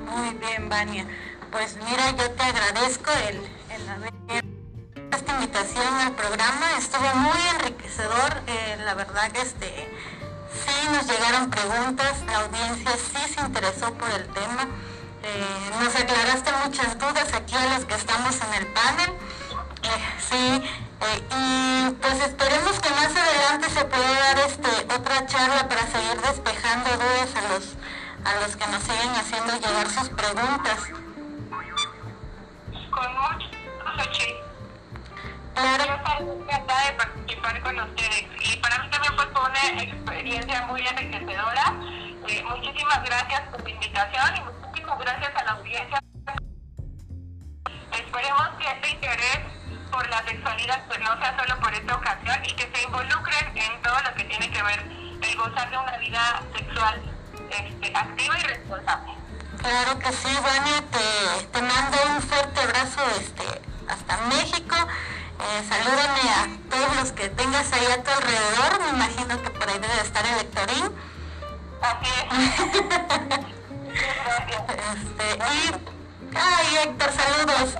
Muy 0.00 0.34
bien, 0.34 0.68
Vania. 0.68 1.06
Pues 1.50 1.76
mira, 1.76 2.10
yo 2.10 2.30
te 2.32 2.42
agradezco 2.42 3.10
el, 3.28 3.40
el 3.70 3.88
haber 3.88 4.14
esta 5.12 5.32
invitación 5.34 5.94
al 5.94 6.12
programa. 6.12 6.76
Estuvo 6.76 7.14
muy 7.14 7.38
enriquecedor. 7.54 8.42
Eh, 8.46 8.76
la 8.84 8.94
verdad 8.94 9.30
que 9.30 9.42
este, 9.42 9.88
sí 10.64 10.88
nos 10.92 11.06
llegaron 11.06 11.50
preguntas. 11.50 12.22
La 12.26 12.38
audiencia 12.40 12.92
sí 12.92 13.34
se 13.34 13.40
interesó 13.40 13.92
por 13.94 14.10
el 14.10 14.26
tema. 14.28 14.68
Eh, 15.22 15.70
nos 15.80 15.94
aclaraste 15.94 16.50
muchas 16.64 16.98
dudas 16.98 17.32
aquí 17.32 17.54
a 17.54 17.74
los 17.74 17.84
que 17.84 17.94
estamos 17.94 18.36
en 18.42 18.54
el 18.54 18.66
panel. 18.68 19.10
Eh, 19.82 20.14
sí, 20.28 20.62
y 21.36 21.90
pues 22.00 22.20
esperemos 22.20 22.80
que 22.80 22.90
más 22.90 23.14
adelante 23.14 23.68
se 23.70 23.84
pueda 23.84 24.20
dar 24.20 24.38
este, 24.38 24.70
otra 24.94 25.26
charla 25.26 25.68
para 25.68 25.86
seguir 25.86 26.20
despejando 26.22 26.90
dudas 26.90 27.30
a 27.36 27.42
los, 27.52 27.64
a 28.24 28.40
los 28.40 28.56
que 28.56 28.66
nos 28.68 28.82
siguen 28.82 29.10
haciendo 29.10 29.54
llegar 29.54 29.90
sus 29.90 30.08
preguntas. 30.10 30.78
Con 32.90 33.12
mucho 33.14 34.43
encantada 35.56 36.86
de 36.86 36.92
participar 36.94 37.62
con 37.62 37.80
ustedes 37.80 38.24
y 38.40 38.56
para 38.56 38.78
mí 38.78 38.90
también 38.90 39.14
fue 39.14 39.26
una 39.26 39.82
experiencia 39.82 40.66
muy 40.66 40.86
enriquecedora. 40.86 41.74
Eh, 42.26 42.42
muchísimas 42.48 43.04
gracias 43.04 43.42
por 43.50 43.62
la 43.62 43.70
invitación 43.70 44.36
y 44.36 44.40
muchísimas 44.40 44.98
gracias 44.98 45.30
a 45.36 45.44
la 45.44 45.52
audiencia. 45.52 46.00
Esperemos 47.92 48.48
que 48.58 48.70
este 48.70 48.90
interés 48.90 49.38
por 49.90 50.08
la 50.08 50.24
sexualidad 50.24 50.84
pues 50.88 50.98
no 51.00 51.18
sea 51.18 51.36
solo 51.38 51.60
por 51.60 51.72
esta 51.72 51.94
ocasión 51.94 52.44
y 52.44 52.52
que 52.54 52.70
se 52.74 52.82
involucren 52.82 53.56
en 53.56 53.82
todo 53.82 53.96
lo 54.02 54.14
que 54.14 54.24
tiene 54.24 54.50
que 54.50 54.62
ver 54.62 54.80
el 55.22 55.36
gozar 55.36 55.70
de 55.70 55.78
una 55.78 55.96
vida 55.98 56.42
sexual 56.56 57.02
este, 57.50 57.96
activa 57.96 58.38
y 58.38 58.42
responsable. 58.42 59.12
Claro 59.58 59.98
que 59.98 60.12
sí, 60.12 60.36
Vania, 60.42 60.82
te, 60.90 61.46
te 61.46 61.62
mando 61.62 61.96
un 62.08 62.22
fuerte 62.22 62.60
abrazo 62.60 63.02
este, 63.18 63.44
hasta 63.88 64.16
México. 64.26 64.76
Eh, 65.40 65.64
salúdame 65.68 66.20
a 66.30 66.48
todos 66.70 66.96
los 66.96 67.12
que 67.12 67.28
tengas 67.30 67.72
ahí 67.72 67.86
a 67.86 68.02
tu 68.02 68.10
alrededor. 68.10 68.82
Me 68.82 68.88
imagino 68.90 69.42
que 69.42 69.50
por 69.50 69.68
ahí 69.68 69.78
debe 69.78 70.00
estar 70.00 70.24
el. 70.24 70.34
Así 71.82 72.06
es. 72.06 72.24
Gracias. 73.94 74.62
Este, 74.94 75.26
y, 75.36 76.36
ay, 76.36 76.76
Héctor, 76.82 77.10
saludos. 77.12 77.78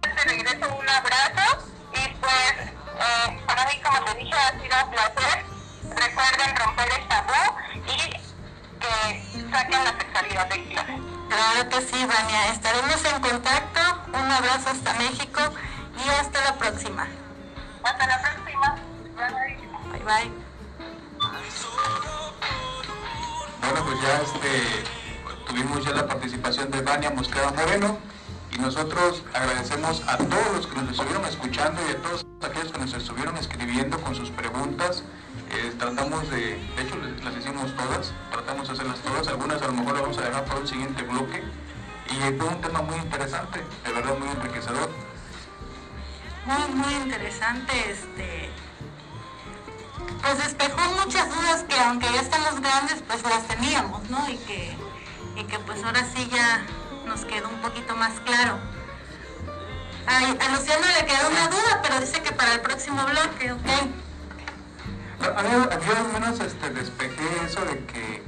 Te 0.00 0.24
regreso 0.24 0.74
un 0.76 0.88
abrazo 0.88 1.64
y 1.92 2.08
pues 2.20 2.54
eh, 2.58 3.40
para 3.46 3.64
mí 3.66 3.80
como 3.82 4.04
te 4.04 4.14
dije 4.18 4.34
ha 4.34 4.60
sido 4.60 4.84
un 4.84 4.90
placer. 4.90 5.44
Recuerden 5.84 6.56
romper 6.56 6.88
el 6.98 7.08
tabú 7.08 7.42
y 7.86 8.10
que 8.80 9.50
saquen 9.50 9.84
la 9.84 9.98
sexualidad 9.98 10.46
del 10.48 10.64
closet. 10.68 11.09
Claro 11.30 11.68
que 11.68 11.80
sí, 11.80 12.06
Vania. 12.06 12.52
Estaremos 12.52 13.04
en 13.04 13.20
contacto. 13.22 13.80
Un 14.08 14.30
abrazo 14.30 14.70
hasta 14.70 14.94
México 14.94 15.40
y 16.04 16.08
hasta 16.10 16.44
la 16.44 16.54
próxima. 16.58 17.06
Hasta 17.84 18.06
la 18.06 18.20
próxima. 18.20 18.76
Bye. 19.16 19.58
Bye 19.92 20.04
bye. 20.04 20.32
Bueno, 23.60 23.84
pues 23.84 24.00
ya 24.02 24.16
este, 24.22 24.84
tuvimos 25.46 25.84
ya 25.84 25.92
la 25.92 26.06
participación 26.06 26.70
de 26.70 26.82
Vania 26.82 27.10
Mosqueda 27.10 27.52
Moreno 27.52 27.98
y 28.50 28.58
nosotros 28.58 29.22
agradecemos 29.32 30.02
a 30.08 30.16
todos 30.16 30.52
los 30.56 30.66
que 30.66 30.76
nos 30.76 30.90
estuvieron 30.90 31.24
escuchando 31.24 31.80
y 31.86 31.92
a 31.92 32.02
todos 32.02 32.26
aquellos 32.42 32.72
que 32.72 32.78
nos 32.78 32.92
estuvieron 32.94 33.36
escribiendo 33.36 34.00
con 34.00 34.14
sus 34.14 34.30
preguntas. 34.30 35.04
Eh, 35.52 35.74
tratamos 35.78 36.30
de, 36.30 36.56
de 36.76 36.82
hecho 36.82 36.96
las 37.24 37.36
hicimos 37.36 37.74
todas, 37.76 38.12
tratamos 38.30 38.68
de 38.68 38.74
hacerlas 38.74 39.00
todas, 39.00 39.26
algunas 39.28 39.60
a 39.60 39.66
lo 39.66 39.72
mejor 39.72 39.94
las 39.94 40.02
vamos 40.02 40.18
a 40.18 40.22
dejar 40.22 40.44
para 40.44 40.60
un 40.60 40.68
siguiente 40.68 41.02
bloque 41.02 41.42
y 42.06 42.38
fue 42.38 42.48
un 42.48 42.60
tema 42.60 42.82
muy 42.82 42.96
interesante, 42.96 43.64
de 43.84 43.92
verdad 43.92 44.16
muy 44.18 44.28
enriquecedor. 44.28 44.90
Muy, 46.46 46.74
muy 46.74 46.94
interesante, 46.94 47.72
este, 47.90 48.50
pues 50.22 50.38
despejó 50.38 50.80
muchas 51.04 51.28
dudas 51.34 51.64
que 51.68 51.78
aunque 51.80 52.06
ya 52.12 52.20
estamos 52.20 52.60
grandes, 52.60 53.02
pues 53.06 53.22
las 53.22 53.46
teníamos, 53.48 54.08
¿no? 54.08 54.28
Y 54.28 54.36
que, 54.38 54.76
y 55.36 55.44
que 55.44 55.58
pues 55.60 55.82
ahora 55.84 56.04
sí 56.14 56.28
ya 56.32 56.64
nos 57.06 57.24
quedó 57.24 57.48
un 57.48 57.60
poquito 57.60 57.96
más 57.96 58.12
claro. 58.20 58.58
Ay, 60.06 60.36
a 60.40 60.56
Luciano 60.56 60.86
le 60.98 61.06
quedó 61.06 61.28
una 61.28 61.48
duda, 61.48 61.80
pero 61.82 62.00
dice 62.00 62.22
que 62.22 62.32
para 62.32 62.54
el 62.54 62.60
próximo 62.60 63.04
bloque, 63.04 63.52
ok. 63.52 64.09
Yo 65.20 65.96
al 65.96 66.12
menos 66.12 66.40
este, 66.40 66.70
despejé 66.70 67.44
eso 67.44 67.64
de 67.64 67.84
que 67.84 68.22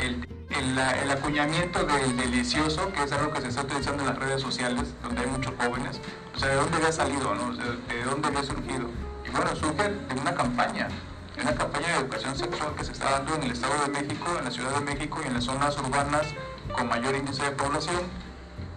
el, 0.00 0.26
el, 0.50 1.10
acuñamiento 1.10 1.84
del 1.84 2.16
delicioso, 2.16 2.92
que 2.92 3.02
es 3.02 3.12
algo 3.12 3.32
que 3.32 3.40
se 3.40 3.48
está 3.48 3.62
utilizando 3.62 4.02
en 4.04 4.10
las 4.10 4.18
redes 4.18 4.42
sociales, 4.42 4.94
donde 5.02 5.22
hay 5.22 5.26
muchos 5.26 5.52
jóvenes, 5.58 6.00
o 6.34 6.38
sea, 6.38 6.50
¿de 6.50 6.54
dónde 6.56 6.76
había 6.76 6.92
salido? 6.92 7.34
No? 7.34 7.52
¿De 7.54 8.04
dónde 8.04 8.28
había 8.28 8.44
surgido? 8.44 8.88
Y 9.26 9.30
bueno, 9.30 9.56
surge 9.56 9.88
de 9.88 10.20
una 10.20 10.34
campaña, 10.34 10.88
de 11.34 11.42
una 11.42 11.54
campaña 11.54 11.88
de 11.88 11.94
educación 11.94 12.36
sexual 12.36 12.74
que 12.76 12.84
se 12.84 12.92
está 12.92 13.10
dando 13.10 13.34
en 13.34 13.42
el 13.42 13.50
Estado 13.52 13.74
de 13.82 13.88
México, 14.00 14.26
en 14.38 14.44
la 14.44 14.50
Ciudad 14.50 14.70
de 14.72 14.80
México 14.80 15.20
y 15.24 15.26
en 15.26 15.34
las 15.34 15.44
zonas 15.44 15.76
urbanas 15.78 16.26
con 16.72 16.88
mayor 16.88 17.16
índice 17.16 17.42
de 17.42 17.50
población. 17.52 18.02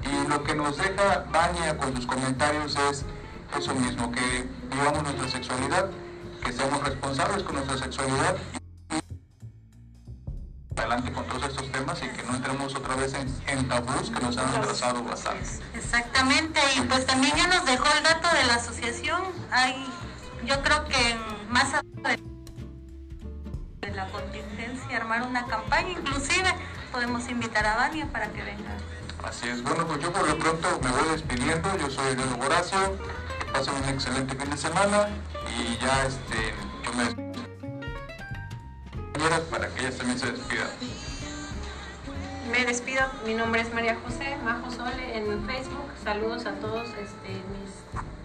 Y 0.02 0.28
lo 0.28 0.44
que 0.44 0.56
nos 0.56 0.78
deja 0.78 1.26
Vania 1.32 1.78
con 1.78 1.96
sus 1.96 2.08
comentarios 2.08 2.76
es 2.90 3.06
eso 3.58 3.76
mismo, 3.76 4.12
que 4.12 4.48
vivamos 4.72 5.04
nuestra 5.04 5.28
sexualidad, 5.28 5.90
que 6.44 6.54
seamos 6.54 6.84
responsables 6.84 7.44
con 7.44 7.56
nuestra 7.56 7.78
sexualidad 7.78 8.36
y 8.92 10.80
adelante 10.80 11.12
con 11.12 11.26
todos 11.28 11.44
estos 11.44 11.72
temas 11.72 12.02
y 12.02 12.08
que 12.08 12.24
no 12.24 12.36
entremos 12.36 12.74
otra 12.76 12.96
vez 12.96 13.14
en, 13.14 13.28
en 13.48 13.68
tabús 13.68 14.10
que 14.10 14.20
nos 14.22 14.38
han 14.38 14.56
atrasado 14.56 15.04
bastante. 15.04 15.46
Exactamente, 15.74 16.60
y 16.78 16.82
pues 16.82 17.06
también 17.06 17.36
ya 17.36 17.48
nos 17.48 17.66
dejó 17.66 17.86
el 17.98 18.04
dato 18.04 18.28
de 18.36 18.46
la 18.46 18.56
asociación. 18.56 19.22
Hay, 19.52 19.86
yo 20.46 20.62
creo 20.62 20.86
que 20.86 21.18
más 21.50 21.74
adelante 21.74 22.24
de 23.82 23.92
la 23.92 24.08
contingencia 24.08 24.98
armar 24.98 25.24
una 25.24 25.46
campaña, 25.46 25.92
inclusive 25.92 26.54
podemos 26.92 27.28
invitar 27.30 27.66
a 27.66 27.76
Vania 27.76 28.08
para 28.12 28.28
que 28.32 28.42
venga. 28.42 28.78
Así 29.24 29.50
es, 29.50 29.62
bueno, 29.62 29.86
pues 29.86 30.00
yo 30.00 30.14
por 30.14 30.28
lo 30.28 30.38
pronto 30.40 30.80
me 30.82 30.92
voy 30.92 31.10
despidiendo, 31.10 31.78
yo 31.78 31.90
soy 31.90 32.16
Diego 32.16 32.38
Horacio, 32.42 32.98
que 33.50 33.58
pasen 33.58 33.74
un 33.76 33.90
excelente 33.90 34.36
fin 34.36 34.50
de 34.50 34.58
semana 34.58 35.08
y 35.58 35.78
ya 35.84 36.06
este, 36.06 36.54
me 36.96 37.04
despido 37.06 37.30
para 39.50 39.68
que 39.70 39.82
ellas 39.82 39.98
también 39.98 40.20
se 40.20 40.32
despidan. 40.32 40.68
Me 42.52 42.66
despido, 42.66 43.02
mi 43.26 43.34
nombre 43.34 43.62
es 43.62 43.74
María 43.74 43.98
José, 44.04 44.38
Majo 44.44 44.72
Sole 44.72 45.18
en 45.18 45.46
Facebook. 45.46 45.86
Saludos 46.04 46.46
a 46.46 46.54
todos 46.54 46.88
este, 46.90 47.30
mis 47.30 47.72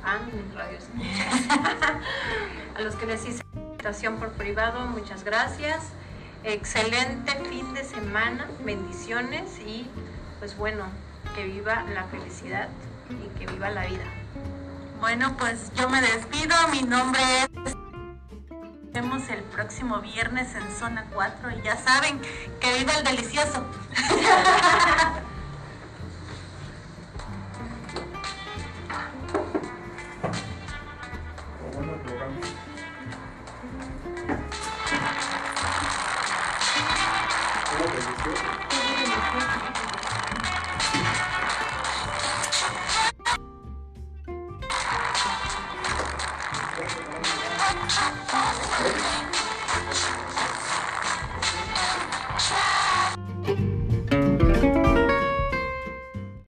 fans, 0.02 0.32
mis 0.32 0.54
radios. 0.54 0.84
a 2.76 2.80
los 2.80 2.94
que 2.94 3.06
les 3.06 3.26
hice 3.26 3.42
invitación 3.54 4.16
por 4.16 4.32
privado, 4.32 4.86
muchas 4.86 5.24
gracias. 5.24 5.82
Excelente 6.42 7.32
fin 7.48 7.74
de 7.74 7.84
semana, 7.84 8.46
bendiciones 8.64 9.58
y 9.60 9.86
pues 10.38 10.56
bueno, 10.56 10.84
que 11.34 11.44
viva 11.44 11.82
la 11.94 12.04
felicidad 12.04 12.68
y 13.10 13.38
que 13.38 13.46
viva 13.46 13.70
la 13.70 13.86
vida. 13.86 14.23
Bueno, 15.04 15.36
pues 15.36 15.70
yo 15.74 15.86
me 15.90 16.00
despido, 16.00 16.56
mi 16.72 16.80
nombre 16.80 17.20
es... 17.42 17.76
Vemos 18.94 19.28
el 19.28 19.42
próximo 19.42 20.00
viernes 20.00 20.54
en 20.54 20.74
Zona 20.74 21.04
4 21.12 21.50
y 21.58 21.62
ya 21.62 21.76
saben 21.76 22.18
que 22.58 22.78
viva 22.78 22.94
el 22.94 23.04
delicioso. 23.04 23.66